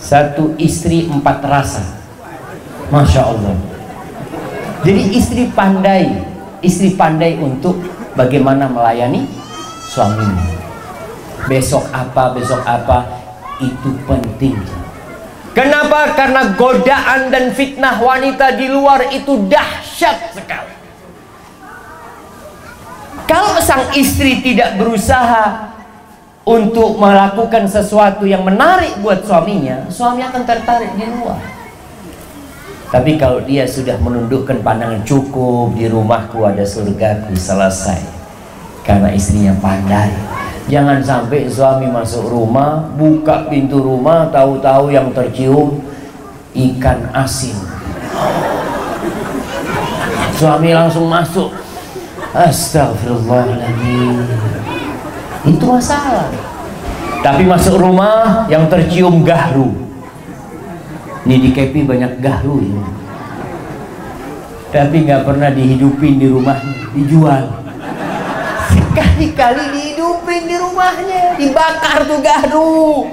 Satu 0.00 0.56
Istri 0.56 1.12
Empat 1.12 1.44
Rasa. 1.44 1.84
Masya 2.88 3.22
Allah. 3.24 3.56
Jadi 4.84 5.16
istri 5.16 5.48
pandai, 5.48 6.12
istri 6.60 6.92
pandai 6.92 7.40
untuk 7.40 7.80
bagaimana 8.12 8.68
melayani 8.68 9.24
suaminya. 9.88 10.44
Besok 11.48 11.88
apa, 11.88 12.36
besok 12.36 12.60
apa, 12.68 13.08
itu 13.64 13.96
penting. 14.04 14.83
Kenapa? 15.54 16.18
Karena 16.18 16.50
godaan 16.58 17.30
dan 17.30 17.54
fitnah 17.54 18.02
wanita 18.02 18.58
di 18.58 18.66
luar 18.66 19.06
itu 19.14 19.46
dahsyat 19.46 20.34
sekali. 20.34 20.74
Kalau 23.24 23.56
sang 23.62 23.94
istri 23.94 24.42
tidak 24.42 24.76
berusaha 24.76 25.72
untuk 26.44 27.00
melakukan 27.00 27.64
sesuatu 27.70 28.28
yang 28.28 28.44
menarik 28.44 28.98
buat 29.00 29.24
suaminya, 29.24 29.88
suami 29.88 30.20
akan 30.26 30.42
tertarik 30.44 30.92
di 30.98 31.06
luar. 31.08 31.40
Tapi 32.92 33.16
kalau 33.18 33.42
dia 33.42 33.64
sudah 33.64 33.96
menundukkan 33.98 34.60
pandangan 34.60 35.02
cukup 35.02 35.74
di 35.74 35.86
rumahku 35.86 36.46
ada 36.46 36.62
surgaku 36.62 37.34
selesai. 37.34 37.98
Karena 38.84 39.10
istrinya 39.10 39.56
pandai. 39.58 40.12
Jangan 40.64 41.04
sampai 41.04 41.44
suami 41.44 41.84
masuk 41.92 42.32
rumah, 42.32 42.88
buka 42.96 43.52
pintu 43.52 43.84
rumah, 43.84 44.32
tahu-tahu 44.32 44.88
yang 44.88 45.12
tercium 45.12 45.76
ikan 46.56 47.04
asin. 47.12 47.52
Suami 50.34 50.72
langsung 50.72 51.06
masuk. 51.12 51.52
Astagfirullahaladzim. 52.34 54.26
Itu 55.46 55.64
masalah. 55.68 56.32
Tapi 57.22 57.44
masuk 57.44 57.78
rumah 57.78 58.48
yang 58.48 58.66
tercium 58.66 59.22
gahru. 59.24 59.70
Ini 61.24 61.40
di 61.40 61.50
Kepi 61.56 61.88
banyak 61.88 62.20
gahru 62.20 62.60
ya. 62.60 62.84
Tapi 64.74 65.06
nggak 65.06 65.24
pernah 65.24 65.48
dihidupin 65.54 66.20
di 66.20 66.26
rumahnya, 66.28 66.92
dijual. 66.92 67.63
Sekali-kali 68.94 69.74
dihidupin 69.74 70.46
di 70.46 70.54
rumahnya, 70.54 71.34
dibakar 71.34 72.06
tuh 72.06 72.22
gahru. 72.22 73.10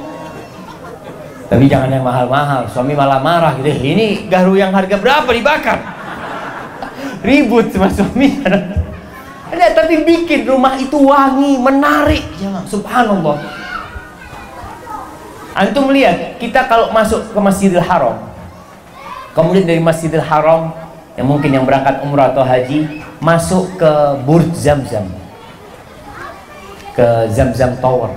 Tapi 1.50 1.66
jangan 1.66 1.90
yang 1.90 2.06
mahal-mahal, 2.06 2.70
suami 2.70 2.94
malah 2.94 3.18
marah 3.18 3.58
gitu. 3.58 3.66
Ini 3.66 4.30
gahru 4.30 4.62
yang 4.62 4.70
harga 4.78 5.02
berapa 5.02 5.26
dibakar? 5.26 5.82
Ribut 7.26 7.74
sama 7.74 7.90
suami. 7.90 8.46
Ada 9.50 9.74
tapi 9.74 10.06
bikin 10.06 10.46
rumah 10.46 10.78
itu 10.78 11.02
wangi, 11.02 11.58
menarik, 11.58 12.30
jangan 12.38 12.62
subhanallah. 12.70 13.42
Antum 15.58 15.90
lihat, 15.90 16.38
kita 16.38 16.70
kalau 16.70 16.94
masuk 16.94 17.34
ke 17.34 17.40
Masjidil 17.42 17.84
Haram, 17.84 18.22
kemudian 19.34 19.66
dari 19.66 19.82
Masjidil 19.82 20.24
Haram, 20.24 20.72
yang 21.18 21.28
mungkin 21.28 21.52
yang 21.52 21.66
berangkat 21.66 22.06
umrah 22.06 22.32
atau 22.32 22.46
haji, 22.46 23.04
masuk 23.20 23.76
ke 23.76 23.92
Burj 24.24 24.56
Zamzam, 24.56 25.12
ke 27.02 27.34
Zamzam 27.34 27.74
Tower. 27.82 28.14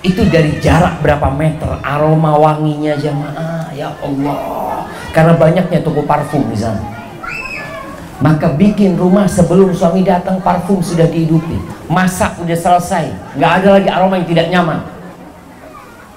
Itu 0.00 0.24
dari 0.32 0.56
jarak 0.64 1.04
berapa 1.04 1.28
meter, 1.28 1.68
aroma 1.84 2.32
wanginya 2.32 2.96
jamaah, 2.96 3.68
ya 3.76 3.92
Allah. 4.00 4.88
Karena 5.12 5.36
banyaknya 5.36 5.84
toko 5.84 6.00
parfum 6.08 6.48
di 6.48 6.56
sana. 6.56 6.80
Maka 8.16 8.48
bikin 8.56 8.96
rumah 8.96 9.28
sebelum 9.28 9.76
suami 9.76 10.00
datang 10.00 10.40
parfum 10.40 10.80
sudah 10.80 11.04
dihidupi, 11.04 11.60
masak 11.92 12.32
udah 12.40 12.56
selesai, 12.56 13.12
nggak 13.36 13.52
ada 13.60 13.68
lagi 13.76 13.88
aroma 13.92 14.16
yang 14.16 14.28
tidak 14.32 14.46
nyaman. 14.48 14.80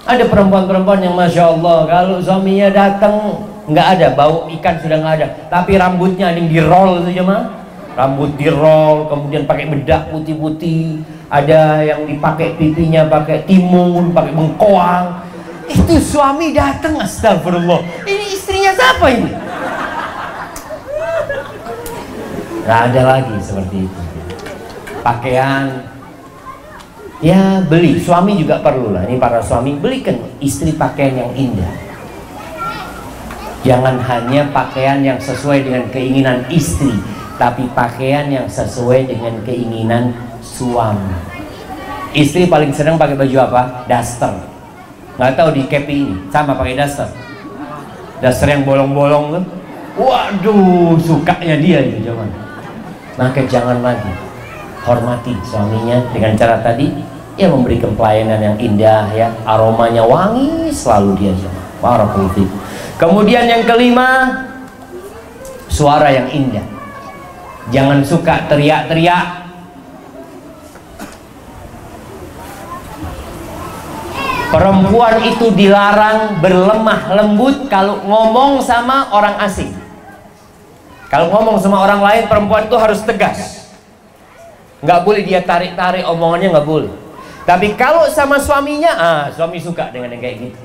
Ada 0.08 0.24
perempuan-perempuan 0.32 1.04
yang 1.04 1.12
masya 1.12 1.52
Allah 1.52 1.84
kalau 1.84 2.16
suaminya 2.24 2.72
datang 2.72 3.44
nggak 3.68 3.86
ada 4.00 4.06
bau 4.16 4.48
ikan 4.48 4.80
sudah 4.80 4.96
nggak 4.96 5.14
ada, 5.20 5.26
tapi 5.52 5.76
rambutnya 5.76 6.32
ada 6.32 6.40
yang 6.40 6.48
di 6.48 6.60
roll 6.64 7.04
itu 7.04 7.20
mah 7.20 7.68
rambut 7.92 8.32
di 8.40 8.48
roll, 8.48 9.04
kemudian 9.12 9.44
pakai 9.44 9.68
bedak 9.68 10.08
putih-putih, 10.08 11.04
ada 11.30 11.86
yang 11.86 12.10
dipakai 12.10 12.58
pipinya 12.58 13.06
pakai 13.06 13.46
timun, 13.46 14.10
pakai 14.10 14.34
bengkoang. 14.34 15.06
Itu 15.70 16.02
suami 16.02 16.50
datang 16.50 16.98
astagfirullah. 16.98 18.02
Ini 18.02 18.24
istrinya 18.34 18.74
siapa 18.74 19.06
ini? 19.06 19.30
Nggak 22.66 22.80
ada 22.90 23.02
lagi 23.06 23.34
seperti 23.38 23.76
itu. 23.86 24.00
Pakaian 25.00 25.86
Ya 27.20 27.60
beli, 27.60 28.00
suami 28.00 28.40
juga 28.40 28.64
perlu 28.64 28.96
lah. 28.96 29.04
Ini 29.04 29.20
para 29.20 29.44
suami 29.44 29.76
belikan 29.76 30.16
istri 30.40 30.72
pakaian 30.72 31.20
yang 31.20 31.32
indah. 31.36 31.72
Jangan 33.60 34.00
hanya 34.00 34.48
pakaian 34.48 35.04
yang 35.04 35.20
sesuai 35.20 35.68
dengan 35.68 35.84
keinginan 35.92 36.48
istri, 36.48 36.96
tapi 37.36 37.68
pakaian 37.76 38.24
yang 38.32 38.48
sesuai 38.48 39.04
dengan 39.04 39.36
keinginan 39.44 40.16
suami. 40.60 41.16
Istri 42.12 42.52
paling 42.52 42.76
senang 42.76 43.00
pakai 43.00 43.16
baju 43.16 43.36
apa? 43.48 43.88
Daster. 43.88 44.36
Nggak 45.16 45.32
tahu 45.40 45.48
di 45.56 45.62
kepi 45.64 45.96
ini 46.04 46.14
sama 46.28 46.52
pakai 46.52 46.76
daster. 46.76 47.08
Daster 48.20 48.52
yang 48.52 48.68
bolong-bolong 48.68 49.40
tuh. 49.40 49.44
Waduh, 50.00 51.00
sukanya 51.00 51.56
dia 51.56 51.80
itu 51.80 52.12
zaman. 52.12 52.28
Maka 53.16 53.44
jangan 53.48 53.80
lagi 53.80 54.30
hormati 54.84 55.36
suaminya 55.44 56.00
dengan 56.12 56.32
cara 56.36 56.56
tadi 56.64 56.88
ya 57.36 57.48
memberikan 57.48 57.92
pelayanan 57.96 58.40
yang 58.40 58.56
indah 58.56 59.12
ya 59.12 59.28
aromanya 59.44 60.04
wangi 60.04 60.72
selalu 60.72 61.16
dia 61.20 61.32
barakallahu 61.80 62.32
fiik 62.36 62.50
kemudian 62.96 63.44
yang 63.48 63.64
kelima 63.64 64.28
suara 65.68 66.08
yang 66.12 66.28
indah 66.32 66.64
jangan 67.68 68.00
suka 68.04 68.48
teriak-teriak 68.48 69.39
perempuan 74.50 75.22
itu 75.22 75.54
dilarang 75.54 76.42
berlemah 76.42 77.14
lembut 77.14 77.70
kalau 77.70 78.02
ngomong 78.02 78.60
sama 78.60 79.08
orang 79.14 79.38
asing. 79.46 79.70
Kalau 81.10 81.30
ngomong 81.30 81.58
sama 81.58 81.82
orang 81.82 82.02
lain 82.02 82.22
perempuan 82.26 82.66
itu 82.66 82.76
harus 82.78 83.02
tegas. 83.02 83.70
Nggak 84.82 85.00
boleh 85.06 85.22
dia 85.26 85.40
tarik-tarik 85.42 86.06
omongannya 86.06 86.54
nggak 86.54 86.66
boleh. 86.66 86.92
Tapi 87.46 87.74
kalau 87.74 88.06
sama 88.10 88.38
suaminya 88.38 88.92
ah 88.94 89.22
suami 89.32 89.58
suka 89.58 89.90
dengan 89.90 90.14
yang 90.14 90.22
kayak 90.22 90.36
gitu. 90.50 90.60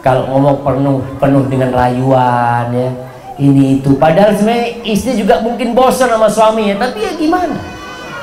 Kalau 0.00 0.30
ngomong 0.30 0.62
penuh 0.62 0.98
penuh 1.18 1.44
dengan 1.50 1.74
rayuan 1.74 2.70
ya. 2.72 2.88
Ini 3.36 3.84
itu. 3.84 3.92
Padahal 4.00 4.32
sebenarnya 4.32 4.80
istri 4.88 5.12
juga 5.20 5.44
mungkin 5.44 5.76
bosan 5.76 6.08
sama 6.08 6.24
suaminya 6.32 6.88
tapi 6.88 7.04
ya 7.04 7.12
gimana? 7.20 7.60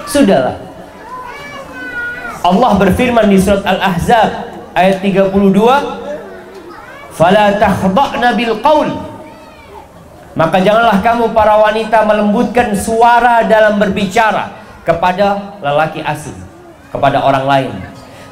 Sudahlah 0.09 0.72
Allah 2.43 2.71
berfirman 2.75 3.31
di 3.31 3.39
surat 3.39 3.63
Al-Ahzab 3.63 4.29
ayat 4.75 4.99
32 4.99 5.31
fala 7.15 7.55
takhda'na 7.55 8.35
bil 8.35 8.59
qaul 8.59 8.91
maka 10.33 10.57
janganlah 10.59 10.97
kamu 10.99 11.29
para 11.29 11.61
wanita 11.61 12.03
melembutkan 12.09 12.73
suara 12.73 13.45
dalam 13.45 13.77
berbicara 13.77 14.49
kepada 14.81 15.61
lelaki 15.61 16.01
asing, 16.01 16.35
kepada 16.89 17.21
orang 17.21 17.45
lain. 17.45 17.73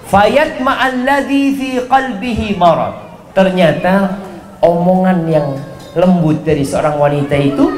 Fayat 0.09 0.59
ma'alladhi 0.59 1.55
fi 1.55 1.69
qalbihi 1.85 2.57
marad. 2.57 2.97
Ternyata 3.37 4.17
omongan 4.65 5.29
yang 5.29 5.55
lembut 5.93 6.41
dari 6.41 6.65
seorang 6.65 6.97
wanita 6.97 7.37
itu 7.37 7.69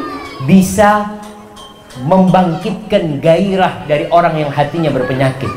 bisa 0.47 1.19
membangkitkan 2.01 3.21
gairah 3.21 3.85
dari 3.85 4.07
orang 4.07 4.39
yang 4.39 4.49
hatinya 4.49 4.89
berpenyakit. 4.89 5.51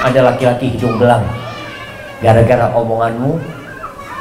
Ada 0.00 0.32
laki-laki 0.32 0.72
hidung 0.76 0.96
belang, 0.96 1.24
gara-gara 2.24 2.72
omonganmu, 2.72 3.36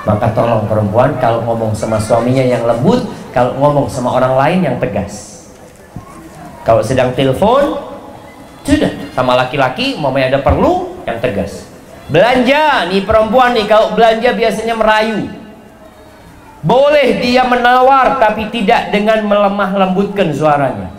maka 0.04 0.28
tolong 0.36 0.68
perempuan 0.68 1.16
kalau 1.24 1.40
ngomong 1.48 1.72
sama 1.72 1.96
suaminya 2.00 2.44
yang 2.44 2.68
lembut, 2.68 3.08
kalau 3.32 3.56
ngomong 3.56 3.88
sama 3.88 4.16
orang 4.20 4.36
lain 4.36 4.60
yang 4.68 4.78
tegas. 4.80 5.48
Kalau 6.68 6.84
sedang 6.84 7.16
telepon, 7.16 7.80
sudah 8.68 8.92
sama 9.16 9.40
laki-laki, 9.40 9.96
mau 9.96 10.12
ada 10.12 10.44
perlu 10.44 11.00
yang 11.08 11.18
tegas. 11.24 11.66
Belanja 12.10 12.90
nih 12.90 13.06
perempuan 13.06 13.54
nih 13.54 13.70
kalau 13.70 13.94
belanja 13.94 14.34
biasanya 14.34 14.74
merayu. 14.74 15.30
Boleh 16.60 17.24
dia 17.24 17.48
menawar 17.48 18.20
tapi 18.20 18.52
tidak 18.52 18.92
dengan 18.92 19.24
melemah 19.24 19.72
lembutkan 19.78 20.34
suaranya. 20.34 20.92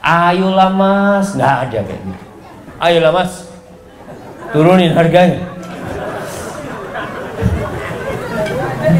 Ayolah 0.00 0.70
mas, 0.70 1.34
nggak 1.34 1.54
ada 1.68 1.78
kayak 1.82 2.00
gitu. 2.00 2.24
Ayolah 2.78 3.12
mas, 3.12 3.50
turunin 4.50 4.92
harganya. 4.94 5.40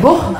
Boh, 0.02 0.34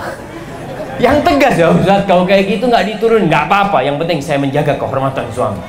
yang 1.03 1.23
tegas 1.23 1.55
ya 1.59 1.71
Ustaz, 1.71 2.03
kalau 2.07 2.27
kayak 2.27 2.51
gitu 2.51 2.67
nggak 2.67 2.87
diturun, 2.97 3.27
nggak 3.31 3.47
apa-apa. 3.51 3.83
Yang 3.83 3.97
penting 4.03 4.19
saya 4.23 4.39
menjaga 4.43 4.75
kehormatan 4.79 5.27
suami. 5.31 5.63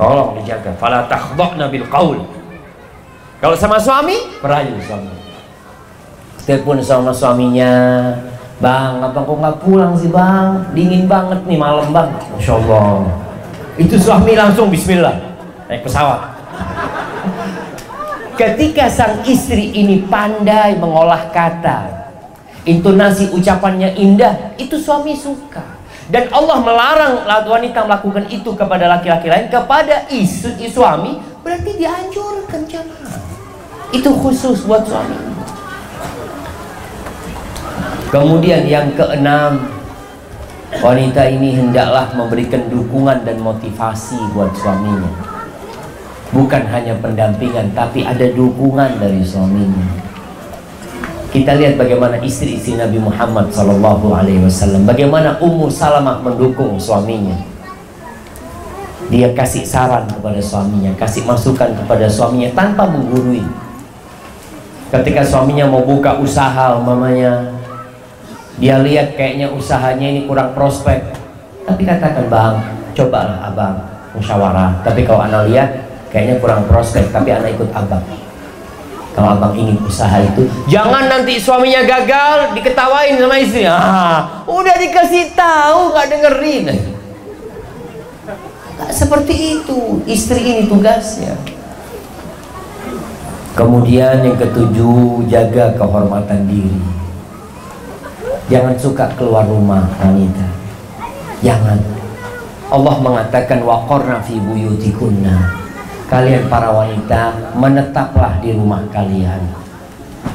Tolong 0.00 0.36
dijaga. 0.40 0.72
Fala 0.80 1.04
takhdha'na 1.08 1.68
bil 1.68 1.84
qaul. 1.88 2.20
Kalau 3.40 3.56
sama 3.56 3.80
suami, 3.80 4.16
merayu 4.44 4.76
suami 4.84 5.20
telepon 6.50 6.82
sama 6.82 7.14
suaminya 7.14 7.70
bang 8.60 9.00
abang 9.00 9.24
kok 9.24 9.38
nggak 9.38 9.56
pulang 9.62 9.92
sih 9.96 10.10
bang 10.10 10.66
dingin 10.76 11.06
banget 11.06 11.40
nih 11.46 11.54
malam 11.54 11.94
bang 11.94 12.10
masya 12.36 12.58
allah 12.58 13.06
itu 13.78 13.94
suami 13.96 14.36
langsung 14.36 14.68
Bismillah 14.68 15.14
naik 15.70 15.86
pesawat 15.86 16.29
ketika 18.40 18.88
sang 18.88 19.20
istri 19.28 19.68
ini 19.76 20.00
pandai 20.08 20.72
mengolah 20.80 21.28
kata 21.28 22.08
intonasi 22.64 23.28
ucapannya 23.36 23.92
indah 24.00 24.56
itu 24.56 24.80
suami 24.80 25.12
suka. 25.12 25.76
Dan 26.10 26.26
Allah 26.34 26.58
melarang 26.58 27.22
wanita 27.22 27.86
melakukan 27.86 28.26
itu 28.34 28.50
kepada 28.58 28.90
laki-laki 28.90 29.30
lain 29.30 29.46
kepada 29.46 30.10
istri 30.10 30.66
suami 30.66 31.22
berarti 31.46 31.70
dianjurkan 31.78 32.66
jangan 32.66 33.06
itu 33.94 34.10
khusus 34.10 34.66
buat 34.66 34.82
suami. 34.88 35.14
Kemudian 38.10 38.66
yang 38.66 38.90
keenam, 38.98 39.70
wanita 40.82 41.30
ini 41.30 41.54
hendaklah 41.54 42.10
memberikan 42.18 42.66
dukungan 42.66 43.22
dan 43.22 43.38
motivasi 43.38 44.18
buat 44.34 44.50
suaminya. 44.58 45.29
Bukan 46.30 46.62
hanya 46.70 46.94
pendampingan, 47.02 47.74
tapi 47.74 48.06
ada 48.06 48.22
dukungan 48.30 49.02
dari 49.02 49.22
suaminya. 49.22 49.86
Kita 51.30 51.54
lihat 51.58 51.78
bagaimana 51.78 52.18
istri-istri 52.22 52.74
Nabi 52.74 52.98
Muhammad 52.98 53.50
Sallallahu 53.50 54.14
Alaihi 54.14 54.42
Wasallam, 54.42 54.86
bagaimana 54.86 55.38
Ummu 55.38 55.70
Salamah 55.70 56.22
mendukung 56.22 56.78
suaminya. 56.78 57.38
Dia 59.10 59.34
kasih 59.34 59.66
saran 59.66 60.06
kepada 60.06 60.38
suaminya, 60.38 60.94
kasih 60.94 61.26
masukan 61.26 61.74
kepada 61.74 62.06
suaminya 62.06 62.50
tanpa 62.54 62.86
menggurui. 62.86 63.42
Ketika 64.90 65.22
suaminya 65.22 65.66
mau 65.66 65.82
buka 65.82 66.18
usaha, 66.18 66.78
mamanya 66.78 67.60
dia 68.60 68.76
lihat 68.84 69.16
kayaknya 69.16 69.48
usahanya 69.48 70.04
ini 70.04 70.28
kurang 70.28 70.52
prospek 70.52 71.00
tapi 71.64 71.82
katakan 71.88 72.28
bang 72.28 72.54
cobalah 72.92 73.48
abang 73.48 73.80
musyawarah 74.12 74.84
tapi 74.84 75.08
kalau 75.08 75.24
anak 75.24 75.48
lihat 75.48 75.68
kayaknya 76.10 76.36
kurang 76.42 76.66
prospek 76.66 77.08
tapi 77.14 77.32
anak 77.32 77.56
ikut 77.56 77.70
abang 77.72 78.04
kalau 79.10 79.34
abang 79.34 79.54
ingin 79.58 79.78
usaha 79.82 80.22
itu 80.22 80.46
jangan 80.70 81.10
nanti 81.10 81.38
suaminya 81.38 81.82
gagal 81.86 82.54
diketawain 82.54 83.18
sama 83.18 83.36
istri 83.38 83.66
ah 83.66 84.44
udah 84.46 84.76
dikasih 84.78 85.34
tahu 85.34 85.80
nggak 85.94 86.08
dengerin 86.10 86.66
Gak 88.80 88.96
seperti 88.96 89.60
itu 89.60 90.00
istri 90.08 90.40
ini 90.40 90.62
tugasnya 90.64 91.36
kemudian 93.52 94.24
yang 94.24 94.36
ketujuh 94.40 95.28
jaga 95.28 95.76
kehormatan 95.76 96.48
diri 96.48 97.00
Jangan 98.50 98.74
suka 98.74 99.06
keluar 99.14 99.46
rumah 99.46 99.86
wanita. 100.02 100.42
Jangan. 101.38 101.78
Allah 102.66 102.96
mengatakan 102.98 103.62
waqarna 103.62 104.18
fi 104.26 104.42
buyutikunna. 104.42 105.59
Kalian 106.10 106.50
para 106.50 106.74
wanita 106.74 107.54
menetaplah 107.54 108.42
di 108.42 108.50
rumah 108.50 108.82
kalian. 108.90 109.46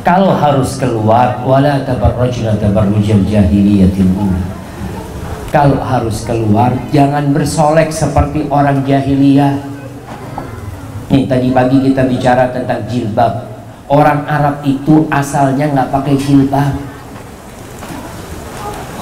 Kalau 0.08 0.32
harus 0.32 0.80
keluar 0.80 1.44
wala 1.44 1.84
tabarrajna 1.84 2.56
tabarrujal 2.56 3.28
jahiliyatil 3.28 4.16
ula. 4.16 4.40
Kalau 5.52 5.84
harus 5.84 6.24
keluar 6.24 6.72
jangan 6.96 7.36
bersolek 7.36 7.92
seperti 7.92 8.48
orang 8.48 8.88
jahiliyah. 8.88 9.60
Nih 11.12 11.28
tadi 11.28 11.52
pagi 11.52 11.84
kita 11.92 12.08
bicara 12.08 12.56
tentang 12.56 12.88
jilbab. 12.88 13.52
Orang 13.92 14.24
Arab 14.32 14.64
itu 14.64 15.12
asalnya 15.12 15.70
nggak 15.76 15.92
pakai 15.92 16.16
jilbab 16.16 16.74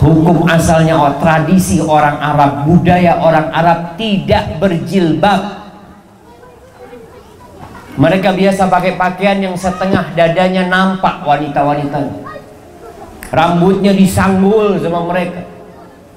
hukum 0.03 0.43
asalnya 0.51 0.99
oh, 0.99 1.15
tradisi 1.23 1.79
orang 1.79 2.19
Arab 2.19 2.67
budaya 2.67 3.23
orang 3.23 3.47
Arab 3.55 3.95
tidak 3.95 4.59
berjilbab 4.59 5.62
mereka 7.93 8.33
biasa 8.33 8.73
pakai 8.73 8.97
pakaian 8.97 9.37
yang 9.37 9.53
setengah 9.53 10.17
dadanya 10.17 10.65
nampak 10.65 11.21
wanita-wanita. 11.21 12.25
Rambutnya 13.29 13.93
disanggul 13.93 14.81
sama 14.81 15.05
mereka. 15.05 15.45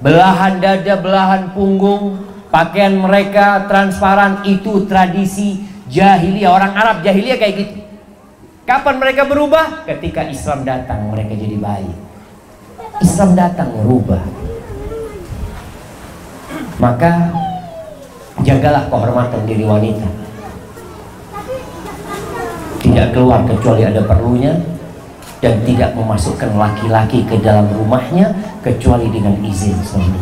Belahan 0.01 0.57
dada 0.61 0.97
belahan 0.97 1.53
punggung 1.53 2.17
pakaian 2.49 2.97
mereka 2.97 3.69
transparan. 3.69 4.41
Itu 4.41 4.89
tradisi 4.89 5.65
jahiliyah. 5.89 6.49
Orang 6.49 6.73
Arab 6.73 7.05
jahiliyah 7.05 7.37
kayak 7.37 7.55
gitu. 7.61 7.77
Kapan 8.65 8.97
mereka 8.97 9.29
berubah? 9.29 9.85
Ketika 9.85 10.25
Islam 10.25 10.65
datang 10.65 11.13
mereka 11.13 11.33
jadi 11.37 11.57
baik. 11.61 11.97
Islam 13.05 13.37
datang 13.37 13.69
merubah. 13.69 14.21
Maka 16.81 17.33
jagalah 18.41 18.85
kehormatan 18.89 19.41
diri 19.45 19.65
wanita 19.65 20.26
tidak 22.97 23.13
keluar 23.13 23.45
kecuali 23.45 23.85
ada 23.85 24.01
perlunya 24.01 24.57
dan 25.37 25.61
tidak 25.69 25.93
memasukkan 25.93 26.49
laki-laki 26.57 27.21
ke 27.29 27.37
dalam 27.45 27.69
rumahnya 27.69 28.33
kecuali 28.65 29.05
dengan 29.13 29.37
izin 29.37 29.77
suami. 29.85 30.17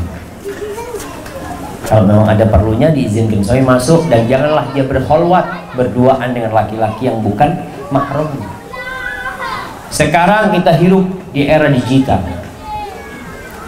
Kalau 1.87 2.03
memang 2.03 2.27
ada 2.27 2.43
perlunya 2.51 2.91
diizinkan 2.91 3.39
suami 3.39 3.63
masuk 3.63 4.11
dan 4.11 4.27
janganlah 4.27 4.67
dia 4.75 4.83
berholwat 4.83 5.71
berduaan 5.79 6.35
dengan 6.35 6.51
laki-laki 6.51 7.07
yang 7.07 7.23
bukan 7.23 7.63
mahram 7.95 8.27
sekarang 9.87 10.51
kita 10.51 10.75
hidup 10.75 11.07
di 11.31 11.47
era 11.47 11.71
digital. 11.71 12.19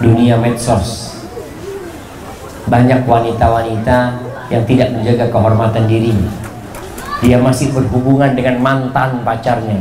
Dunia 0.03 0.35
medsos. 0.35 1.15
Banyak 2.67 3.07
wanita-wanita 3.07 4.19
yang 4.51 4.67
tidak 4.67 4.91
menjaga 4.91 5.31
kehormatan 5.31 5.87
dirinya 5.87 6.46
dia 7.21 7.37
masih 7.41 7.73
berhubungan 7.73 8.37
dengan 8.37 8.61
mantan 8.61 9.25
pacarnya. 9.25 9.77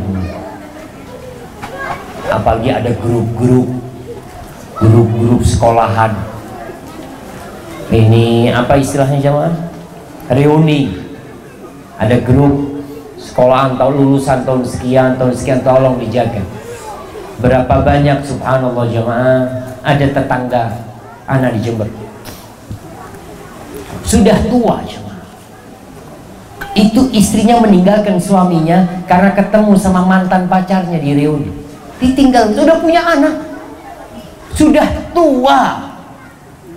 Apalagi 2.32 2.70
ada 2.72 2.91
grup-grup 2.97 3.68
grup-grup 4.76 5.43
sekolahan. 5.45 6.12
Ini 7.93 8.53
apa 8.53 8.76
istilahnya 8.76 9.20
jamaah? 9.22 9.55
Reuni. 10.32 11.07
Ada 11.97 12.20
grup 12.20 12.82
sekolahan 13.16 13.80
tahun 13.80 13.95
lulusan 13.97 14.45
tahun 14.45 14.62
sekian 14.68 15.16
tahun 15.16 15.32
sekian 15.32 15.61
tolong 15.64 15.97
dijaga. 15.97 16.45
Berapa 17.41 17.84
banyak 17.84 18.24
subhanallah 18.24 18.84
jamaah? 18.89 19.41
Ada 19.87 20.12
tetangga 20.12 20.76
anak 21.28 21.57
di 21.57 21.61
Jember. 21.62 21.89
Sudah 24.03 24.39
tua 24.51 24.82
itu 26.76 27.08
istrinya 27.16 27.56
meninggalkan 27.64 28.20
suaminya 28.20 28.84
karena 29.08 29.32
ketemu 29.32 29.72
sama 29.80 30.04
mantan 30.04 30.44
pacarnya 30.44 31.00
di 31.00 31.16
reuni. 31.16 31.48
Ditinggal 31.96 32.52
sudah 32.52 32.76
punya 32.84 33.00
anak. 33.00 33.34
Sudah 34.52 34.84
tua. 35.16 35.88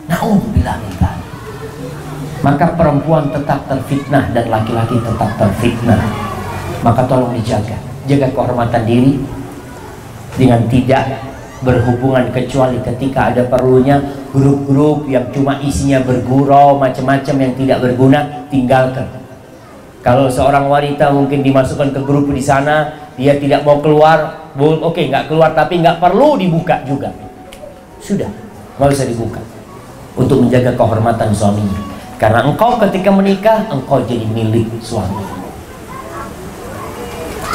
Naudzubillah 0.08 0.90
maka 2.40 2.72
perempuan 2.72 3.28
tetap 3.36 3.68
terfitnah 3.68 4.32
dan 4.32 4.48
laki-laki 4.48 4.96
tetap 5.04 5.28
terfitnah. 5.36 6.00
Maka 6.80 7.04
tolong 7.04 7.36
dijaga. 7.36 7.76
Jaga 8.08 8.32
kehormatan 8.32 8.88
diri 8.88 9.20
dengan 10.40 10.64
tidak 10.72 11.20
berhubungan 11.60 12.32
kecuali 12.32 12.80
ketika 12.80 13.36
ada 13.36 13.44
perlunya 13.44 14.00
grup-grup 14.32 15.04
yang 15.12 15.28
cuma 15.36 15.60
isinya 15.60 16.00
bergurau 16.00 16.80
macam-macam 16.80 17.36
yang 17.36 17.54
tidak 17.60 17.78
berguna 17.84 18.48
tinggalkan 18.48 19.19
kalau 20.00 20.32
seorang 20.32 20.72
wanita 20.72 21.12
mungkin 21.12 21.44
dimasukkan 21.44 21.92
ke 21.92 22.02
grup 22.08 22.32
di 22.32 22.40
sana 22.40 22.96
dia 23.20 23.36
tidak 23.36 23.68
mau 23.68 23.84
keluar 23.84 24.48
oke 24.56 24.96
okay, 24.96 25.12
nggak 25.12 25.28
keluar 25.28 25.52
tapi 25.52 25.84
nggak 25.84 26.00
perlu 26.00 26.40
dibuka 26.40 26.80
juga. 26.88 27.12
Sudah 28.00 28.32
nggak 28.80 28.90
usah 28.96 29.08
dibuka. 29.08 29.44
Untuk 30.16 30.44
menjaga 30.44 30.76
kehormatan 30.76 31.36
suaminya 31.36 31.80
karena 32.20 32.44
engkau 32.48 32.76
ketika 32.88 33.12
menikah 33.12 33.68
engkau 33.72 34.04
jadi 34.08 34.24
milik 34.24 34.68
suami. 34.80 35.20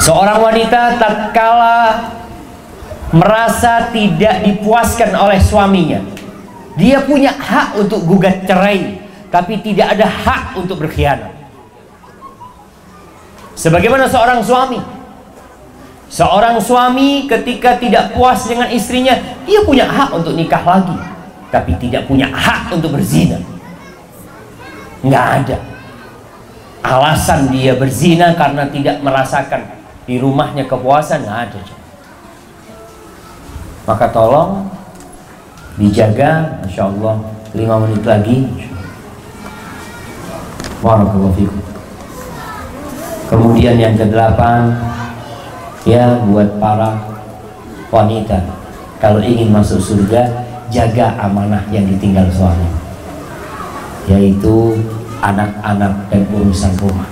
Seorang 0.04 0.44
wanita 0.44 1.00
tak 1.00 1.32
kalah 1.32 2.12
merasa 3.08 3.88
tidak 3.88 4.44
dipuaskan 4.44 5.16
oleh 5.16 5.40
suaminya. 5.40 6.00
Dia 6.76 7.00
punya 7.08 7.32
hak 7.32 7.80
untuk 7.80 8.04
gugat 8.04 8.44
cerai 8.44 9.00
tapi 9.32 9.64
tidak 9.64 9.96
ada 9.96 10.04
hak 10.04 10.60
untuk 10.60 10.84
berkhianat 10.84 11.33
sebagaimana 13.58 14.06
seorang 14.10 14.42
suami. 14.42 14.80
Seorang 16.04 16.62
suami 16.62 17.26
ketika 17.26 17.74
tidak 17.80 18.14
puas 18.14 18.46
dengan 18.46 18.70
istrinya 18.70 19.18
dia 19.42 19.64
punya 19.66 19.88
hak 19.88 20.14
untuk 20.14 20.36
nikah 20.38 20.62
lagi. 20.62 20.94
Tapi 21.50 21.74
tidak 21.78 22.06
punya 22.06 22.30
hak 22.30 22.70
untuk 22.70 22.94
berzina. 22.94 23.40
Nggak 25.02 25.26
ada. 25.42 25.58
Alasan 26.84 27.48
dia 27.48 27.74
berzina 27.74 28.36
karena 28.36 28.68
tidak 28.68 29.00
merasakan 29.00 29.84
di 30.04 30.20
rumahnya 30.20 30.68
kepuasan 30.68 31.24
nggak 31.24 31.40
ada 31.48 31.60
maka 33.84 34.08
tolong 34.08 34.68
dijaga 35.76 36.60
Masya 36.64 36.82
Allah 36.88 37.16
5 37.52 37.82
menit 37.84 38.02
lagi 38.04 38.38
Barakallahu 40.84 41.32
fikum 41.32 41.63
kemudian 43.34 43.74
yang 43.74 43.98
kedelapan 43.98 44.70
ya 45.82 46.22
buat 46.30 46.46
para 46.62 46.94
wanita. 47.90 48.38
Kalau 49.02 49.18
ingin 49.18 49.50
masuk 49.50 49.82
surga 49.82 50.46
jaga 50.70 51.18
amanah 51.18 51.66
yang 51.74 51.82
ditinggal 51.90 52.30
suami. 52.30 52.70
Yaitu 54.06 54.78
anak-anak 55.18 56.06
dan 56.14 56.22
urusan 56.30 56.72
rumah. 56.78 57.10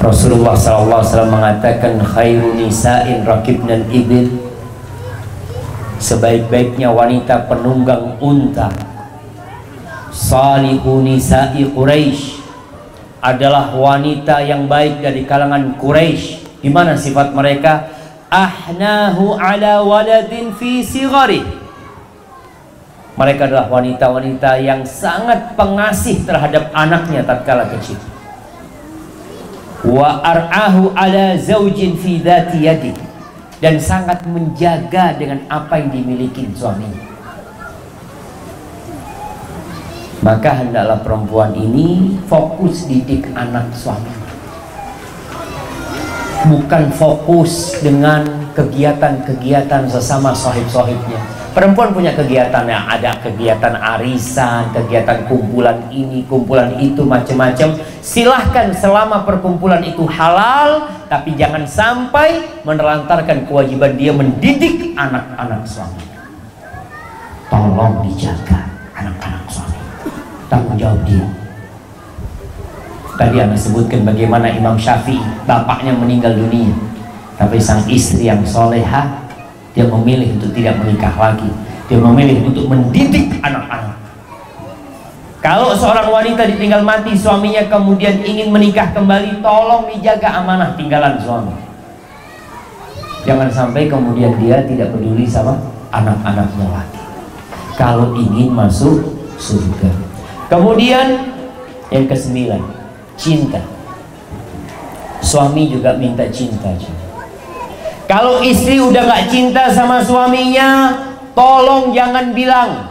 Rasulullah 0.00 0.56
SAW 0.56 1.28
mengatakan 1.30 2.00
khairu 2.02 2.58
nisa'in 2.58 3.22
rakibnan 3.22 3.86
ibil. 3.86 4.50
Sebaik-baiknya 6.00 6.88
wanita 6.90 7.44
penunggang 7.46 8.16
unta 8.18 8.89
salihu 10.20 11.00
nisa'i 11.00 11.64
Quraisy 11.72 12.44
adalah 13.24 13.72
wanita 13.72 14.44
yang 14.44 14.68
baik 14.68 15.00
dari 15.00 15.24
kalangan 15.24 15.80
Quraisy 15.80 16.60
di 16.60 16.68
mana 16.68 16.92
sifat 16.92 17.32
mereka? 17.32 17.88
Ahnahu 18.28 19.40
ala 19.40 19.82
waladin 19.82 20.52
fi 20.54 20.84
sigari 20.84 21.42
mereka 23.18 23.50
adalah 23.50 23.68
wanita-wanita 23.68 24.60
yang 24.64 24.80
sangat 24.86 25.52
pengasih 25.52 26.24
terhadap 26.24 26.72
anaknya 26.72 27.20
tatkala 27.20 27.68
kecil. 27.68 28.00
Wa 29.84 30.24
ar'ahu 30.24 30.96
ala 30.96 31.36
zaujin 31.36 32.00
fi 32.00 32.16
dhati 32.16 32.64
yadi. 32.64 32.92
Dan 33.60 33.76
sangat 33.76 34.24
menjaga 34.24 35.20
dengan 35.20 35.44
apa 35.52 35.76
yang 35.76 35.92
dimiliki 35.92 36.48
suaminya 36.56 37.09
maka 40.20 40.64
hendaklah 40.64 41.00
perempuan 41.00 41.56
ini 41.56 42.20
fokus 42.28 42.84
didik 42.88 43.28
anak 43.32 43.72
suami 43.72 44.12
bukan 46.48 46.92
fokus 46.92 47.80
dengan 47.80 48.24
kegiatan-kegiatan 48.56 49.88
sesama 49.88 50.32
sahib-sahibnya 50.32 51.40
Perempuan 51.50 51.90
punya 51.90 52.14
kegiatan 52.14 52.62
yang 52.62 52.86
ada 52.86 53.10
kegiatan 53.18 53.74
arisan, 53.74 54.70
kegiatan 54.70 55.26
kumpulan 55.26 55.82
ini, 55.90 56.22
kumpulan 56.30 56.78
itu, 56.78 57.02
macam-macam. 57.02 57.74
Silahkan 57.98 58.70
selama 58.70 59.26
perkumpulan 59.26 59.82
itu 59.82 60.06
halal, 60.06 60.86
tapi 61.10 61.34
jangan 61.34 61.66
sampai 61.66 62.62
menelantarkan 62.62 63.50
kewajiban 63.50 63.98
dia 63.98 64.14
mendidik 64.14 64.94
anak-anak 64.94 65.66
suami. 65.66 66.06
Tolong 67.50 68.06
dijaga. 68.06 68.69
Tanggung 70.50 70.74
jawab 70.74 71.06
dia. 71.06 71.22
Tadi 73.14 73.36
Anda 73.38 73.54
sebutkan 73.54 74.02
bagaimana 74.02 74.50
Imam 74.50 74.74
Syafi'i, 74.74 75.22
bapaknya 75.46 75.94
meninggal 75.94 76.34
dunia. 76.34 76.74
Tapi 77.38 77.62
sang 77.62 77.86
istri 77.86 78.26
yang 78.26 78.42
solehah 78.42 79.30
dia 79.70 79.86
memilih 79.86 80.34
untuk 80.34 80.50
tidak 80.50 80.74
menikah 80.82 81.14
lagi. 81.14 81.46
Dia 81.86 82.02
memilih 82.02 82.42
untuk 82.50 82.66
mendidik 82.66 83.38
anak-anak. 83.38 83.94
Kalau 85.40 85.72
seorang 85.72 86.10
wanita 86.10 86.44
ditinggal 86.50 86.82
mati 86.82 87.14
suaminya 87.14 87.64
kemudian 87.70 88.20
ingin 88.20 88.50
menikah 88.52 88.90
kembali 88.92 89.40
tolong 89.40 89.88
dijaga 89.88 90.42
amanah 90.42 90.74
tinggalan 90.74 91.16
suami. 91.22 91.54
Jangan 93.24 93.48
sampai 93.48 93.86
kemudian 93.86 94.34
dia 94.36 94.64
tidak 94.66 94.90
peduli 94.92 95.24
sama 95.24 95.56
anak-anaknya 95.94 96.66
lagi. 96.72 97.00
Kalau 97.78 98.12
ingin 98.16 98.52
masuk 98.52 99.00
surga 99.40 100.09
kemudian 100.50 101.30
yang 101.94 102.04
kesembilan 102.10 102.60
cinta 103.14 103.62
suami 105.22 105.70
juga 105.70 105.94
minta 105.94 106.26
cinta 106.28 106.74
kalau 108.10 108.42
istri 108.42 108.82
udah 108.82 109.06
gak 109.06 109.30
cinta 109.30 109.70
sama 109.70 110.02
suaminya, 110.02 110.98
tolong 111.30 111.94
jangan 111.94 112.34
bilang. 112.34 112.90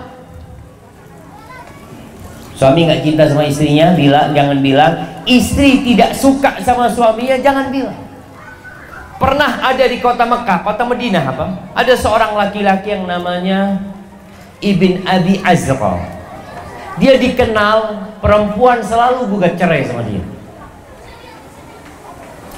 Suami 2.56 2.88
gak 2.88 3.04
cinta 3.04 3.28
sama 3.28 3.44
istrinya, 3.44 3.92
bilang 4.00 4.32
jangan 4.32 4.64
bilang. 4.64 4.94
Istri 5.28 5.84
tidak 5.84 6.16
suka 6.16 6.64
sama 6.64 6.88
suaminya, 6.88 7.36
jangan 7.36 7.68
bilang. 7.68 8.00
Pernah 9.20 9.60
ada 9.60 9.84
di 9.84 10.00
kota 10.00 10.24
Mekah, 10.24 10.64
kota 10.64 10.88
Madinah 10.88 11.24
apa? 11.28 11.46
Ada 11.76 12.00
seorang 12.00 12.40
laki-laki 12.40 12.96
yang 12.96 13.04
namanya 13.04 13.76
Ibn 14.64 15.04
Abi 15.04 15.44
Azra. 15.44 16.19
Dia 17.00 17.16
dikenal 17.16 17.78
perempuan 18.20 18.84
selalu 18.84 19.32
gugat 19.32 19.56
cerai 19.56 19.88
sama 19.88 20.04
dia. 20.04 20.20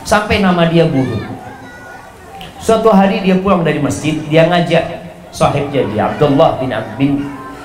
Sampai 0.02 0.42
nama 0.42 0.66
dia 0.66 0.90
buruk. 0.90 1.22
Suatu 2.62 2.90
hari 2.90 3.22
dia 3.22 3.38
pulang 3.38 3.62
dari 3.62 3.78
masjid, 3.82 4.18
dia 4.30 4.50
ngajak 4.50 5.02
sahibnya 5.32 5.82
dia 5.88 6.02
Abdullah 6.12 6.60
bin 6.60 6.74
bin 7.00 7.12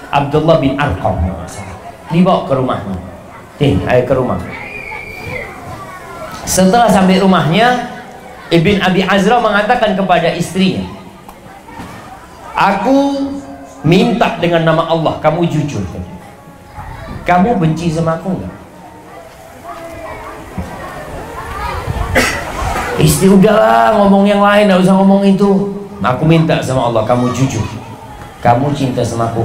Abdullah 0.08 0.56
bin 0.62 0.78
Arqam 0.78 1.16
dibawa 2.12 2.46
ke 2.46 2.54
rumahnya. 2.54 2.96
Nih, 3.56 3.76
ayo 3.88 4.02
ke 4.04 4.14
rumah. 4.14 4.38
Setelah 6.46 6.86
sampai 6.92 7.18
rumahnya, 7.18 7.90
Ibn 8.52 8.76
Abi 8.84 9.02
Azra 9.02 9.42
mengatakan 9.42 9.98
kepada 9.98 10.30
istrinya, 10.36 10.86
Aku 12.54 13.32
minta 13.82 14.38
dengan 14.38 14.62
nama 14.64 14.86
Allah, 14.86 15.18
kamu 15.18 15.44
jujur. 15.50 15.82
Kamu 17.26 17.58
benci 17.58 17.90
sama 17.90 18.14
aku 18.14 18.38
enggak? 18.38 18.54
Istri 22.96 23.28
udahlah 23.28 23.98
ngomong 23.98 24.24
yang 24.24 24.40
lain, 24.40 24.70
gak 24.70 24.80
usah 24.80 24.94
ngomong 24.94 25.26
itu. 25.26 25.74
Aku 26.00 26.22
minta 26.22 26.62
sama 26.62 26.86
Allah, 26.86 27.02
kamu 27.02 27.34
jujur. 27.34 27.66
Kamu 28.40 28.70
cinta 28.72 29.02
sama 29.02 29.26
aku 29.28 29.42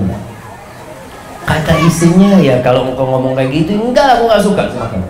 Kata 1.42 1.74
istrinya 1.82 2.38
ya 2.38 2.62
kalau 2.62 2.94
engkau 2.94 3.18
ngomong 3.18 3.34
kayak 3.34 3.50
gitu, 3.50 3.76
enggak 3.76 4.16
aku 4.16 4.30
gak 4.30 4.44
suka 4.46 4.64
sama 4.70 4.86
kamu. 4.88 5.08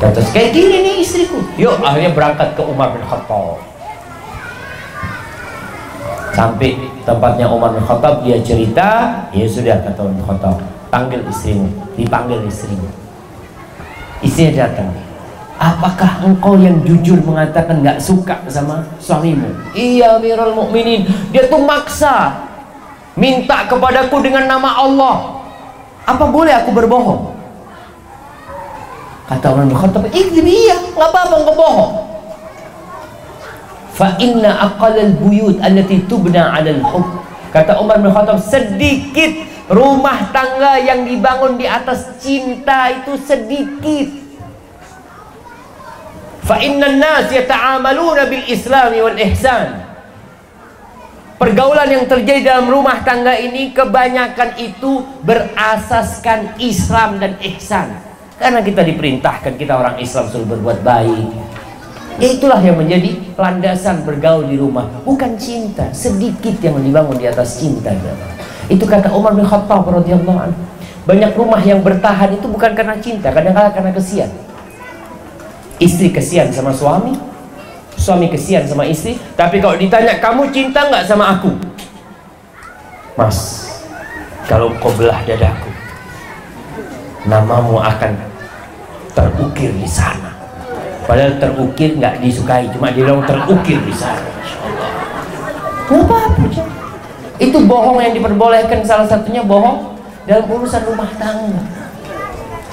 Kata 0.00 0.20
kayak 0.32 0.50
gini 0.56 0.76
nih 0.80 0.94
istriku. 1.04 1.44
Yuk 1.60 1.76
akhirnya 1.84 2.16
berangkat 2.16 2.56
ke 2.56 2.62
Umar 2.64 2.96
bin 2.96 3.04
Khattab. 3.04 3.73
Sampai 6.34 6.74
tempatnya 7.06 7.46
Umar 7.46 7.70
bin 7.70 7.82
Khattab 7.86 8.26
dia 8.26 8.42
cerita, 8.42 9.22
ya 9.30 9.46
sudah 9.46 9.78
kata 9.86 10.02
Umar 10.02 10.14
bin 10.18 10.24
Khattab, 10.26 10.56
panggil 10.90 11.22
istrimu, 11.30 11.70
dipanggil 11.94 12.42
istrimu. 12.50 12.90
Istrinya 14.18 14.66
datang 14.66 14.90
Apakah 15.54 16.26
engkau 16.26 16.58
yang 16.58 16.82
jujur 16.82 17.22
mengatakan 17.22 17.78
nggak 17.78 18.02
suka 18.02 18.42
sama 18.50 18.82
suamimu? 18.98 19.46
Iya, 19.72 20.18
Amirul 20.18 20.50
Mukminin. 20.50 21.06
Dia 21.30 21.46
tuh 21.46 21.62
maksa 21.62 22.42
minta 23.14 23.62
kepadaku 23.70 24.18
dengan 24.18 24.50
nama 24.50 24.82
Allah. 24.82 25.46
Apa 26.04 26.26
boleh 26.26 26.50
aku 26.58 26.74
berbohong? 26.74 27.32
Kata 29.30 29.46
orang 29.54 29.70
Khattab, 29.72 30.10
iya, 30.10 30.76
nggak 30.92 31.08
apa-apa 31.08 31.34
engkau 31.38 31.56
bohong. 31.56 31.92
Fa 33.94 34.18
inna 34.18 34.58
aqallal 34.70 35.14
buyut 35.22 35.62
allati 35.62 36.02
tubna 36.10 36.50
'alal 36.50 36.82
hub 36.82 37.06
kata 37.54 37.78
Umar 37.78 38.02
bin 38.02 38.10
Khattab 38.10 38.42
sedikit 38.42 39.30
rumah 39.70 40.34
tangga 40.34 40.82
yang 40.82 41.06
dibangun 41.06 41.56
di 41.56 41.64
atas 41.64 42.18
cinta 42.18 42.90
itu 42.90 43.14
sedikit 43.22 44.10
fa 46.42 46.58
inna 46.58 46.90
an-nas 46.90 47.30
yata'amaluna 47.30 48.26
bil 48.26 48.44
islami 48.50 48.98
wal 49.00 49.16
ihsan 49.16 49.94
Pergaulan 51.34 51.90
yang 51.90 52.06
terjadi 52.06 52.56
dalam 52.56 52.70
rumah 52.70 53.02
tangga 53.02 53.34
ini 53.34 53.74
kebanyakan 53.74 54.54
itu 54.54 55.02
berasaskan 55.26 56.56
Islam 56.62 57.18
dan 57.18 57.34
ihsan. 57.42 57.90
Karena 58.38 58.62
kita 58.62 58.86
diperintahkan 58.86 59.58
kita 59.58 59.76
orang 59.76 59.98
Islam 59.98 60.30
suruh 60.30 60.46
berbuat 60.46 60.86
baik. 60.86 61.53
Ya 62.22 62.28
itulah 62.30 62.62
yang 62.62 62.78
menjadi 62.78 63.18
landasan 63.34 64.06
bergaul 64.06 64.46
di 64.46 64.54
rumah, 64.54 64.86
bukan 65.02 65.34
cinta. 65.34 65.90
Sedikit 65.90 66.54
yang 66.62 66.78
dibangun 66.78 67.18
di 67.18 67.26
atas 67.26 67.58
cinta. 67.58 67.90
Itu 68.70 68.86
kata 68.86 69.10
Umar 69.10 69.34
bin 69.34 69.42
Khattab 69.42 69.82
radhiyallahu 69.82 70.38
anhu. 70.38 70.60
Banyak 71.04 71.36
rumah 71.36 71.60
yang 71.60 71.84
bertahan 71.84 72.32
itu 72.32 72.46
bukan 72.48 72.72
karena 72.72 72.96
cinta, 72.96 73.28
kadang-kadang 73.28 73.74
karena 73.74 73.90
kesian. 73.92 74.30
Istri 75.82 76.14
kesian 76.14 76.48
sama 76.54 76.70
suami, 76.70 77.12
suami 77.96 78.26
kesian 78.30 78.66
sama 78.66 78.84
istri 78.86 79.18
tapi 79.38 79.62
kalau 79.62 79.78
ditanya 79.78 80.18
kamu 80.18 80.50
cinta 80.50 80.86
nggak 80.90 81.06
sama 81.06 81.38
aku 81.38 81.50
mas 83.14 83.70
kalau 84.50 84.74
kau 84.82 84.90
belah 84.98 85.22
dadaku 85.22 85.70
namamu 87.24 87.78
akan 87.78 88.12
terukir 89.14 89.70
di 89.72 89.88
sana 89.88 90.33
padahal 91.04 91.36
terukir 91.36 91.96
nggak 92.00 92.20
disukai 92.24 92.68
cuma 92.72 92.92
dia 92.92 93.04
bilang 93.04 93.24
terukir 93.24 93.78
nggak 95.84 96.00
apa-apa 96.04 96.44
itu 97.36 97.58
bohong 97.66 97.98
yang 98.00 98.14
diperbolehkan 98.16 98.80
salah 98.86 99.04
satunya 99.04 99.44
bohong 99.44 99.96
dalam 100.24 100.48
urusan 100.48 100.82
rumah 100.88 101.10
tangga 101.20 101.60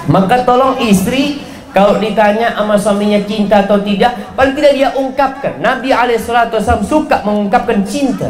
maka 0.09 0.41
tolong 0.47 0.79
istri 0.81 1.43
kalau 1.71 2.03
ditanya 2.03 2.51
sama 2.51 2.75
suaminya 2.75 3.23
cinta 3.23 3.63
atau 3.63 3.79
tidak, 3.79 4.35
paling 4.35 4.51
tidak 4.59 4.73
dia 4.75 4.89
ungkapkan. 4.91 5.63
Nabi 5.63 5.95
Alaihissalam 5.95 6.83
suka 6.83 7.23
mengungkapkan 7.23 7.79
cinta. 7.87 8.27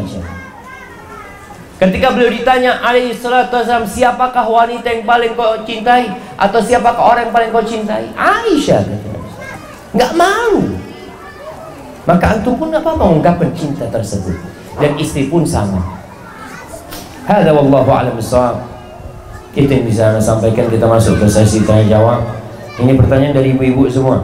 Ketika 1.82 2.14
beliau 2.14 2.30
ditanya 2.30 2.78
Alaihissalam 2.86 3.90
siapakah 3.90 4.46
wanita 4.46 4.94
yang 4.94 5.10
paling 5.10 5.34
kau 5.34 5.58
cintai 5.66 6.14
atau 6.38 6.62
siapakah 6.62 7.02
orang 7.02 7.22
yang 7.30 7.34
paling 7.34 7.50
kau 7.50 7.66
cintai? 7.66 8.14
Aisyah 8.14 8.86
Nggak 9.92 10.12
malu. 10.16 10.64
Maka 12.08 12.26
antum 12.40 12.56
pun 12.58 12.72
apa 12.74 12.92
mengungkapkan 12.96 13.52
cinta 13.54 13.86
tersebut. 13.92 14.34
Dan 14.80 14.96
istri 14.98 15.28
pun 15.28 15.44
sama. 15.44 15.84
Hada 17.28 17.52
wallahu 17.54 17.92
a'lam 17.92 18.16
bishawab. 18.18 18.64
Itu 19.52 19.68
yang 19.68 19.84
bisa 19.84 20.16
saya 20.16 20.24
sampaikan 20.24 20.72
kita 20.72 20.88
masuk 20.88 21.20
ke 21.20 21.28
sesi 21.28 21.62
tanya 21.68 22.00
jawab. 22.00 22.24
Ini 22.80 22.96
pertanyaan 22.96 23.36
dari 23.36 23.52
ibu-ibu 23.52 23.86
semua. 23.92 24.24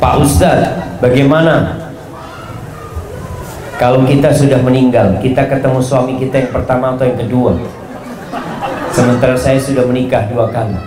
Pak 0.00 0.14
Ustadz, 0.20 1.00
bagaimana 1.04 1.84
kalau 3.76 4.04
kita 4.08 4.32
sudah 4.32 4.60
meninggal, 4.64 5.20
kita 5.20 5.48
ketemu 5.48 5.80
suami 5.84 6.16
kita 6.16 6.44
yang 6.44 6.50
pertama 6.52 6.96
atau 6.96 7.04
yang 7.04 7.20
kedua? 7.20 7.52
Sementara 8.94 9.34
saya 9.34 9.58
sudah 9.58 9.82
menikah 9.90 10.22
dua 10.30 10.54
kali. 10.54 10.78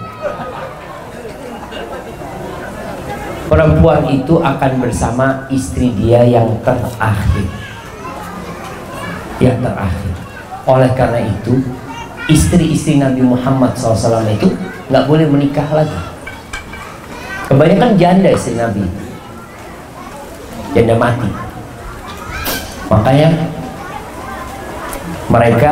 Perempuan 3.52 4.08
itu 4.08 4.40
akan 4.40 4.72
bersama 4.80 5.44
istri 5.52 5.92
dia 5.92 6.24
yang 6.24 6.48
terakhir. 6.64 7.48
Yang 9.44 9.60
terakhir. 9.60 10.14
Oleh 10.68 10.92
karena 10.96 11.20
itu, 11.28 11.60
istri-istri 12.32 12.96
Nabi 12.96 13.24
Muhammad 13.24 13.76
SAW 13.76 14.24
itu 14.32 14.56
nggak 14.88 15.04
boleh 15.04 15.28
menikah 15.28 15.68
lagi. 15.76 16.00
Kebanyakan 17.52 17.96
janda 18.00 18.32
istri 18.32 18.56
Nabi, 18.56 18.84
janda 20.76 20.96
mati. 20.96 21.28
Makanya 22.88 23.36
mereka 25.28 25.72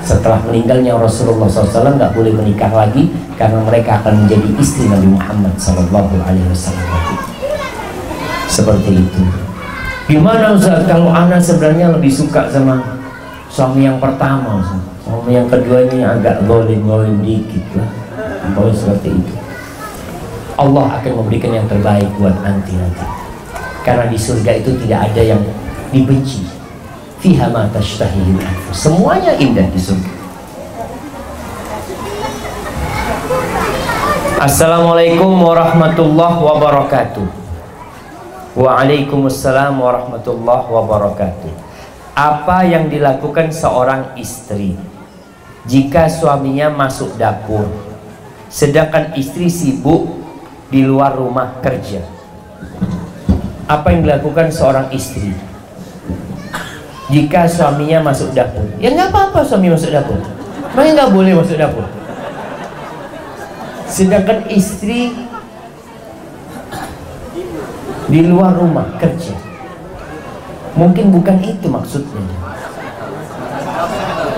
setelah 0.00 0.40
meninggalnya 0.48 0.96
Rasulullah 0.96 1.44
SAW 1.44 2.00
nggak 2.00 2.16
boleh 2.16 2.32
menikah 2.32 2.72
lagi 2.72 3.12
karena 3.36 3.60
mereka 3.60 4.00
akan 4.00 4.24
menjadi 4.24 4.48
istri 4.56 4.88
Nabi 4.88 5.12
Muhammad 5.12 5.52
SAW. 5.60 6.08
Seperti 8.48 8.90
itu. 8.96 9.22
Gimana 10.08 10.56
Ustaz 10.56 10.88
kalau 10.88 11.12
anak 11.12 11.40
sebenarnya 11.40 11.92
lebih 11.92 12.12
suka 12.12 12.48
sama 12.48 13.00
suami 13.48 13.88
yang 13.88 13.96
pertama 13.96 14.60
suami 15.00 15.32
yang 15.32 15.48
kedua 15.48 15.84
ini 15.88 16.04
agak 16.04 16.44
golim-golim 16.48 17.20
dikit 17.20 17.64
lah. 17.76 17.88
Boleh 18.56 18.72
seperti 18.72 19.12
itu. 19.12 19.34
Allah 20.54 21.00
akan 21.00 21.12
memberikan 21.24 21.52
yang 21.52 21.66
terbaik 21.68 22.08
buat 22.16 22.36
nanti-nanti. 22.40 23.04
Karena 23.84 24.08
di 24.08 24.16
surga 24.16 24.64
itu 24.64 24.72
tidak 24.80 25.12
ada 25.12 25.20
yang 25.20 25.40
dibenci 25.92 26.63
fiha 27.24 27.48
ma 27.48 27.64
tashtahihil 27.72 28.36
semuanya 28.68 29.32
indah 29.40 29.64
di 29.72 29.80
surga 29.80 30.12
Assalamualaikum 34.44 35.32
warahmatullahi 35.40 36.36
wabarakatuh 36.36 37.24
Waalaikumsalam 38.60 39.72
warahmatullahi 39.72 40.68
wabarakatuh 40.68 41.52
apa 42.12 42.68
yang 42.68 42.92
dilakukan 42.92 43.48
seorang 43.48 44.12
istri 44.20 44.76
jika 45.64 46.12
suaminya 46.12 46.68
masuk 46.68 47.16
dapur 47.16 47.72
sedangkan 48.52 49.16
istri 49.16 49.48
sibuk 49.48 50.12
di 50.68 50.84
luar 50.84 51.16
rumah 51.16 51.56
kerja? 51.64 52.04
Apa 53.64 53.96
yang 53.96 54.04
dilakukan 54.04 54.52
seorang 54.52 54.92
istri 54.92 55.53
jika 57.12 57.44
suaminya 57.44 58.00
masuk 58.00 58.32
dapur 58.32 58.64
ya 58.80 58.92
nggak 58.92 59.12
apa-apa 59.12 59.40
suami 59.44 59.72
masuk 59.72 59.92
dapur 59.92 60.20
Makanya 60.74 61.06
nggak 61.06 61.12
boleh 61.14 61.32
masuk 61.38 61.56
dapur 61.60 61.86
sedangkan 63.84 64.48
istri 64.50 65.14
di 68.08 68.20
luar 68.26 68.56
rumah 68.58 68.88
kerja 68.98 69.44
Mungkin 70.74 71.14
bukan 71.14 71.38
itu 71.38 71.66
maksudnya. 71.70 72.22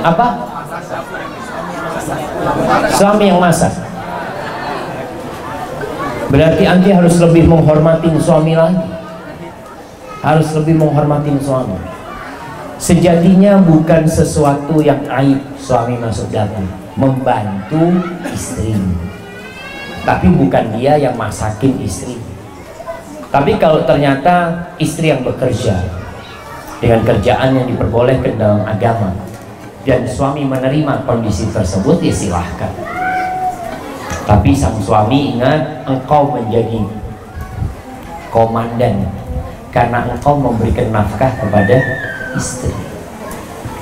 Apa? 0.05 0.27
Suami 2.93 3.25
yang 3.33 3.41
masak. 3.41 3.73
Berarti 6.29 6.65
anti 6.69 6.93
harus 6.93 7.17
lebih 7.17 7.49
menghormati 7.49 8.13
suami 8.21 8.53
lagi. 8.53 8.85
Harus 10.21 10.53
lebih 10.53 10.77
menghormati 10.77 11.33
suami. 11.41 11.96
Sejatinya 12.77 13.57
bukan 13.65 14.05
sesuatu 14.05 14.85
yang 14.85 15.01
aib 15.09 15.41
suami 15.57 15.97
masuk 15.97 16.29
dapur, 16.29 16.65
membantu 16.95 18.01
istri. 18.31 18.77
Tapi 20.05 20.29
bukan 20.31 20.77
dia 20.77 21.01
yang 21.01 21.17
masakin 21.17 21.75
istri. 21.83 22.21
Tapi 23.33 23.59
kalau 23.59 23.83
ternyata 23.89 24.69
istri 24.79 25.11
yang 25.11 25.25
bekerja, 25.25 25.83
dengan 26.81 27.01
kerjaan 27.09 27.57
yang 27.57 27.67
diperbolehkan 27.67 28.37
dalam 28.37 28.63
agama 28.69 29.17
dan 29.89 30.05
suami 30.05 30.45
menerima 30.45 31.09
kondisi 31.09 31.49
tersebut 31.49 32.03
ya 32.05 32.13
silahkan 32.13 32.73
tapi 34.27 34.53
sang 34.53 34.77
suami 34.83 35.39
ingat 35.39 35.87
engkau 35.87 36.35
menjadi 36.35 36.83
komandan 38.29 39.07
karena 39.71 40.05
engkau 40.11 40.37
memberikan 40.37 40.91
nafkah 40.91 41.31
kepada 41.39 41.96
istri 42.37 42.73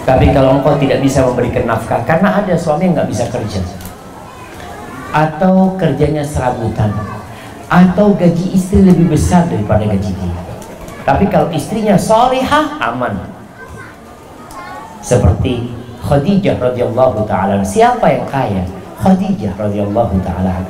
tapi 0.06 0.30
kalau 0.30 0.62
engkau 0.62 0.78
tidak 0.78 1.02
bisa 1.02 1.26
memberikan 1.26 1.68
nafkah 1.68 2.00
karena 2.06 2.40
ada 2.40 2.54
suami 2.54 2.88
yang 2.88 2.94
nggak 2.96 3.10
bisa 3.10 3.24
kerja 3.28 3.60
atau 5.14 5.74
kerjanya 5.76 6.22
serabutan 6.22 6.94
atau 7.68 8.14
gaji 8.14 8.54
istri 8.54 8.86
lebih 8.86 9.12
besar 9.12 9.44
daripada 9.50 9.84
gaji 9.84 10.12
dia 10.14 10.44
tapi 11.04 11.28
kalau 11.28 11.52
istrinya 11.52 12.00
solihah 12.00 12.80
aman. 12.80 13.12
Seperti 15.04 15.68
Khadijah 16.00 16.56
radhiyallahu 16.56 17.28
taala. 17.28 17.60
Siapa 17.60 18.08
yang 18.08 18.24
kaya? 18.24 18.64
Khadijah 18.96 19.52
radhiyallahu 19.60 20.16
taala. 20.24 20.64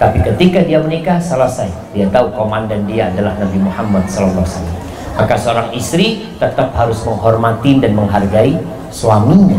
Tapi 0.00 0.20
ketika 0.24 0.64
dia 0.64 0.80
menikah 0.80 1.20
selesai, 1.20 1.68
dia 1.92 2.08
tahu 2.08 2.32
komandan 2.32 2.88
dia 2.88 3.12
adalah 3.12 3.36
Nabi 3.36 3.60
Muhammad 3.60 4.04
sallallahu 4.08 4.44
alaihi 4.44 4.56
wasallam. 4.56 4.78
Maka 5.16 5.32
seorang 5.32 5.72
istri 5.72 6.28
tetap 6.36 6.76
harus 6.76 7.00
menghormati 7.08 7.80
dan 7.80 7.96
menghargai 7.96 8.60
suaminya 8.92 9.56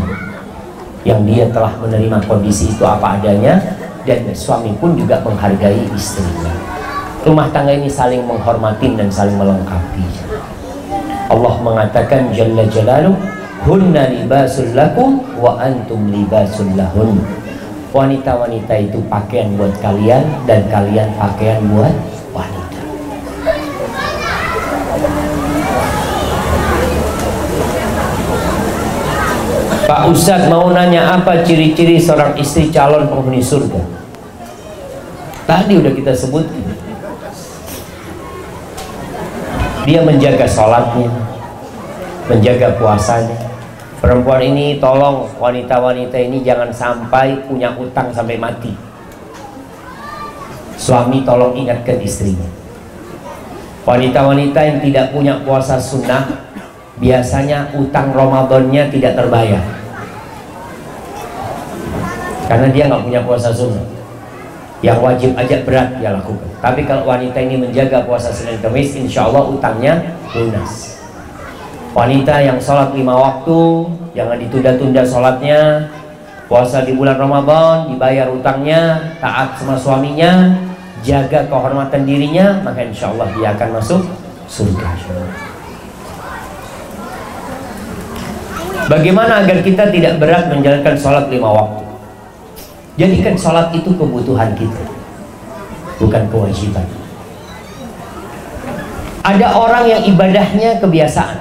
yang 1.02 1.26
dia 1.26 1.50
telah 1.50 1.74
menerima 1.82 2.18
kondisi 2.30 2.70
itu 2.70 2.86
apa 2.86 3.18
adanya 3.18 3.58
dan 4.06 4.22
suami 4.30 4.70
pun 4.78 4.94
juga 4.94 5.18
menghargai 5.26 5.82
istrinya. 5.90 6.54
Rumah 7.26 7.50
tangga 7.50 7.74
ini 7.74 7.90
saling 7.90 8.22
menghormati 8.22 8.94
dan 8.94 9.10
saling 9.10 9.34
melengkapi. 9.34 10.06
Allah 11.28 11.54
mengatakan 11.60 12.30
Jalla 12.32 12.64
Jalaluh 12.70 13.18
Hunna 13.66 14.06
libasul 14.14 14.70
lakum 14.72 15.18
wa 15.42 15.58
antum 15.58 16.06
libasul 16.08 16.70
lahun. 16.78 17.18
Wanita-wanita 17.90 18.78
itu 18.78 19.02
pakaian 19.10 19.58
buat 19.58 19.74
kalian 19.82 20.22
dan 20.46 20.62
kalian 20.70 21.10
pakaian 21.18 21.58
buat 21.66 21.92
wanita 22.30 22.68
Pak 29.88 30.12
Ustadz 30.12 30.52
mau 30.52 30.68
nanya 30.68 31.16
apa 31.16 31.40
ciri-ciri 31.40 31.96
seorang 31.96 32.36
istri 32.36 32.68
calon 32.68 33.08
penghuni 33.08 33.40
surga? 33.40 33.80
Tadi 35.48 35.80
udah 35.80 35.96
kita 35.96 36.12
sebutkan 36.12 36.60
Dia 39.88 40.04
menjaga 40.04 40.44
sholatnya 40.44 41.08
Menjaga 42.28 42.76
puasanya. 42.76 43.32
Perempuan 44.04 44.44
ini 44.44 44.76
tolong 44.76 45.24
wanita-wanita 45.40 46.20
ini 46.20 46.44
jangan 46.44 46.68
sampai 46.68 47.48
punya 47.48 47.72
utang 47.72 48.12
sampai 48.12 48.36
mati. 48.36 48.76
Suami 50.76 51.24
tolong 51.24 51.56
ingatkan 51.56 51.96
istrinya. 52.04 52.44
Wanita-wanita 53.88 54.60
yang 54.60 54.78
tidak 54.84 55.16
punya 55.16 55.40
puasa 55.40 55.80
sunnah 55.80 56.28
Biasanya 57.00 57.72
utang 57.72 58.12
Ramadannya 58.12 58.92
tidak 58.92 59.16
terbayar 59.16 59.77
karena 62.48 62.66
dia 62.72 62.88
nggak 62.88 63.04
punya 63.04 63.20
puasa 63.22 63.52
sunnah. 63.52 63.84
Yang 64.80 64.98
wajib 65.04 65.30
aja 65.36 65.56
berat 65.68 65.88
dia 66.00 66.10
lakukan. 66.16 66.48
Tapi 66.64 66.88
kalau 66.88 67.04
wanita 67.04 67.36
ini 67.44 67.60
menjaga 67.60 68.08
puasa 68.08 68.32
Senin 68.32 68.56
Kamis 68.64 68.96
insya 68.96 69.28
Allah 69.28 69.44
utangnya 69.44 70.16
lunas. 70.32 70.96
Wanita 71.92 72.40
yang 72.40 72.56
sholat 72.62 72.94
lima 72.96 73.12
waktu 73.12 73.90
jangan 74.16 74.40
ditunda-tunda 74.40 75.02
sholatnya. 75.04 75.92
Puasa 76.48 76.80
di 76.80 76.96
bulan 76.96 77.20
Ramadan 77.20 77.92
dibayar 77.92 78.32
utangnya 78.32 79.12
taat 79.20 79.60
sama 79.60 79.76
suaminya 79.76 80.56
jaga 81.04 81.44
kehormatan 81.44 82.08
dirinya 82.08 82.64
maka 82.64 82.88
insya 82.88 83.12
Allah 83.12 83.28
dia 83.36 83.52
akan 83.52 83.68
masuk 83.76 84.00
surga. 84.48 84.88
Bagaimana 88.88 89.44
agar 89.44 89.60
kita 89.60 89.92
tidak 89.92 90.16
berat 90.16 90.48
menjalankan 90.48 90.96
sholat 90.96 91.28
lima 91.28 91.52
waktu? 91.52 91.87
Jadikan 92.98 93.38
sholat 93.38 93.70
itu 93.70 93.94
kebutuhan 93.94 94.58
kita 94.58 94.82
Bukan 96.02 96.22
kewajiban. 96.30 96.82
Ada 99.22 99.54
orang 99.54 99.84
yang 99.86 100.02
ibadahnya 100.02 100.82
kebiasaan 100.82 101.38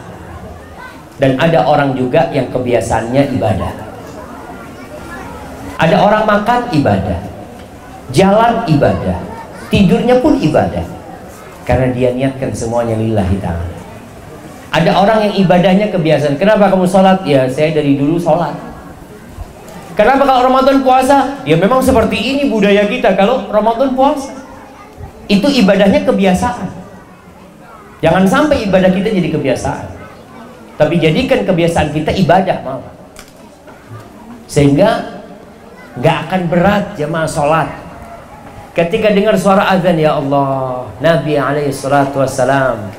Dan 1.18 1.34
ada 1.42 1.66
orang 1.66 1.98
juga 1.98 2.30
yang 2.30 2.54
kebiasaannya 2.54 3.34
ibadah. 3.42 3.74
Ada 5.82 5.98
orang 5.98 6.24
makan 6.30 6.62
ibadah 6.78 7.20
Jalan 8.14 8.70
ibadah 8.70 9.18
Tidurnya 9.74 10.22
pun 10.22 10.38
ibadah 10.38 10.86
Karena 11.66 11.90
dia 11.90 12.14
niatkan 12.14 12.54
semuanya 12.54 12.94
lillahi 13.02 13.42
ta'ala. 13.42 13.76
Ada 14.78 14.94
orang 14.94 15.20
yang 15.26 15.34
ibadahnya 15.42 15.90
kebiasaan 15.90 16.38
Kenapa 16.38 16.70
kamu 16.70 16.86
sholat? 16.86 17.26
Ya 17.26 17.50
saya 17.50 17.74
dari 17.74 17.98
dulu 17.98 18.22
sholat 18.22 18.67
Kenapa 19.98 20.30
kalau 20.30 20.46
Ramadan 20.46 20.86
puasa? 20.86 21.42
Ya 21.42 21.58
memang 21.58 21.82
seperti 21.82 22.22
ini 22.22 22.54
budaya 22.54 22.86
kita 22.86 23.18
kalau 23.18 23.50
Ramadan 23.50 23.98
puasa. 23.98 24.30
Itu 25.26 25.50
ibadahnya 25.50 26.06
kebiasaan. 26.06 26.70
Jangan 28.06 28.30
sampai 28.30 28.70
ibadah 28.70 28.94
kita 28.94 29.10
jadi 29.10 29.34
kebiasaan. 29.34 29.98
Tapi 30.78 31.02
jadikan 31.02 31.42
kebiasaan 31.42 31.90
kita 31.98 32.14
ibadah 32.14 32.62
mau. 32.62 32.86
Sehingga 34.46 35.18
nggak 35.98 36.18
akan 36.30 36.42
berat 36.46 36.84
jemaah 36.94 37.26
sholat. 37.26 37.68
Ketika 38.78 39.10
dengar 39.10 39.34
suara 39.34 39.66
azan 39.74 39.98
ya 39.98 40.14
Allah, 40.14 40.86
Nabi 41.02 41.42
alaihi 41.42 41.74
salatu 41.74 42.22
wassalam, 42.22 42.94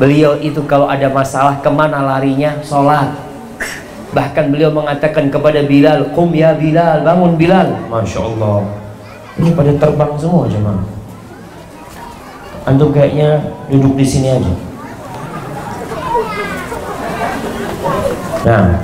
beliau 0.00 0.40
itu 0.40 0.64
kalau 0.64 0.88
ada 0.88 1.12
masalah 1.12 1.60
ke 1.60 1.68
mana 1.68 2.00
larinya? 2.00 2.56
Sholat 2.64 3.25
Bahkan 4.16 4.48
beliau 4.48 4.72
mengatakan 4.72 5.28
kepada 5.28 5.60
Bilal, 5.68 6.08
"Qum 6.16 6.32
ya 6.32 6.56
Bilal, 6.56 7.04
bangun 7.04 7.36
Bilal." 7.36 7.68
Masya 7.92 8.24
Allah. 8.24 8.64
Ini 9.36 9.52
pada 9.52 9.76
terbang 9.76 10.16
semua 10.16 10.48
jemaah. 10.48 10.80
Antum 12.64 12.96
kayaknya 12.96 13.44
duduk 13.68 13.92
di 14.00 14.06
sini 14.08 14.32
aja. 14.32 14.52
Nah. 18.48 18.80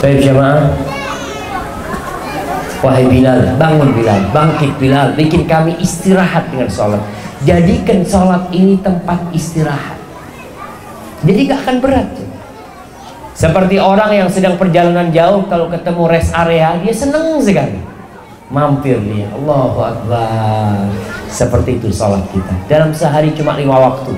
Baik 0.00 0.18
jemaah. 0.24 0.72
Wahai 2.80 3.04
Bilal, 3.08 3.56
bangun 3.60 3.92
Bilal, 3.96 4.20
bangkit 4.32 4.72
Bilal, 4.80 5.12
bikin 5.16 5.44
kami 5.44 5.76
istirahat 5.80 6.48
dengan 6.52 6.68
sholat 6.68 7.00
jadikan 7.44 8.00
sholat 8.02 8.48
ini 8.50 8.80
tempat 8.80 9.20
istirahat. 9.30 10.00
Jadi 11.24 11.40
gak 11.48 11.60
akan 11.64 11.76
berat. 11.80 12.08
Seperti 13.36 13.76
orang 13.80 14.10
yang 14.12 14.28
sedang 14.28 14.56
perjalanan 14.56 15.12
jauh 15.12 15.44
kalau 15.48 15.68
ketemu 15.68 16.02
rest 16.08 16.32
area 16.32 16.76
dia 16.80 16.94
seneng 16.94 17.40
sekali. 17.40 17.80
Mampir 18.52 19.00
dia. 19.04 19.28
Allahu 19.32 19.78
Akbar. 19.80 20.88
Seperti 21.28 21.80
itu 21.80 21.88
sholat 21.92 22.22
kita. 22.32 22.54
Dalam 22.68 22.92
sehari 22.92 23.32
cuma 23.32 23.56
lima 23.56 23.76
waktu. 23.80 24.12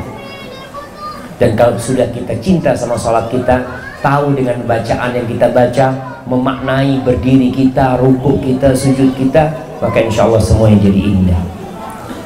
Dan 1.36 1.52
kalau 1.52 1.76
sudah 1.76 2.08
kita 2.10 2.32
cinta 2.40 2.72
sama 2.72 2.96
sholat 2.96 3.28
kita 3.28 3.60
tahu 4.00 4.32
dengan 4.36 4.56
bacaan 4.64 5.12
yang 5.12 5.26
kita 5.28 5.52
baca 5.52 5.86
memaknai 6.26 7.00
berdiri 7.06 7.52
kita, 7.54 8.00
ruku 8.00 8.40
kita, 8.40 8.72
sujud 8.72 9.14
kita 9.14 9.52
maka 9.76 10.00
insya 10.00 10.24
Allah 10.24 10.40
semuanya 10.40 10.88
jadi 10.88 11.00
indah 11.12 11.55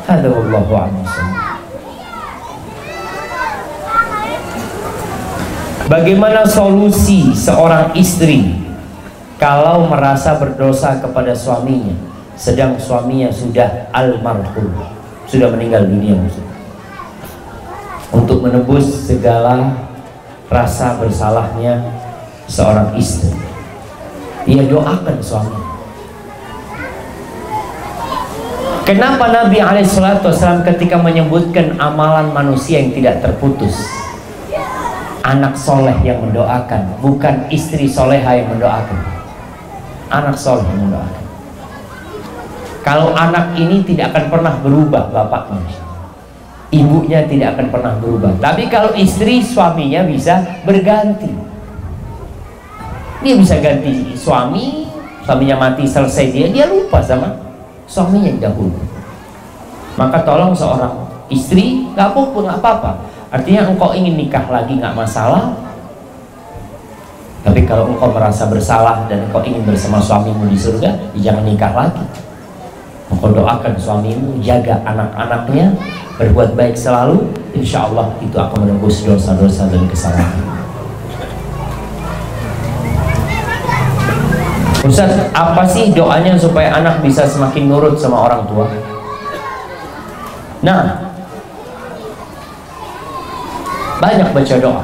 Hada 0.09 0.28
wallahu 0.32 0.72
Bagaimana 5.90 6.47
solusi 6.47 7.35
seorang 7.35 7.90
istri 7.98 8.55
kalau 9.43 9.90
merasa 9.90 10.39
berdosa 10.39 11.02
kepada 11.02 11.35
suaminya 11.35 11.98
sedang 12.39 12.78
suaminya 12.78 13.28
sudah 13.35 13.90
almarhum 13.90 14.70
sudah 15.27 15.51
meninggal 15.51 15.85
dunia 15.85 16.14
maksudnya? 16.14 16.56
Untuk 18.14 18.43
menebus 18.43 19.06
segala 19.06 19.86
rasa 20.51 20.98
bersalahnya 20.98 21.78
seorang 22.47 22.94
istri. 22.94 23.31
Ia 24.47 24.66
doakan 24.66 25.18
suaminya 25.22 25.69
Kenapa 28.89 29.28
Nabi 29.28 29.61
Alaihissalam 29.61 30.65
ketika 30.65 30.97
menyebutkan 30.97 31.77
amalan 31.77 32.32
manusia 32.32 32.81
yang 32.81 32.90
tidak 32.97 33.20
terputus? 33.20 33.77
Anak 35.20 35.52
soleh 35.52 35.94
yang 36.01 36.24
mendoakan 36.24 36.97
Bukan 37.05 37.47
istri 37.52 37.85
soleha 37.85 38.40
yang 38.40 38.48
mendoakan. 38.57 38.98
Anak 40.09 40.36
soleh 40.40 40.65
yang 40.65 40.89
mendoakan. 40.89 41.24
Kalau 42.81 43.12
anak 43.12 43.52
ini 43.61 43.85
tidak 43.85 44.16
akan 44.16 44.24
pernah 44.32 44.55
berubah 44.65 45.12
bapaknya. 45.12 45.61
Ibunya 46.73 47.28
tidak 47.28 47.59
akan 47.59 47.66
pernah 47.69 47.94
berubah. 48.01 48.32
Tapi 48.40 48.73
kalau 48.73 48.97
istri 48.97 49.44
suaminya 49.44 50.09
bisa 50.09 50.40
berganti. 50.65 51.28
Dia 53.20 53.36
bisa 53.36 53.61
ganti 53.61 54.16
suami 54.16 54.89
Suaminya 55.28 55.61
mati 55.61 55.85
selesai 55.85 56.32
dia 56.32 56.48
Dia 56.48 56.65
lupa 56.73 57.05
sama 57.05 57.36
suaminya 57.91 58.31
dahulu. 58.39 58.79
Maka 59.99 60.23
tolong 60.23 60.55
seorang 60.55 60.95
istri 61.27 61.91
nggak 61.91 62.15
apa-apa 62.15 62.39
apa-apa. 62.62 62.91
Artinya 63.35 63.67
engkau 63.67 63.91
ingin 63.91 64.15
nikah 64.15 64.47
lagi 64.47 64.79
nggak 64.79 64.95
masalah. 64.95 65.51
Tapi 67.43 67.67
kalau 67.67 67.91
engkau 67.91 68.15
merasa 68.15 68.47
bersalah 68.47 69.11
dan 69.11 69.27
engkau 69.27 69.43
ingin 69.43 69.67
bersama 69.67 69.99
suamimu 69.99 70.47
di 70.47 70.55
surga 70.57 70.95
ya 71.19 71.35
jangan 71.35 71.45
nikah 71.51 71.75
lagi. 71.75 72.05
Engkau 73.11 73.35
doakan 73.35 73.75
suamimu 73.75 74.39
jaga 74.39 74.79
anak-anaknya 74.87 75.75
berbuat 76.15 76.55
baik 76.55 76.79
selalu. 76.79 77.27
Insya 77.51 77.91
Allah 77.91 78.15
itu 78.23 78.39
akan 78.39 78.62
menembus 78.62 79.03
dosa-dosa 79.03 79.67
dan 79.67 79.83
kesalahan 79.91 80.49
Ustaz, 84.81 85.12
apa 85.36 85.61
sih 85.69 85.93
doanya 85.93 86.40
supaya 86.40 86.73
anak 86.73 87.05
bisa 87.05 87.28
semakin 87.28 87.69
nurut 87.69 88.01
sama 88.01 88.24
orang 88.24 88.48
tua? 88.48 88.65
Nah, 90.65 90.97
banyak 94.01 94.32
baca 94.32 94.55
doa. 94.57 94.82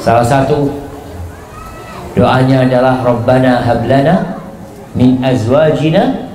Salah 0.00 0.24
satu 0.24 0.72
doanya 2.16 2.64
adalah 2.64 3.04
Rabbana 3.04 3.60
hablana 3.60 4.40
min 4.96 5.20
azwajina 5.20 6.32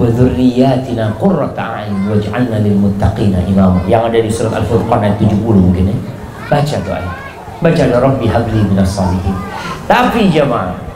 wa 0.00 0.08
dzurriyyatina 0.08 1.20
qurrata 1.20 1.84
a'yun 1.84 2.08
waj'alna 2.08 2.64
lil 2.64 2.80
muttaqina 2.80 3.44
imama 3.44 3.84
yang 3.84 4.08
ada 4.08 4.16
di 4.16 4.32
surat 4.32 4.56
Al-Furqan 4.64 5.04
ayat 5.04 5.20
70 5.20 5.42
mungkin 5.44 5.92
ya 5.92 5.96
baca 6.48 6.76
doa 6.86 7.02
baca 7.60 7.82
Rabbi 7.98 8.26
habli 8.30 8.62
minas 8.62 8.94
salihin 8.94 9.36
tapi 9.90 10.30
jemaah 10.30 10.87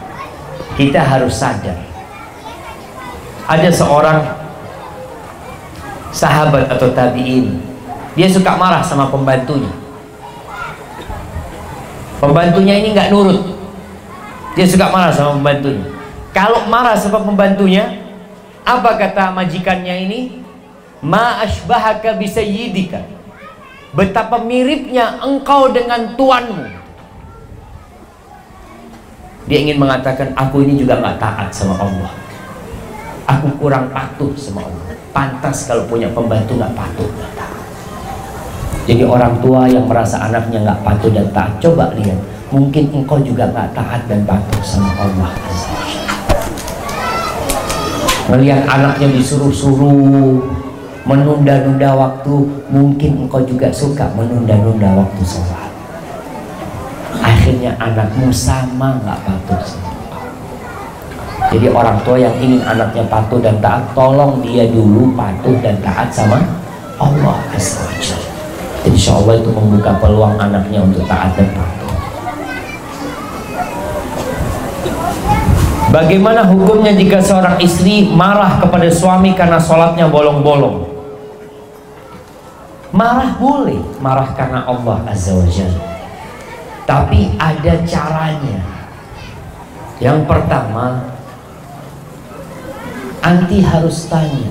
kita 0.79 1.01
harus 1.03 1.37
sadar. 1.37 1.77
Ada 3.49 3.69
seorang 3.75 4.19
sahabat 6.13 6.71
atau 6.73 6.93
tabi'in. 6.93 7.61
Dia 8.13 8.29
suka 8.29 8.57
marah 8.57 8.85
sama 8.85 9.09
pembantunya. 9.09 9.73
Pembantunya 12.21 12.79
ini 12.79 12.95
nggak 12.95 13.11
nurut. 13.11 13.41
Dia 14.55 14.69
suka 14.69 14.93
marah 14.93 15.13
sama 15.13 15.37
pembantunya. 15.41 15.89
Kalau 16.33 16.65
marah 16.69 16.97
sama 16.97 17.21
pembantunya 17.25 18.01
apa 18.63 18.97
kata 18.97 19.33
majikannya 19.35 19.95
ini? 20.09 20.21
Ma 21.03 21.43
asbahaka 21.43 22.15
bisayyidika 22.15 23.03
betapa 23.93 24.41
miripnya 24.41 25.21
engkau 25.21 25.69
dengan 25.69 26.17
tuanmu 26.17 26.82
dia 29.47 29.59
ingin 29.59 29.79
mengatakan 29.79 30.31
aku 30.35 30.63
ini 30.63 30.79
juga 30.79 30.99
nggak 30.99 31.19
taat 31.19 31.49
sama 31.55 31.79
Allah. 31.79 32.13
Aku 33.27 33.49
kurang 33.59 33.91
patuh 33.91 34.35
sama 34.35 34.67
Allah. 34.67 34.95
Pantas 35.13 35.67
kalau 35.69 35.87
punya 35.87 36.11
pembantu 36.11 36.59
nggak 36.59 36.75
patuh 36.75 37.09
nggak 37.09 37.33
taat. 37.39 37.63
Jadi 38.83 39.03
orang 39.07 39.39
tua 39.39 39.71
yang 39.71 39.87
merasa 39.87 40.19
anaknya 40.27 40.63
nggak 40.67 40.81
patuh 40.83 41.11
dan 41.15 41.27
taat 41.31 41.53
coba 41.63 41.95
lihat 41.95 42.19
mungkin 42.53 42.85
engkau 42.93 43.17
juga 43.25 43.49
nggak 43.49 43.73
taat 43.73 44.05
dan 44.05 44.29
patuh 44.29 44.61
sama 44.61 44.93
Allah 45.01 45.33
melihat 48.31 48.63
anaknya 48.69 49.09
disuruh-suruh 49.19 50.41
menunda-nunda 51.05 51.91
waktu 51.97 52.35
mungkin 52.71 53.27
engkau 53.27 53.43
juga 53.43 53.73
suka 53.73 54.07
menunda-nunda 54.15 54.89
waktu 55.05 55.23
sholat 55.27 55.62
akhirnya 57.63 57.79
anakmu 57.79 58.29
sama 58.35 58.99
nggak 58.99 59.19
patuh 59.23 59.63
jadi 61.55 61.71
orang 61.71 61.95
tua 62.03 62.19
yang 62.19 62.35
ingin 62.43 62.59
anaknya 62.67 63.07
patuh 63.07 63.39
dan 63.39 63.55
taat 63.63 63.87
tolong 63.95 64.43
dia 64.43 64.67
dulu 64.67 65.15
patuh 65.15 65.55
dan 65.63 65.79
taat 65.79 66.11
sama 66.11 66.43
Allah 66.99 67.39
Insya 68.83 69.15
Allah 69.15 69.39
itu 69.39 69.47
membuka 69.55 69.95
peluang 70.03 70.35
anaknya 70.43 70.83
untuk 70.83 71.07
taat 71.07 71.39
dan 71.39 71.47
patuh 71.55 71.95
Bagaimana 75.95 76.43
hukumnya 76.51 76.99
jika 76.99 77.23
seorang 77.23 77.63
istri 77.63 78.11
marah 78.11 78.59
kepada 78.59 78.91
suami 78.91 79.39
karena 79.39 79.61
sholatnya 79.63 80.11
bolong-bolong? 80.11 80.89
Marah 82.91 83.37
boleh, 83.37 83.77
marah 84.01 84.33
karena 84.33 84.65
Allah 84.65 85.05
Azza 85.05 85.37
wa 85.37 85.45
Jalla. 85.45 85.92
Tapi 86.83 87.39
ada 87.39 87.73
caranya. 87.87 88.59
Yang 90.03 90.19
pertama, 90.27 91.15
anti 93.23 93.63
harus 93.63 94.11
tanya. 94.11 94.51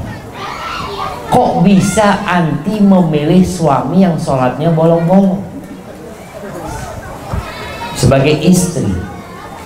Kok 1.31 1.63
bisa 1.63 2.23
anti 2.27 2.79
memilih 2.79 3.43
suami 3.43 4.03
yang 4.03 4.15
sholatnya 4.19 4.71
bolong-bolong? 4.71 5.43
Sebagai 7.95 8.35
istri, 8.43 8.91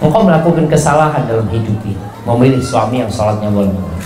engkau 0.01 0.25
melakukan 0.25 0.69
kesalahan 0.69 1.25
dalam 1.25 1.49
hidup 1.49 1.77
ini. 1.85 1.97
Memilih 2.25 2.61
suami 2.61 3.01
yang 3.05 3.09
sholatnya 3.09 3.49
bolong-bolong. 3.53 4.05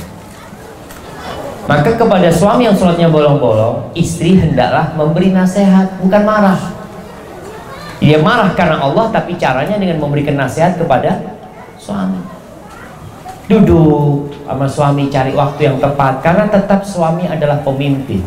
Maka 1.68 1.94
kepada 1.94 2.34
suami 2.34 2.66
yang 2.66 2.74
sholatnya 2.74 3.14
bolong-bolong, 3.14 3.94
istri 3.94 4.36
hendaklah 4.40 4.96
memberi 4.98 5.30
nasihat, 5.30 6.00
bukan 6.02 6.24
marah. 6.26 6.79
Dia 8.00 8.18
marah 8.24 8.56
karena 8.56 8.80
Allah, 8.80 9.12
tapi 9.12 9.36
caranya 9.36 9.76
dengan 9.76 10.00
memberikan 10.00 10.40
nasihat 10.40 10.80
kepada 10.80 11.20
suami. 11.76 12.20
Duduk 13.52 14.32
sama 14.46 14.66
suami 14.70 15.12
cari 15.12 15.36
waktu 15.36 15.68
yang 15.68 15.78
tepat, 15.84 16.24
karena 16.24 16.48
tetap 16.48 16.86
suami 16.88 17.28
adalah 17.28 17.60
pemimpin. 17.60 18.24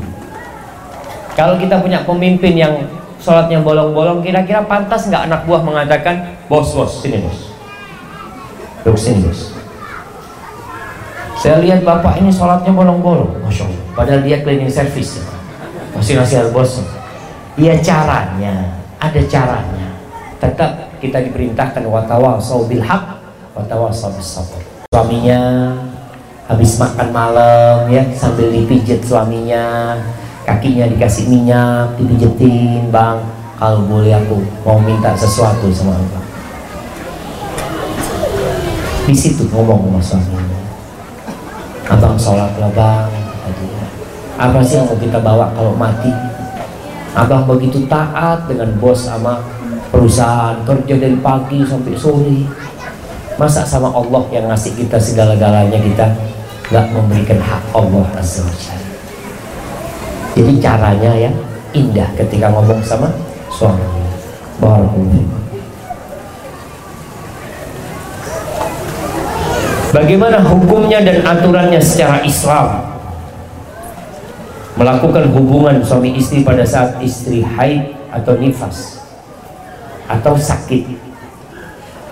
Kalau 1.32 1.56
kita 1.56 1.80
punya 1.80 2.04
pemimpin 2.04 2.52
yang 2.52 2.74
sholatnya 3.16 3.64
bolong-bolong, 3.64 4.20
kira-kira 4.20 4.66
pantas 4.66 5.08
nggak 5.08 5.30
anak 5.30 5.40
buah 5.48 5.62
mengatakan, 5.64 6.36
bos, 6.50 6.74
bos, 6.76 7.00
sini 7.00 7.22
bos, 7.22 7.54
duduk 8.84 8.98
sini 8.98 9.24
bos. 9.24 9.56
Saya 11.38 11.62
lihat 11.62 11.86
bapak 11.86 12.20
ini 12.20 12.28
sholatnya 12.28 12.74
bolong-bolong, 12.74 13.40
masya 13.46 13.64
Allah. 13.64 13.82
Padahal 13.96 14.20
dia 14.26 14.42
cleaning 14.44 14.68
service, 14.68 15.22
masih 15.96 16.18
nasihat 16.18 16.50
bos. 16.50 16.82
Dia 17.54 17.78
caranya, 17.78 18.81
ada 19.02 19.20
caranya. 19.26 19.88
Tetap 20.38 20.70
kita 21.02 21.18
diperintahkan 21.26 21.82
watawa 21.82 22.38
bil 22.70 22.82
haq, 22.86 23.18
watawa 23.58 23.90
sabr. 23.90 24.22
Suaminya 24.94 25.74
habis 26.46 26.78
makan 26.78 27.08
malam 27.10 27.90
ya 27.90 28.06
sambil 28.14 28.54
dipijit 28.54 29.02
suaminya, 29.02 29.98
kakinya 30.46 30.86
dikasih 30.86 31.26
minyak, 31.26 31.98
dipijetin, 31.98 32.94
bang. 32.94 33.18
Kalau 33.58 33.82
boleh 33.86 34.14
aku 34.14 34.42
mau 34.62 34.78
minta 34.78 35.14
sesuatu 35.14 35.70
sama 35.74 35.98
abang. 35.98 36.26
Di 39.02 39.14
situ 39.14 39.50
ngomong 39.50 39.98
sama 39.98 40.22
suaminya 40.22 40.62
abang 41.92 42.16
sholat 42.16 42.52
lah 42.56 42.70
bang 42.72 43.10
apa 44.40 44.58
sih 44.64 44.80
yang 44.80 44.88
mau 44.88 44.96
kita 44.96 45.20
bawa 45.20 45.52
kalau 45.52 45.76
mati 45.76 46.08
abang 47.12 47.44
begitu 47.44 47.84
taat 47.88 48.48
dengan 48.48 48.72
bos 48.80 49.08
sama 49.08 49.40
perusahaan 49.92 50.56
kerja 50.64 50.94
dari 50.96 51.16
pagi 51.20 51.60
sampai 51.64 51.92
sore. 51.96 52.40
Masa 53.40 53.64
sama 53.64 53.88
Allah 53.90 54.22
yang 54.28 54.46
ngasih 54.52 54.76
kita 54.76 55.00
segala-galanya 55.00 55.80
kita 55.80 56.06
nggak 56.68 56.86
memberikan 56.94 57.40
hak 57.40 57.62
Allah 57.74 58.06
azza 58.16 58.44
jadi 60.32 60.52
caranya 60.64 61.12
ya 61.28 61.30
indah 61.76 62.08
ketika 62.16 62.48
ngomong 62.48 62.80
sama 62.80 63.08
suami. 63.52 63.84
Barakallahu 64.60 65.40
Bagaimana 69.92 70.40
hukumnya 70.40 71.04
dan 71.04 71.20
aturannya 71.20 71.76
secara 71.76 72.24
Islam? 72.24 72.91
Melakukan 74.72 75.28
hubungan 75.36 75.84
suami 75.84 76.16
istri 76.16 76.40
pada 76.40 76.64
saat 76.64 76.96
istri 77.04 77.44
haid 77.44 77.92
atau 78.08 78.40
nifas 78.40 79.04
atau 80.08 80.32
sakit. 80.36 80.96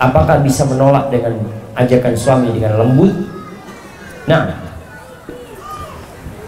Apakah 0.01 0.41
bisa 0.45 0.65
menolak 0.65 1.09
dengan 1.09 1.41
ajakan 1.77 2.13
suami 2.13 2.53
dengan 2.53 2.81
lembut? 2.81 3.13
Nah, 4.29 4.53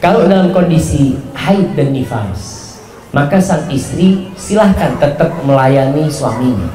kalau 0.01 0.29
dalam 0.29 0.53
kondisi 0.53 1.17
haid 1.33 1.73
dan 1.73 1.93
nifas, 1.93 2.77
maka 3.13 3.41
sang 3.41 3.65
istri 3.69 4.29
silahkan 4.37 4.97
tetap 4.97 5.33
melayani 5.45 6.09
suaminya. 6.09 6.69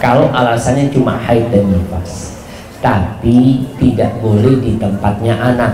Kalau 0.00 0.28
alasannya 0.32 0.92
cuma 0.92 1.16
haid 1.16 1.48
dan 1.48 1.68
nifas 1.72 2.32
tapi 2.82 3.62
tidak 3.78 4.18
boleh 4.18 4.58
di 4.58 4.74
tempatnya 4.76 5.38
anak. 5.38 5.72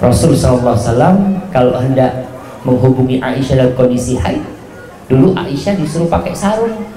Rasul 0.00 0.32
SAW 0.32 1.12
kalau 1.52 1.76
hendak 1.76 2.24
menghubungi 2.64 3.20
Aisyah 3.20 3.68
dalam 3.68 3.74
kondisi 3.76 4.16
haid, 4.16 4.40
dulu 5.12 5.36
Aisyah 5.36 5.76
disuruh 5.76 6.08
pakai 6.08 6.32
sarung. 6.32 6.88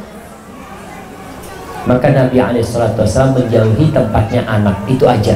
Maka 1.84 2.16
Nabi 2.16 2.40
SAW 2.64 3.36
menjauhi 3.36 3.92
tempatnya 3.92 4.48
anak 4.48 4.88
itu 4.88 5.04
aja. 5.04 5.36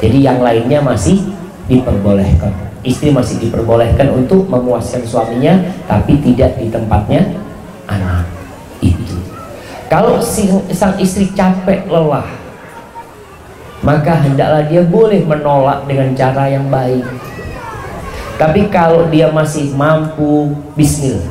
Jadi 0.00 0.18
yang 0.24 0.40
lainnya 0.40 0.80
masih 0.80 1.20
diperbolehkan. 1.68 2.52
Istri 2.84 3.12
masih 3.12 3.36
diperbolehkan 3.40 4.08
untuk 4.12 4.48
memuaskan 4.48 5.04
suaminya, 5.04 5.60
tapi 5.84 6.20
tidak 6.24 6.56
di 6.56 6.72
tempatnya 6.72 7.36
anak. 7.84 8.24
Kalau 9.92 10.18
si, 10.24 10.48
sang 10.72 10.96
istri 10.96 11.28
capek 11.36 11.84
lelah, 11.88 12.24
maka 13.84 14.16
hendaklah 14.24 14.64
dia 14.64 14.80
boleh 14.80 15.20
menolak 15.28 15.84
dengan 15.84 16.16
cara 16.16 16.48
yang 16.48 16.72
baik. 16.72 17.04
Tapi 18.40 18.66
kalau 18.72 19.06
dia 19.12 19.28
masih 19.28 19.76
mampu, 19.76 20.56
Bismillah. 20.74 21.30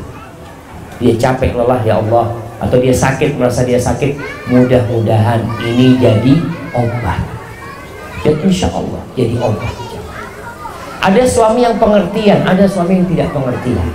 Dia 1.02 1.18
capek 1.20 1.58
lelah 1.58 1.82
ya 1.84 2.00
Allah, 2.00 2.32
atau 2.62 2.78
dia 2.80 2.94
sakit 2.94 3.36
merasa 3.36 3.66
dia 3.66 3.82
sakit, 3.82 4.16
mudah-mudahan 4.48 5.44
ini 5.66 6.00
jadi 6.00 6.34
obat. 6.72 7.20
Dan 8.24 8.40
insya 8.46 8.72
Allah 8.72 9.02
jadi 9.18 9.36
obat. 9.42 9.74
Ada 11.04 11.28
suami 11.28 11.68
yang 11.68 11.76
pengertian, 11.76 12.48
ada 12.48 12.64
suami 12.64 13.04
yang 13.04 13.08
tidak 13.10 13.36
pengertian. 13.36 13.90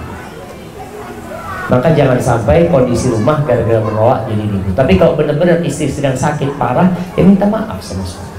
maka 1.68 1.92
jangan 1.92 2.16
sampai 2.16 2.64
kondisi 2.72 3.12
rumah 3.12 3.44
gara-gara 3.44 3.76
menolak 3.76 4.24
jadi 4.24 4.40
ribut 4.48 4.72
tapi 4.72 4.96
kalau 4.96 5.20
benar-benar 5.20 5.60
istri 5.60 5.84
sedang 5.92 6.16
sakit 6.16 6.56
parah 6.56 6.88
ya 7.12 7.20
minta 7.20 7.44
maaf 7.44 7.76
sama 7.84 8.08
suami 8.08 8.37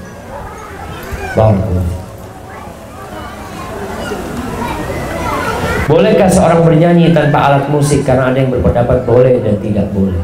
Bolehkah 5.90 6.30
seorang 6.30 6.62
bernyanyi 6.62 7.10
tanpa 7.10 7.50
alat 7.50 7.66
musik 7.66 8.06
karena 8.06 8.30
ada 8.30 8.38
yang 8.38 8.50
berpendapat 8.54 9.02
boleh 9.06 9.42
dan 9.42 9.58
tidak 9.58 9.90
boleh? 9.90 10.22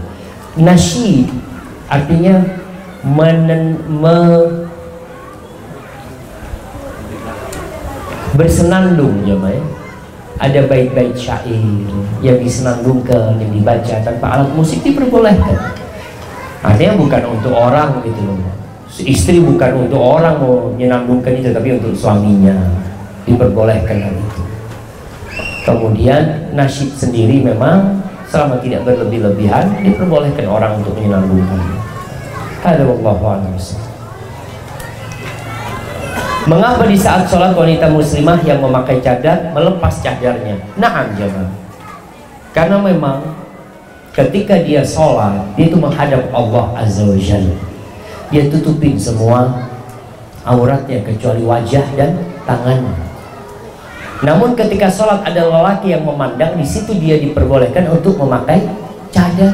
Nasyid 0.59 1.27
artinya 1.91 2.39
menen, 3.03 3.78
me, 3.87 4.19
bersenandung 8.35 9.27
ya 9.27 9.39
Ada 10.37 10.69
bait-bait 10.69 11.16
syair 11.16 11.65
yang 12.20 12.39
disenandungkan, 12.39 13.41
yang 13.41 13.51
dibaca 13.51 13.95
tanpa 14.05 14.27
alat 14.37 14.51
musik 14.53 14.85
diperbolehkan. 14.85 15.73
Artinya 16.61 16.95
bukan 16.99 17.23
untuk 17.31 17.57
orang 17.57 18.05
gitu 18.05 18.20
loh. 18.20 18.65
Istri 18.97 19.44
bukan 19.44 19.85
untuk 19.85 20.01
orang 20.01 20.40
mau 20.40 20.73
menyenandungkan 20.73 21.36
itu 21.36 21.52
tapi 21.52 21.77
untuk 21.77 21.93
suaminya 21.93 22.56
diperbolehkan 23.28 24.01
hal 24.01 24.14
itu 24.16 24.43
kemudian 25.66 26.55
nasyid 26.55 26.94
sendiri 26.94 27.43
memang 27.43 28.01
selama 28.31 28.62
tidak 28.62 28.86
berlebih-lebihan 28.86 29.82
diperbolehkan 29.85 30.47
orang 30.48 30.81
untuk 30.81 30.97
menyambungkan 30.97 31.60
ada 32.64 32.82
wallahu 32.86 33.36
Mengapa 36.47 36.86
di 36.86 36.94
saat 36.94 37.27
sholat 37.27 37.59
wanita 37.59 37.90
muslimah 37.90 38.39
yang 38.47 38.62
memakai 38.62 39.02
cadar 39.02 39.51
melepas 39.51 39.98
cadarnya? 39.98 40.55
Naam 40.78 41.10
jemaah. 41.18 41.51
Karena 42.55 42.78
memang 42.78 43.18
ketika 44.14 44.55
dia 44.62 44.86
sholat 44.86 45.43
dia 45.59 45.66
itu 45.66 45.74
menghadap 45.74 46.31
Allah 46.31 46.70
Azza 46.78 47.02
wa 47.02 47.18
Jalla. 47.18 47.76
Dia 48.31 48.51
tutupin 48.51 48.98
semua 48.98 49.70
auratnya 50.47 51.03
kecuali 51.03 51.43
wajah 51.47 51.86
dan 51.94 52.19
tangannya. 52.47 53.07
Namun 54.24 54.57
ketika 54.57 54.89
sholat 54.89 55.20
ada 55.27 55.44
lelaki 55.44 55.93
yang 55.93 56.07
memandang, 56.07 56.57
di 56.57 56.65
situ 56.65 56.97
dia 56.97 57.20
diperbolehkan 57.20 57.85
untuk 57.93 58.16
memakai 58.16 58.65
cadar. 59.12 59.53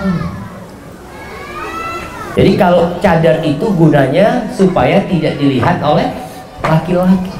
Jadi 2.32 2.52
kalau 2.56 2.96
cadar 3.02 3.44
itu 3.44 3.66
gunanya 3.74 4.46
supaya 4.54 5.02
tidak 5.04 5.36
dilihat 5.36 5.82
oleh 5.84 6.08
laki-laki. 6.64 7.32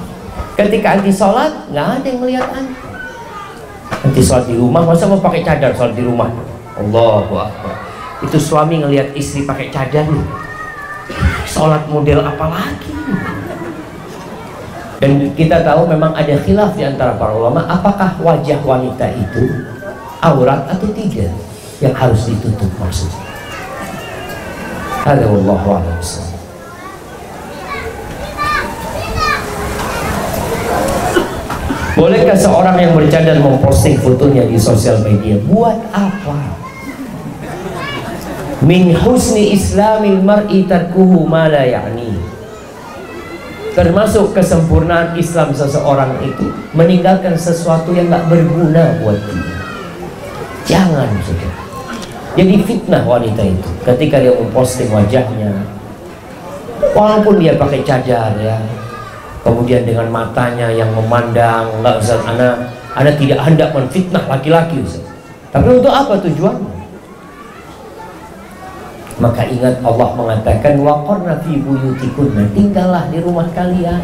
Ketika 0.59 1.01
anti 1.01 1.13
sholat, 1.15 1.49
nggak 1.73 1.87
ada 2.01 2.07
yang 2.11 2.21
melihat 2.21 2.47
anti. 2.53 2.77
Anti 4.03 4.21
sholat 4.21 4.45
di 4.51 4.59
rumah, 4.59 4.83
masa 4.85 5.09
mau 5.09 5.23
pakai 5.23 5.41
cadar 5.47 5.73
sholat 5.73 5.95
di 5.97 6.05
rumah? 6.05 6.29
Allahu 6.77 7.35
Akbar. 7.39 7.77
Itu 8.21 8.37
suami 8.37 8.83
ngelihat 8.83 9.15
istri 9.15 9.47
pakai 9.47 9.71
cadar. 9.71 10.05
Sholat 11.53 11.85
model 11.93 12.25
apa 12.25 12.49
lagi? 12.49 12.97
Dan 15.05 15.37
kita 15.37 15.61
tahu 15.61 15.85
memang 15.85 16.17
ada 16.17 16.33
khilaf 16.41 16.73
di 16.73 16.89
antara 16.89 17.13
para 17.21 17.37
ulama 17.37 17.61
apakah 17.69 18.17
wajah 18.25 18.57
wanita 18.65 19.13
itu 19.13 19.69
aurat 20.25 20.65
atau 20.73 20.89
tidak 20.97 21.29
yang 21.85 21.93
harus 21.93 22.25
ditutup 22.25 22.73
maksudnya. 22.81 23.21
Ada 25.05 25.29
a'lam 25.29 25.85
Bolehkah 31.93 32.39
seorang 32.39 32.81
yang 32.81 32.97
bercadar 32.97 33.37
memposting 33.37 34.01
fotonya 34.01 34.49
di 34.49 34.57
sosial 34.57 35.05
media? 35.05 35.37
Buat 35.45 35.77
apa? 35.93 36.72
Min 38.63 38.95
husni 38.95 39.59
islamil 39.59 40.23
mar'i 40.23 40.65
tarkuhu 40.71 41.27
ma 41.27 41.51
la 41.51 41.67
ya'ni. 41.67 42.15
Termasuk 43.73 44.37
kesempurnaan 44.37 45.17
Islam 45.17 45.51
seseorang 45.57 46.21
itu 46.21 46.53
meninggalkan 46.77 47.33
sesuatu 47.35 47.91
yang 47.97 48.13
gak 48.13 48.29
berguna 48.29 49.01
buat 49.01 49.17
dia. 49.17 49.57
Jangan 50.69 51.09
sudah 51.25 51.63
jadi 52.33 52.55
fitnah 52.65 53.05
wanita 53.05 53.45
itu 53.45 53.71
ketika 53.85 54.17
dia 54.17 54.33
memposting 54.33 54.89
wajahnya 54.89 55.53
walaupun 56.97 57.37
dia 57.37 57.61
pakai 57.61 57.85
cadar 57.85 58.33
ya 58.41 58.57
kemudian 59.45 59.85
dengan 59.85 60.09
matanya 60.09 60.73
yang 60.73 60.89
memandang 60.97 61.69
nggak 61.85 62.01
usah 62.01 62.25
anak 62.25 62.57
anak 62.97 63.15
tidak 63.21 63.41
hendak 63.45 63.69
menfitnah 63.77 64.25
laki-laki 64.25 64.81
tapi 65.53 65.69
untuk 65.69 65.93
apa 65.93 66.17
tujuannya 66.25 66.82
maka 69.23 69.47
ingat 69.47 69.79
Allah 69.87 70.19
mengatakan 70.19 70.83
waqarna 70.83 71.39
fi 71.47 71.63
buyutikunna 71.63 72.51
tinggallah 72.51 73.07
di 73.07 73.23
rumah 73.23 73.47
kalian. 73.55 74.03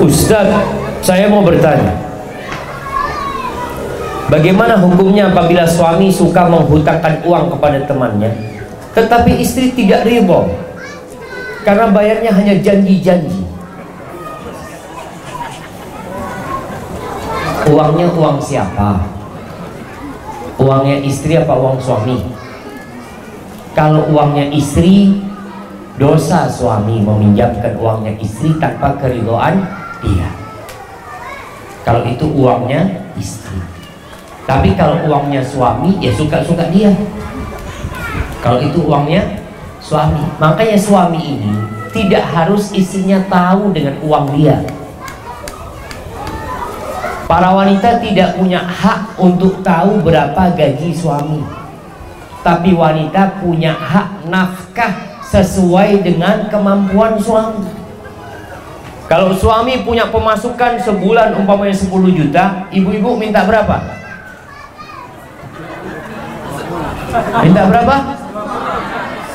Ustaz 0.00 0.48
saya 1.04 1.28
mau 1.28 1.44
bertanya. 1.44 1.92
Bagaimana 4.32 4.80
hukumnya 4.80 5.28
apabila 5.28 5.68
suami 5.68 6.08
suka 6.08 6.48
menghutangkan 6.48 7.20
uang 7.28 7.52
kepada 7.52 7.84
temannya 7.84 8.32
Tetapi 8.96 9.28
istri 9.44 9.76
tidak 9.76 10.08
riba 10.08 10.48
Karena 11.68 11.92
bayarnya 11.92 12.32
hanya 12.32 12.56
janji-janji 12.56 13.41
uangnya 17.68 18.10
uang 18.14 18.38
siapa? 18.42 19.06
Uangnya 20.58 20.98
istri 21.02 21.38
apa 21.38 21.54
uang 21.54 21.78
suami? 21.78 22.18
Kalau 23.72 24.04
uangnya 24.12 24.52
istri 24.52 25.22
dosa 25.96 26.50
suami 26.50 27.00
meminjamkan 27.00 27.78
uangnya 27.78 28.18
istri 28.18 28.54
tanpa 28.58 28.98
keridoan 28.98 29.64
dia. 30.02 30.28
Kalau 31.82 32.02
itu 32.06 32.26
uangnya 32.30 33.10
istri. 33.18 33.58
Tapi 34.46 34.74
kalau 34.74 34.98
uangnya 35.06 35.42
suami 35.42 35.98
ya 36.02 36.10
suka-suka 36.14 36.68
dia. 36.70 36.90
Kalau 38.42 38.58
itu 38.58 38.82
uangnya 38.82 39.38
suami. 39.78 40.22
Makanya 40.42 40.78
suami 40.78 41.20
ini 41.38 41.52
tidak 41.94 42.26
harus 42.26 42.74
istrinya 42.74 43.22
tahu 43.30 43.70
dengan 43.70 43.98
uang 44.02 44.34
dia 44.34 44.58
Para 47.32 47.48
wanita 47.48 47.96
tidak 47.96 48.36
punya 48.36 48.60
hak 48.60 49.16
untuk 49.16 49.64
tahu 49.64 50.04
berapa 50.04 50.52
gaji 50.52 50.92
suami. 50.92 51.40
Tapi 52.44 52.76
wanita 52.76 53.40
punya 53.40 53.72
hak 53.72 54.28
nafkah 54.28 54.92
sesuai 55.32 56.04
dengan 56.04 56.52
kemampuan 56.52 57.16
suami. 57.16 57.64
Kalau 59.08 59.32
suami 59.32 59.80
punya 59.80 60.12
pemasukan 60.12 60.76
sebulan 60.84 61.32
umpamanya 61.32 61.72
10 61.72 61.88
juta, 62.12 62.68
ibu-ibu 62.68 63.16
minta 63.16 63.48
berapa? 63.48 63.80
Minta 67.48 67.62
berapa? 67.64 67.96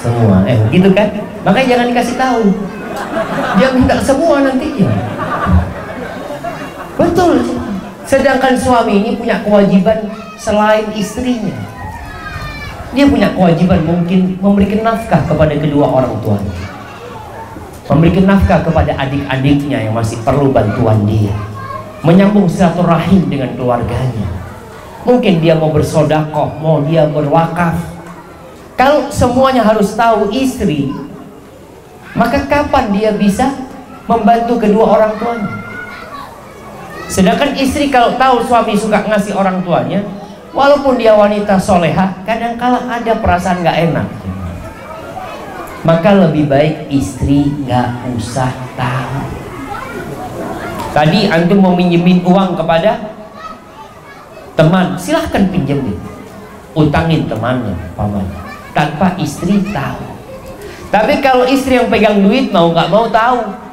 Semua. 0.06 0.46
Eh, 0.46 0.60
gitu 0.70 0.94
kan? 0.94 1.18
Makanya 1.42 1.66
jangan 1.74 1.88
dikasih 1.90 2.14
tahu. 2.14 2.44
Dia 3.58 3.70
minta 3.74 3.98
semua 4.06 4.46
nantinya. 4.46 4.86
Betul. 7.02 7.57
Sedangkan 8.08 8.56
suami 8.56 9.04
ini 9.04 9.20
punya 9.20 9.44
kewajiban 9.44 10.08
selain 10.40 10.88
istrinya. 10.96 11.52
Dia 12.96 13.04
punya 13.04 13.36
kewajiban 13.36 13.84
mungkin 13.84 14.40
memberikan 14.40 14.88
nafkah 14.88 15.28
kepada 15.28 15.52
kedua 15.60 15.92
orang 15.92 16.16
tuanya. 16.24 16.56
Memberikan 17.92 18.32
nafkah 18.32 18.64
kepada 18.64 18.96
adik-adiknya 18.96 19.92
yang 19.92 19.94
masih 19.94 20.16
perlu 20.24 20.56
bantuan 20.56 21.04
dia. 21.04 21.36
Menyambung 22.00 22.48
silaturahim 22.48 23.28
dengan 23.28 23.52
keluarganya. 23.60 24.28
Mungkin 25.04 25.44
dia 25.44 25.60
mau 25.60 25.76
bersodakoh, 25.76 26.56
mau 26.64 26.80
dia 26.88 27.12
berwakaf. 27.12 27.76
Kalau 28.80 29.12
semuanya 29.12 29.68
harus 29.68 29.92
tahu 30.00 30.32
istri, 30.32 30.96
maka 32.16 32.48
kapan 32.48 32.96
dia 32.96 33.12
bisa 33.12 33.52
membantu 34.08 34.64
kedua 34.64 34.96
orang 34.96 35.14
tuanya? 35.20 35.67
Sedangkan 37.08 37.56
istri 37.56 37.88
kalau 37.88 38.20
tahu 38.20 38.44
suami 38.44 38.76
suka 38.76 39.04
ngasih 39.08 39.32
orang 39.32 39.64
tuanya, 39.64 40.04
walaupun 40.52 41.00
dia 41.00 41.16
wanita 41.16 41.56
soleha, 41.56 42.12
kadang 42.28 42.60
kala 42.60 42.84
ada 42.84 43.16
perasaan 43.18 43.64
nggak 43.64 43.80
enak. 43.92 44.08
Maka 45.88 46.10
lebih 46.28 46.52
baik 46.52 46.92
istri 46.92 47.48
nggak 47.64 48.12
usah 48.20 48.52
tahu. 48.76 49.24
Tadi 50.92 51.32
antum 51.32 51.64
mau 51.64 51.78
minjemin 51.78 52.26
uang 52.28 52.60
kepada 52.60 53.16
teman, 54.58 54.98
silahkan 55.00 55.48
pinjemin, 55.48 55.96
utangin 56.76 57.30
temannya, 57.30 57.78
paman, 57.96 58.26
tanpa 58.76 59.16
istri 59.22 59.64
tahu. 59.72 60.04
Tapi 60.92 61.22
kalau 61.22 61.46
istri 61.46 61.78
yang 61.78 61.88
pegang 61.88 62.20
duit 62.20 62.50
mau 62.50 62.74
nggak 62.74 62.90
mau 62.90 63.06
tahu, 63.14 63.67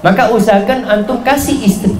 maka 0.00 0.28
usahakan 0.32 0.84
antum 0.84 1.20
kasih 1.24 1.56
istri. 1.64 1.94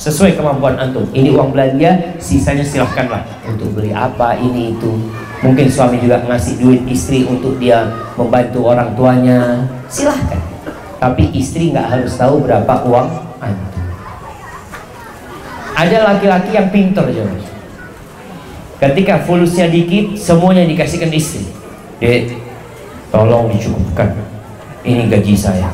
Sesuai 0.00 0.32
kemampuan 0.32 0.80
antum. 0.80 1.04
Ini 1.12 1.36
uang 1.36 1.52
belanja 1.52 2.16
sisanya 2.16 2.64
silahkanlah. 2.64 3.20
Untuk 3.44 3.76
beli 3.76 3.92
apa 3.92 4.32
ini 4.40 4.72
itu. 4.72 4.96
Mungkin 5.44 5.68
suami 5.68 6.00
juga 6.00 6.24
ngasih 6.24 6.56
duit 6.60 6.82
istri 6.88 7.24
untuk 7.28 7.60
dia 7.60 7.84
membantu 8.16 8.72
orang 8.72 8.96
tuanya. 8.96 9.68
Silahkan. 9.92 10.40
Tapi 11.00 11.32
istri 11.36 11.72
nggak 11.72 11.88
harus 11.88 12.12
tahu 12.16 12.44
berapa 12.44 12.84
uang 12.88 13.08
antum. 13.40 13.84
Ada 15.76 16.12
laki-laki 16.12 16.50
yang 16.52 16.68
pintar 16.68 17.08
jemaah 17.08 17.60
ketika 18.80 19.20
fulusnya 19.28 19.68
dikit 19.68 20.16
semuanya 20.16 20.64
dikasihkan 20.64 21.12
istri. 21.12 21.44
Dek 22.00 22.32
tolong 23.12 23.52
dicukupkan. 23.52 24.16
Ini 24.80 25.12
gaji 25.12 25.36
saya 25.36 25.68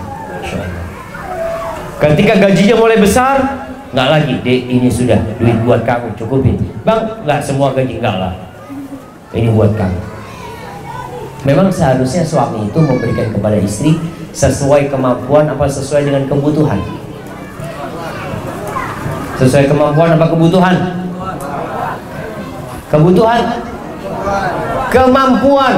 ketika 1.97 2.33
gajinya 2.37 2.77
mulai 2.77 2.99
besar 3.01 3.37
nggak 3.97 4.09
lagi 4.13 4.35
dek 4.45 4.61
ini 4.69 4.89
sudah 4.93 5.17
duit 5.41 5.57
buat 5.65 5.81
kamu 5.89 6.13
cukupin. 6.21 6.61
Bang 6.85 7.25
nggak 7.25 7.41
semua 7.41 7.73
gaji 7.73 7.97
nggak 8.03 8.17
lah. 8.21 8.35
Ini 9.33 9.49
buat 9.53 9.73
kamu. 9.73 10.01
Memang 11.47 11.71
seharusnya 11.71 12.27
suami 12.27 12.67
itu 12.67 12.79
memberikan 12.83 13.31
kepada 13.33 13.57
istri 13.57 13.97
sesuai 14.37 14.93
kemampuan 14.93 15.49
apa 15.49 15.65
sesuai 15.65 16.05
dengan 16.05 16.29
kebutuhan. 16.29 16.81
Sesuai 19.41 19.65
kemampuan 19.71 20.17
apa 20.17 20.27
kebutuhan? 20.29 20.77
Kebutuhan. 22.93 23.43
Kemampuan. 24.93 25.75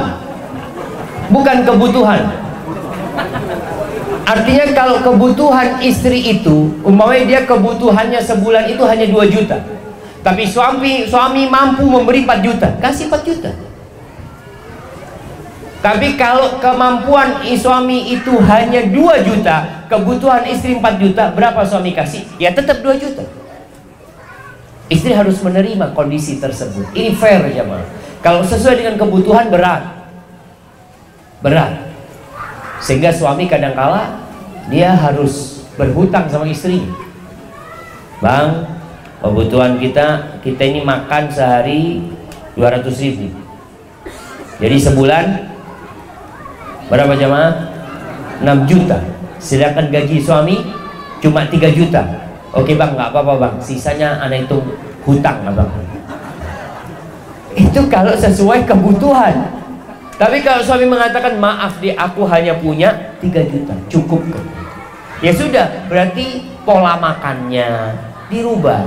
Bukan 1.29 1.57
kebutuhan 1.61 2.49
artinya 4.29 4.65
kalau 4.77 5.01
kebutuhan 5.01 5.81
istri 5.81 6.37
itu 6.37 6.77
umpamanya 6.85 7.25
dia 7.25 7.41
kebutuhannya 7.49 8.21
sebulan 8.21 8.69
itu 8.69 8.83
hanya 8.85 9.09
2 9.09 9.33
juta 9.33 9.57
tapi 10.21 10.45
suami 10.45 11.09
suami 11.09 11.49
mampu 11.49 11.89
memberi 11.89 12.29
4 12.29 12.45
juta 12.45 12.67
kasih 12.77 13.09
4 13.09 13.25
juta 13.25 13.51
tapi 15.81 16.13
kalau 16.13 16.61
kemampuan 16.61 17.41
suami 17.57 18.13
itu 18.13 18.37
hanya 18.45 18.85
2 18.85 18.93
juta 19.25 19.89
kebutuhan 19.89 20.45
istri 20.45 20.77
4 20.77 21.01
juta 21.01 21.33
berapa 21.33 21.65
suami 21.65 21.97
kasih 21.97 22.29
ya 22.37 22.53
tetap 22.53 22.85
2 22.85 23.01
juta 23.01 23.25
Istri 24.89 25.13
harus 25.13 25.37
menerima 25.45 25.93
kondisi 25.93 26.41
tersebut. 26.41 26.89
Ini 26.97 27.13
fair 27.13 27.45
jemaah. 27.53 27.85
Kalau 28.25 28.41
sesuai 28.41 28.81
dengan 28.81 28.97
kebutuhan 28.97 29.53
berat. 29.53 29.85
Berat. 31.45 31.88
Sehingga 32.79 33.11
suami 33.11 33.45
kadangkala 33.45 34.23
dia 34.71 34.95
harus 34.95 35.65
berhutang 35.75 36.27
sama 36.31 36.47
istri. 36.47 36.87
Bang, 38.19 38.67
kebutuhan 39.23 39.79
kita 39.79 40.39
kita 40.43 40.63
ini 40.63 40.83
makan 40.83 41.31
sehari 41.31 42.03
200 42.55 42.83
ribu. 43.03 43.31
Jadi 44.59 44.75
sebulan 44.75 45.25
berapa 46.91 47.15
jemaah? 47.15 47.53
6 48.43 48.69
juta. 48.71 48.99
Sedangkan 49.39 49.87
gaji 49.87 50.19
suami 50.19 50.63
cuma 51.23 51.47
3 51.47 51.71
juta 51.71 52.29
Oke 52.49 52.73
bang, 52.73 52.97
nggak 52.97 53.13
apa-apa 53.13 53.33
bang. 53.37 53.55
Sisanya 53.61 54.17
anak 54.25 54.49
itu 54.49 54.57
hutang 55.05 55.45
abang. 55.45 55.69
Itu 57.53 57.85
kalau 57.85 58.17
sesuai 58.17 58.65
kebutuhan. 58.65 59.58
Tapi 60.19 60.43
kalau 60.43 60.59
suami 60.59 60.83
mengatakan 60.83 61.39
maaf 61.39 61.79
di 61.79 61.95
aku 61.95 62.27
hanya 62.27 62.59
punya 62.59 63.15
3 63.23 63.39
juta, 63.47 63.71
cukup 63.87 64.19
Ya 65.23 65.31
sudah, 65.31 65.87
berarti 65.87 66.43
pola 66.67 66.99
makannya 66.99 67.95
dirubah. 68.27 68.83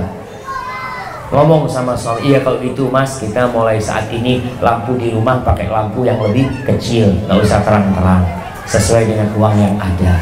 Ngomong 1.33 1.65
sama 1.65 1.97
suami, 1.97 2.29
iya 2.29 2.45
kalau 2.45 2.61
gitu 2.61 2.93
mas 2.93 3.17
kita 3.17 3.49
mulai 3.49 3.81
saat 3.81 4.05
ini 4.13 4.45
lampu 4.61 4.93
di 4.93 5.09
rumah 5.09 5.41
pakai 5.41 5.65
lampu 5.73 6.05
yang 6.05 6.21
lebih 6.21 6.45
kecil, 6.69 7.09
nggak 7.25 7.41
usah 7.41 7.65
terang-terang, 7.65 8.21
sesuai 8.69 9.09
dengan 9.09 9.33
uang 9.33 9.55
yang 9.57 9.73
ada. 9.81 10.13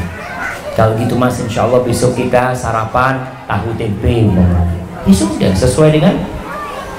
Kalau 0.72 0.96
gitu 0.96 1.12
mas 1.20 1.36
insya 1.44 1.68
Allah 1.68 1.84
besok 1.84 2.16
kita 2.16 2.56
sarapan 2.56 3.20
tahu 3.44 3.76
tempe 3.76 4.32
ya 5.04 5.12
sudah 5.12 5.52
sesuai 5.52 6.00
dengan 6.00 6.16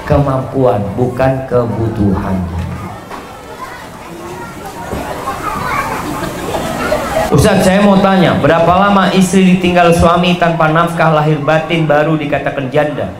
kemampuan 0.06 0.78
bukan 0.94 1.42
kebutuhan 1.50 2.38
Ustaz 7.34 7.66
saya 7.66 7.82
mau 7.82 7.98
tanya 7.98 8.38
berapa 8.38 8.72
lama 8.78 9.10
istri 9.10 9.58
ditinggal 9.58 9.90
suami 9.90 10.38
tanpa 10.38 10.70
nafkah 10.70 11.10
lahir 11.10 11.42
batin 11.42 11.82
baru 11.82 12.14
dikatakan 12.14 12.70
janda 12.70 13.10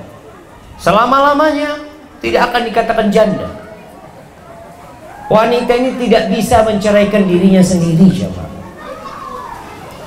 selama-lamanya 0.79 1.83
tidak 2.23 2.55
akan 2.55 2.63
dikatakan 2.71 3.07
janda 3.11 3.51
wanita 5.27 5.73
ini 5.75 5.91
tidak 5.99 6.31
bisa 6.31 6.63
menceraikan 6.63 7.27
dirinya 7.27 7.59
sendiri 7.59 8.07
jemaah 8.07 8.55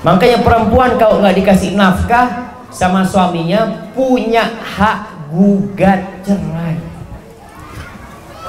Makanya 0.07 0.39
perempuan 0.45 0.95
kalau 0.95 1.19
nggak 1.19 1.35
dikasih 1.41 1.75
nafkah 1.75 2.55
sama 2.71 3.03
suaminya 3.03 3.91
punya 3.91 4.45
hak 4.61 5.27
gugat 5.33 6.23
cerai. 6.23 6.79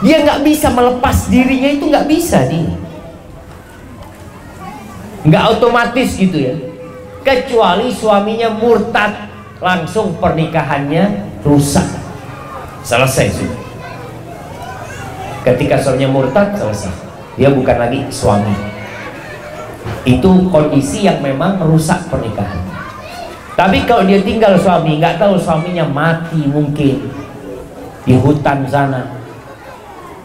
Dia 0.05 0.23
nggak 0.23 0.47
bisa 0.47 0.71
melepas 0.71 1.27
dirinya 1.27 1.71
itu 1.73 1.91
nggak 1.91 2.07
bisa 2.07 2.47
dia. 2.47 2.88
Nggak 5.29 5.45
otomatis 5.59 6.17
gitu 6.17 6.37
ya. 6.37 6.55
Kecuali 7.23 7.93
suaminya 7.93 8.49
murtad 8.49 9.29
langsung 9.61 10.17
pernikahannya 10.17 11.29
rusak. 11.45 11.85
Selesai 12.81 13.37
sudah. 13.37 13.61
Ketika 15.45 15.77
suaminya 15.77 16.09
murtad 16.09 16.57
selesai. 16.57 16.93
Dia 17.39 17.53
bukan 17.55 17.77
lagi 17.79 18.03
suami 18.11 18.79
itu 20.09 20.31
kondisi 20.49 21.05
yang 21.05 21.21
memang 21.21 21.61
merusak 21.61 22.09
pernikahan 22.09 22.61
tapi 23.59 23.83
kalau 23.85 24.07
dia 24.07 24.23
tinggal 24.23 24.55
suami 24.55 25.03
nggak 25.03 25.19
tahu 25.19 25.35
suaminya 25.37 25.85
mati 25.85 26.47
mungkin 26.47 27.11
di 28.07 28.15
hutan 28.17 28.65
sana 28.65 29.19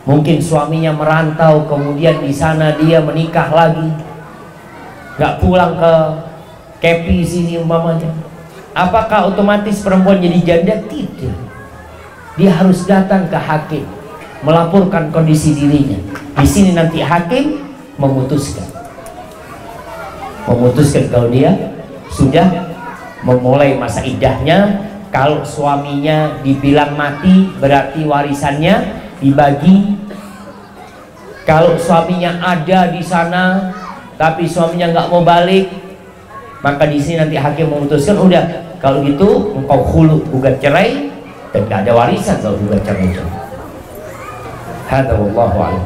mungkin 0.05 0.37
suaminya 0.37 0.93
merantau 0.93 1.65
kemudian 1.65 2.21
di 2.21 2.31
sana 2.31 2.77
dia 2.77 3.01
menikah 3.01 3.49
lagi 3.49 3.89
nggak 5.17 5.33
pulang 5.41 5.77
ke 5.77 5.93
kepi 6.81 7.23
sini 7.23 7.61
umpamanya. 7.61 8.09
Apakah 8.73 9.29
otomatis 9.29 9.85
perempuan 9.85 10.17
jadi 10.17 10.39
janda? 10.41 10.75
Tidak. 10.89 11.37
Dia 12.33 12.49
harus 12.49 12.89
datang 12.89 13.29
ke 13.29 13.37
hakim 13.37 13.85
melaporkan 14.41 15.13
kondisi 15.13 15.53
dirinya. 15.53 16.01
Di 16.41 16.47
sini 16.49 16.73
nanti 16.73 16.99
hakim 16.99 17.61
memutuskan. 18.01 18.65
Memutuskan 20.49 21.07
kalau 21.13 21.29
dia 21.29 21.71
sudah 22.11 22.73
memulai 23.23 23.77
masa 23.77 24.03
idahnya. 24.03 24.89
Kalau 25.13 25.45
suaminya 25.45 26.41
dibilang 26.41 26.97
mati 26.97 27.53
berarti 27.61 28.01
warisannya 28.01 28.97
dibagi. 29.21 29.93
Kalau 31.45 31.77
suaminya 31.77 32.41
ada 32.41 32.89
di 32.89 33.03
sana 33.05 33.69
tapi 34.17 34.45
suaminya 34.45 34.93
nggak 34.93 35.07
mau 35.09 35.21
balik. 35.25 35.69
Maka 36.63 36.87
di 36.87 36.95
sini 36.95 37.19
nanti 37.19 37.35
hakim 37.35 37.67
memutuskan 37.67 38.15
udah 38.15 38.43
kalau 38.79 39.03
gitu 39.03 39.51
engkau 39.51 39.83
hulu 39.83 40.23
gugat 40.31 40.63
cerai 40.63 41.11
dan 41.51 41.67
gak 41.67 41.83
ada 41.83 41.91
warisan 41.91 42.39
kalau 42.39 42.55
gugat 42.55 42.79
cerai 42.87 43.11
itu. 43.11 43.23
Hadza 44.87 45.11
wallahu 45.15 45.59
a'lam 45.59 45.83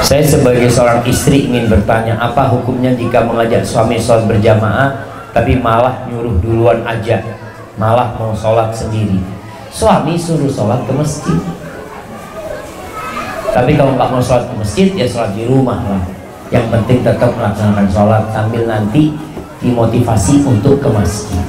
Saya 0.00 0.26
sebagai 0.26 0.66
seorang 0.66 1.06
istri 1.06 1.46
ingin 1.46 1.70
bertanya 1.70 2.18
apa 2.18 2.50
hukumnya 2.50 2.90
jika 2.98 3.22
mengajak 3.22 3.62
suami 3.62 3.94
sholat 3.94 4.26
berjamaah 4.26 5.06
tapi 5.30 5.54
malah 5.54 6.02
nyuruh 6.10 6.34
duluan 6.42 6.82
aja? 6.82 7.22
Malah 7.78 8.18
mau 8.18 8.34
sholat 8.34 8.74
sendiri 8.74 9.22
suami 9.70 10.18
suruh 10.18 10.50
sholat 10.50 10.82
ke 10.84 10.92
masjid. 10.92 11.38
Tapi 13.50 13.74
kalau 13.74 13.94
nggak 13.94 14.10
mau 14.10 14.22
sholat 14.22 14.46
ke 14.50 14.54
masjid 14.58 14.88
ya 14.94 15.06
sholat 15.06 15.32
di 15.34 15.46
rumah 15.46 15.78
lah. 15.86 16.02
Yang 16.50 16.66
penting 16.74 16.98
tetap 17.06 17.30
melaksanakan 17.38 17.86
sholat 17.90 18.22
sambil 18.34 18.66
nanti 18.66 19.14
dimotivasi 19.62 20.42
untuk 20.42 20.82
ke 20.82 20.88
masjid. 20.90 21.42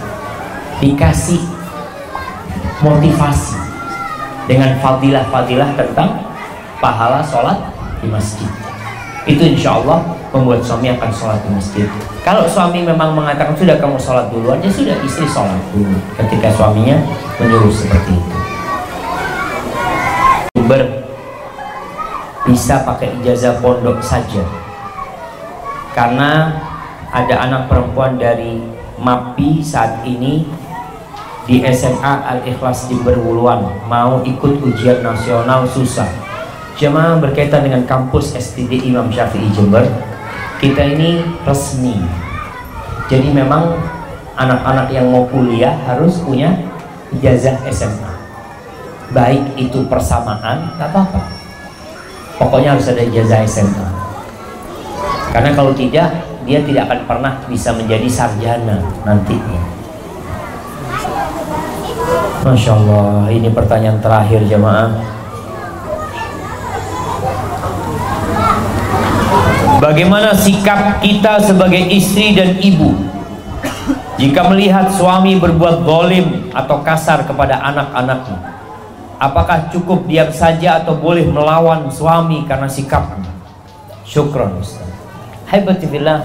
Dikasih 0.77 1.41
motivasi 2.81 3.57
dengan 4.49 4.77
fadilah-fadilah 4.81 5.77
tentang 5.77 6.09
pahala 6.81 7.21
sholat 7.25 7.57
di 8.01 8.07
masjid. 8.09 8.49
Itu 9.25 9.45
insya 9.45 9.77
Allah 9.77 10.20
membuat 10.31 10.63
suami 10.63 10.87
akan 10.95 11.11
sholat 11.11 11.39
di 11.43 11.49
masjid. 11.51 11.87
Kalau 12.23 12.47
suami 12.47 12.87
memang 12.87 13.11
mengatakan 13.11 13.51
sudah 13.55 13.75
kamu 13.75 13.99
sholat 13.99 14.31
duluan 14.31 14.63
ya 14.63 14.71
sudah 14.71 14.95
istri 15.03 15.27
sholat 15.27 15.59
dulu. 15.75 15.99
Ketika 16.15 16.47
suaminya 16.55 16.97
menyuruh 17.35 17.71
seperti 17.71 18.15
itu. 18.15 18.37
Sumber 20.55 20.81
bisa 22.47 22.87
pakai 22.87 23.11
ijazah 23.21 23.59
pondok 23.59 23.99
saja. 23.99 24.43
Karena 25.91 26.55
ada 27.11 27.35
anak 27.43 27.67
perempuan 27.67 28.15
dari 28.15 28.63
MAPI 29.03 29.59
saat 29.59 29.99
ini 30.07 30.47
di 31.43 31.59
SMA 31.75 32.13
Al-Ikhlas 32.23 32.87
di 32.87 32.95
Berwuluan. 33.03 33.67
Mau 33.91 34.23
ikut 34.23 34.63
ujian 34.63 35.03
nasional 35.03 35.67
susah. 35.67 36.07
Jemaah 36.79 37.19
berkaitan 37.19 37.67
dengan 37.67 37.83
kampus 37.83 38.31
STD 38.39 38.87
Imam 38.87 39.11
Syafi'i 39.11 39.51
Jember 39.51 39.83
kita 40.63 40.81
ini 40.85 41.25
resmi 41.43 41.97
jadi 43.09 43.27
memang 43.33 43.75
anak-anak 44.37 44.87
yang 44.93 45.09
mau 45.11 45.27
kuliah 45.27 45.75
harus 45.89 46.21
punya 46.21 46.55
ijazah 47.11 47.59
SMA 47.73 48.13
baik 49.11 49.43
itu 49.57 49.83
persamaan 49.91 50.71
tak 50.79 50.93
apa-apa 50.93 51.25
pokoknya 52.39 52.77
harus 52.77 52.87
ada 52.87 53.03
ijazah 53.03 53.43
SMA 53.43 53.87
karena 55.35 55.51
kalau 55.51 55.75
tidak 55.75 56.31
dia 56.45 56.59
tidak 56.65 56.89
akan 56.89 56.99
pernah 57.05 57.33
bisa 57.45 57.69
menjadi 57.71 58.07
sarjana 58.09 58.81
nantinya. 59.05 59.61
Masya 62.41 62.71
Allah, 62.73 63.29
ini 63.29 63.53
pertanyaan 63.53 64.01
terakhir 64.01 64.41
jemaah. 64.49 64.89
Bagaimana 69.91 70.31
sikap 70.31 71.03
kita 71.03 71.35
sebagai 71.43 71.83
istri 71.91 72.31
dan 72.31 72.55
ibu 72.63 72.95
jika 74.15 74.47
melihat 74.47 74.87
suami 74.87 75.35
berbuat 75.35 75.83
dolim 75.83 76.47
atau 76.55 76.79
kasar 76.79 77.27
kepada 77.27 77.59
anak-anaknya? 77.59 78.39
Apakah 79.19 79.67
cukup 79.67 80.07
diam 80.07 80.31
saja 80.31 80.79
atau 80.79 80.95
boleh 80.95 81.27
melawan 81.27 81.91
suami 81.91 82.47
karena 82.47 82.71
sikapnya? 82.71 83.35
Syukron 84.07 84.63
Ustaz. 84.63 84.87
Haibatibillah 85.51 86.23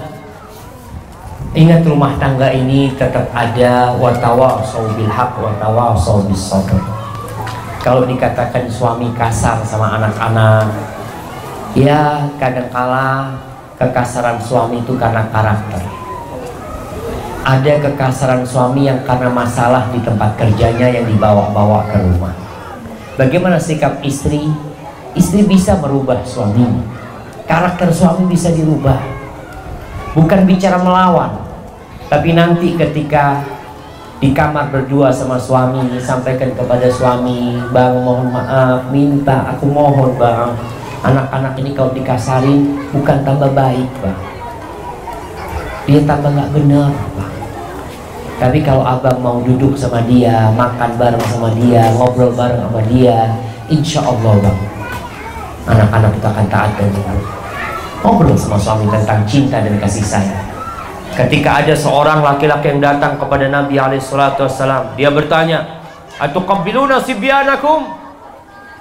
Ingat 1.51 1.83
rumah 1.83 2.15
tangga 2.15 2.47
ini 2.47 2.95
tetap 2.95 3.27
ada 3.35 3.91
watawa 3.99 4.63
bil 4.95 5.11
haq 5.11 5.43
watawa. 5.43 5.91
Kalau 7.83 8.07
dikatakan 8.07 8.71
suami 8.71 9.11
kasar 9.11 9.59
sama 9.67 9.99
anak-anak, 9.99 10.71
ya 11.75 12.31
kadangkala 12.39 13.46
kekasaran 13.77 14.41
suami 14.41 14.81
itu 14.81 14.93
karena 14.97 15.25
karakter. 15.29 15.81
Ada 17.47 17.73
kekasaran 17.79 18.43
suami 18.43 18.91
yang 18.91 19.01
karena 19.07 19.31
masalah 19.31 19.87
di 19.95 20.03
tempat 20.03 20.35
kerjanya 20.35 20.91
yang 20.91 21.05
dibawa-bawa 21.07 21.87
ke 21.87 21.97
rumah. 22.01 22.35
Bagaimana 23.15 23.55
sikap 23.55 24.03
istri? 24.03 24.51
Istri 25.15 25.47
bisa 25.47 25.79
merubah 25.79 26.21
suami. 26.27 26.83
Karakter 27.47 27.89
suami 27.89 28.27
bisa 28.27 28.51
dirubah 28.51 29.17
bukan 30.17 30.49
bicara 30.49 30.81
melawan 30.81 31.29
tapi 32.09 32.33
nanti 32.33 32.73
ketika 32.73 33.45
di 34.17 34.33
kamar 34.33 34.73
berdua 34.73 35.13
sama 35.13 35.37
suami 35.37 35.93
sampaikan 36.01 36.57
kepada 36.57 36.89
suami 36.89 37.61
bang 37.69 38.01
mohon 38.01 38.33
maaf 38.33 38.89
minta 38.89 39.53
aku 39.53 39.69
mohon 39.69 40.17
bang 40.17 40.57
anak-anak 41.03 41.53
ini 41.61 41.71
kalau 41.75 41.91
dikasarin 41.93 42.77
bukan 42.93 43.17
tambah 43.21 43.51
baik 43.53 43.89
bang 44.01 44.19
dia 45.87 46.01
tambah 46.05 46.31
nggak 46.33 46.51
benar 46.53 46.91
bang 47.17 47.33
tapi 48.37 48.61
kalau 48.61 48.85
abang 48.85 49.17
mau 49.17 49.37
duduk 49.41 49.73
sama 49.73 50.05
dia 50.05 50.53
makan 50.53 50.93
bareng 50.97 51.25
sama 51.25 51.49
dia 51.57 51.89
ngobrol 51.97 52.33
bareng 52.33 52.61
sama 52.69 52.81
dia 52.89 53.33
insya 53.69 54.05
Allah 54.05 54.33
bang 54.41 54.59
anak-anak 55.67 56.11
kita 56.17 56.27
akan 56.31 56.45
taat 56.49 56.71
dan 56.77 56.89
taat 56.93 57.37
ngobrol 58.01 58.37
sama 58.37 58.55
suami 58.55 58.85
tentang 58.87 59.25
cinta 59.25 59.59
dan 59.61 59.75
kasih 59.81 60.05
sayang. 60.05 60.45
Ketika 61.17 61.65
ada 61.65 61.73
seorang 61.73 62.21
laki-laki 62.21 62.69
yang 62.69 62.81
datang 62.83 63.17
kepada 63.17 63.49
Nabi 63.49 63.81
Alaihissalam 63.81 64.93
dia 64.93 65.09
bertanya 65.09 65.81
atau 66.21 66.45
kabiluna 66.45 67.01
sibyanakum? 67.01 67.89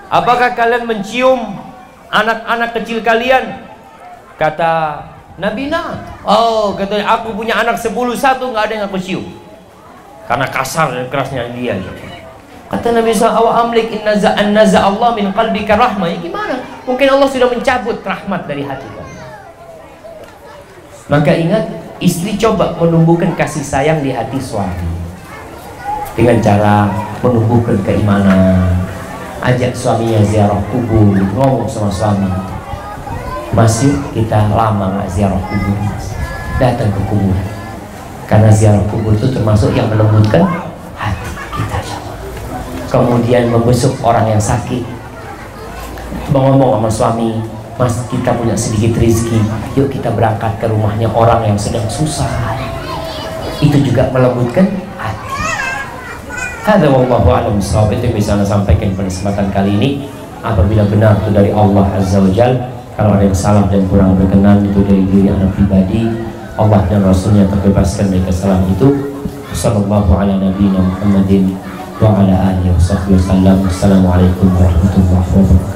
Apakah 0.06 0.54
kalian 0.54 0.86
mencium 0.86 1.58
anak-anak 2.16 2.70
kecil 2.80 3.04
kalian 3.04 3.68
kata 4.40 5.04
Nabi 5.36 5.68
nah. 5.68 6.00
Oh 6.24 6.72
katanya 6.72 7.20
aku 7.20 7.36
punya 7.36 7.60
anak 7.60 7.76
sepuluh 7.76 8.16
satu 8.16 8.48
nggak 8.48 8.64
ada 8.70 8.72
yang 8.80 8.84
aku 8.88 8.96
cium. 8.96 9.26
Karena 10.24 10.48
kasar 10.48 10.96
dan 10.96 11.06
kerasnya 11.12 11.52
dia. 11.52 11.76
Kata 12.66 12.90
Nabi 12.90 13.14
SAW 13.14 13.46
amlik 13.46 13.94
inna 13.94 14.16
naza 14.50 14.82
Allah 14.82 15.14
min 15.14 15.30
qalbika 15.30 15.78
rahmah. 15.78 16.10
Ya 16.10 16.18
gimana? 16.18 16.58
Mungkin 16.82 17.06
Allah 17.06 17.28
sudah 17.30 17.46
mencabut 17.46 18.02
rahmat 18.02 18.42
dari 18.50 18.66
hati 18.66 18.96
maka 21.06 21.30
ingat, 21.38 21.62
istri 22.02 22.34
coba 22.34 22.74
menumbuhkan 22.82 23.30
kasih 23.38 23.62
sayang 23.62 24.02
di 24.02 24.10
hati 24.10 24.42
suami. 24.42 24.90
Dengan 26.18 26.42
cara 26.42 26.90
menumbuhkan 27.22 27.78
keimanan. 27.86 28.74
Ajak 29.44 29.76
suaminya 29.76 30.24
ziarah 30.24 30.60
kubur, 30.72 31.12
ngomong 31.12 31.68
sama 31.68 31.92
suami. 31.92 32.28
Masih 33.52 33.92
kita 34.16 34.52
lama 34.52 34.96
nggak 34.96 35.08
ziarah 35.12 35.40
kubur, 35.48 35.78
datang 36.56 36.88
ke 36.92 37.00
kubur. 37.08 37.36
Karena 38.26 38.50
ziarah 38.50 38.82
kubur 38.88 39.12
itu 39.14 39.28
termasuk 39.30 39.76
yang 39.76 39.86
melembutkan 39.92 40.42
hati 40.98 41.30
kita 41.54 41.78
Kemudian 42.90 43.52
membesuk 43.52 43.98
orang 44.00 44.30
yang 44.32 44.42
sakit, 44.42 44.82
ngomong 46.32 46.80
sama 46.80 46.90
suami, 46.90 47.30
Mas 47.76 48.08
kita 48.08 48.32
punya 48.32 48.56
sedikit 48.56 48.96
rizki 48.96 49.36
Yuk 49.76 49.92
kita 49.92 50.08
berangkat 50.08 50.56
ke 50.56 50.64
rumahnya 50.64 51.12
orang 51.12 51.44
yang 51.44 51.58
sedang 51.60 51.84
susah. 51.92 52.56
Itu 53.60 53.76
juga 53.84 54.08
melembutkan 54.12 54.85
Ada 56.66 56.90
wallahu 56.90 57.30
alam 57.30 57.62
sahab 57.62 57.94
Itu 57.94 58.10
yang 58.10 58.18
bisa 58.18 58.34
anda 58.34 58.42
sampaikan 58.42 58.90
pada 58.98 59.06
kesempatan 59.06 59.54
kali 59.54 59.78
ini. 59.78 59.90
Apabila 60.42 60.82
benar 60.90 61.14
itu 61.22 61.30
dari 61.30 61.54
Allah 61.54 61.86
Azza 61.94 62.18
wa 62.18 62.26
Jal 62.34 62.58
Kalau 62.98 63.14
ada 63.14 63.22
yang 63.22 63.38
salah 63.38 63.70
dan 63.70 63.86
kurang 63.86 64.18
berkenan 64.18 64.66
Itu 64.66 64.82
dari 64.82 65.06
diri 65.06 65.30
anak 65.30 65.54
pribadi 65.54 66.10
Allah 66.58 66.82
dan 66.90 67.06
Rasulnya 67.06 67.46
terbebaskan 67.46 68.10
dari 68.10 68.24
kesalahan 68.26 68.66
itu. 68.72 69.14
Sallallahu 69.54 70.10
ala 70.18 70.42
nabiyina 70.42 70.82
Muhammadin 70.82 71.54
Wa 72.02 72.18
ala 72.18 72.34
alihi 72.50 72.74
wa 72.74 72.80
sahbihi 72.82 73.14
Assalamualaikum 73.70 74.50
warahmatullahi 74.50 75.22
wabarakatuh 75.22 75.75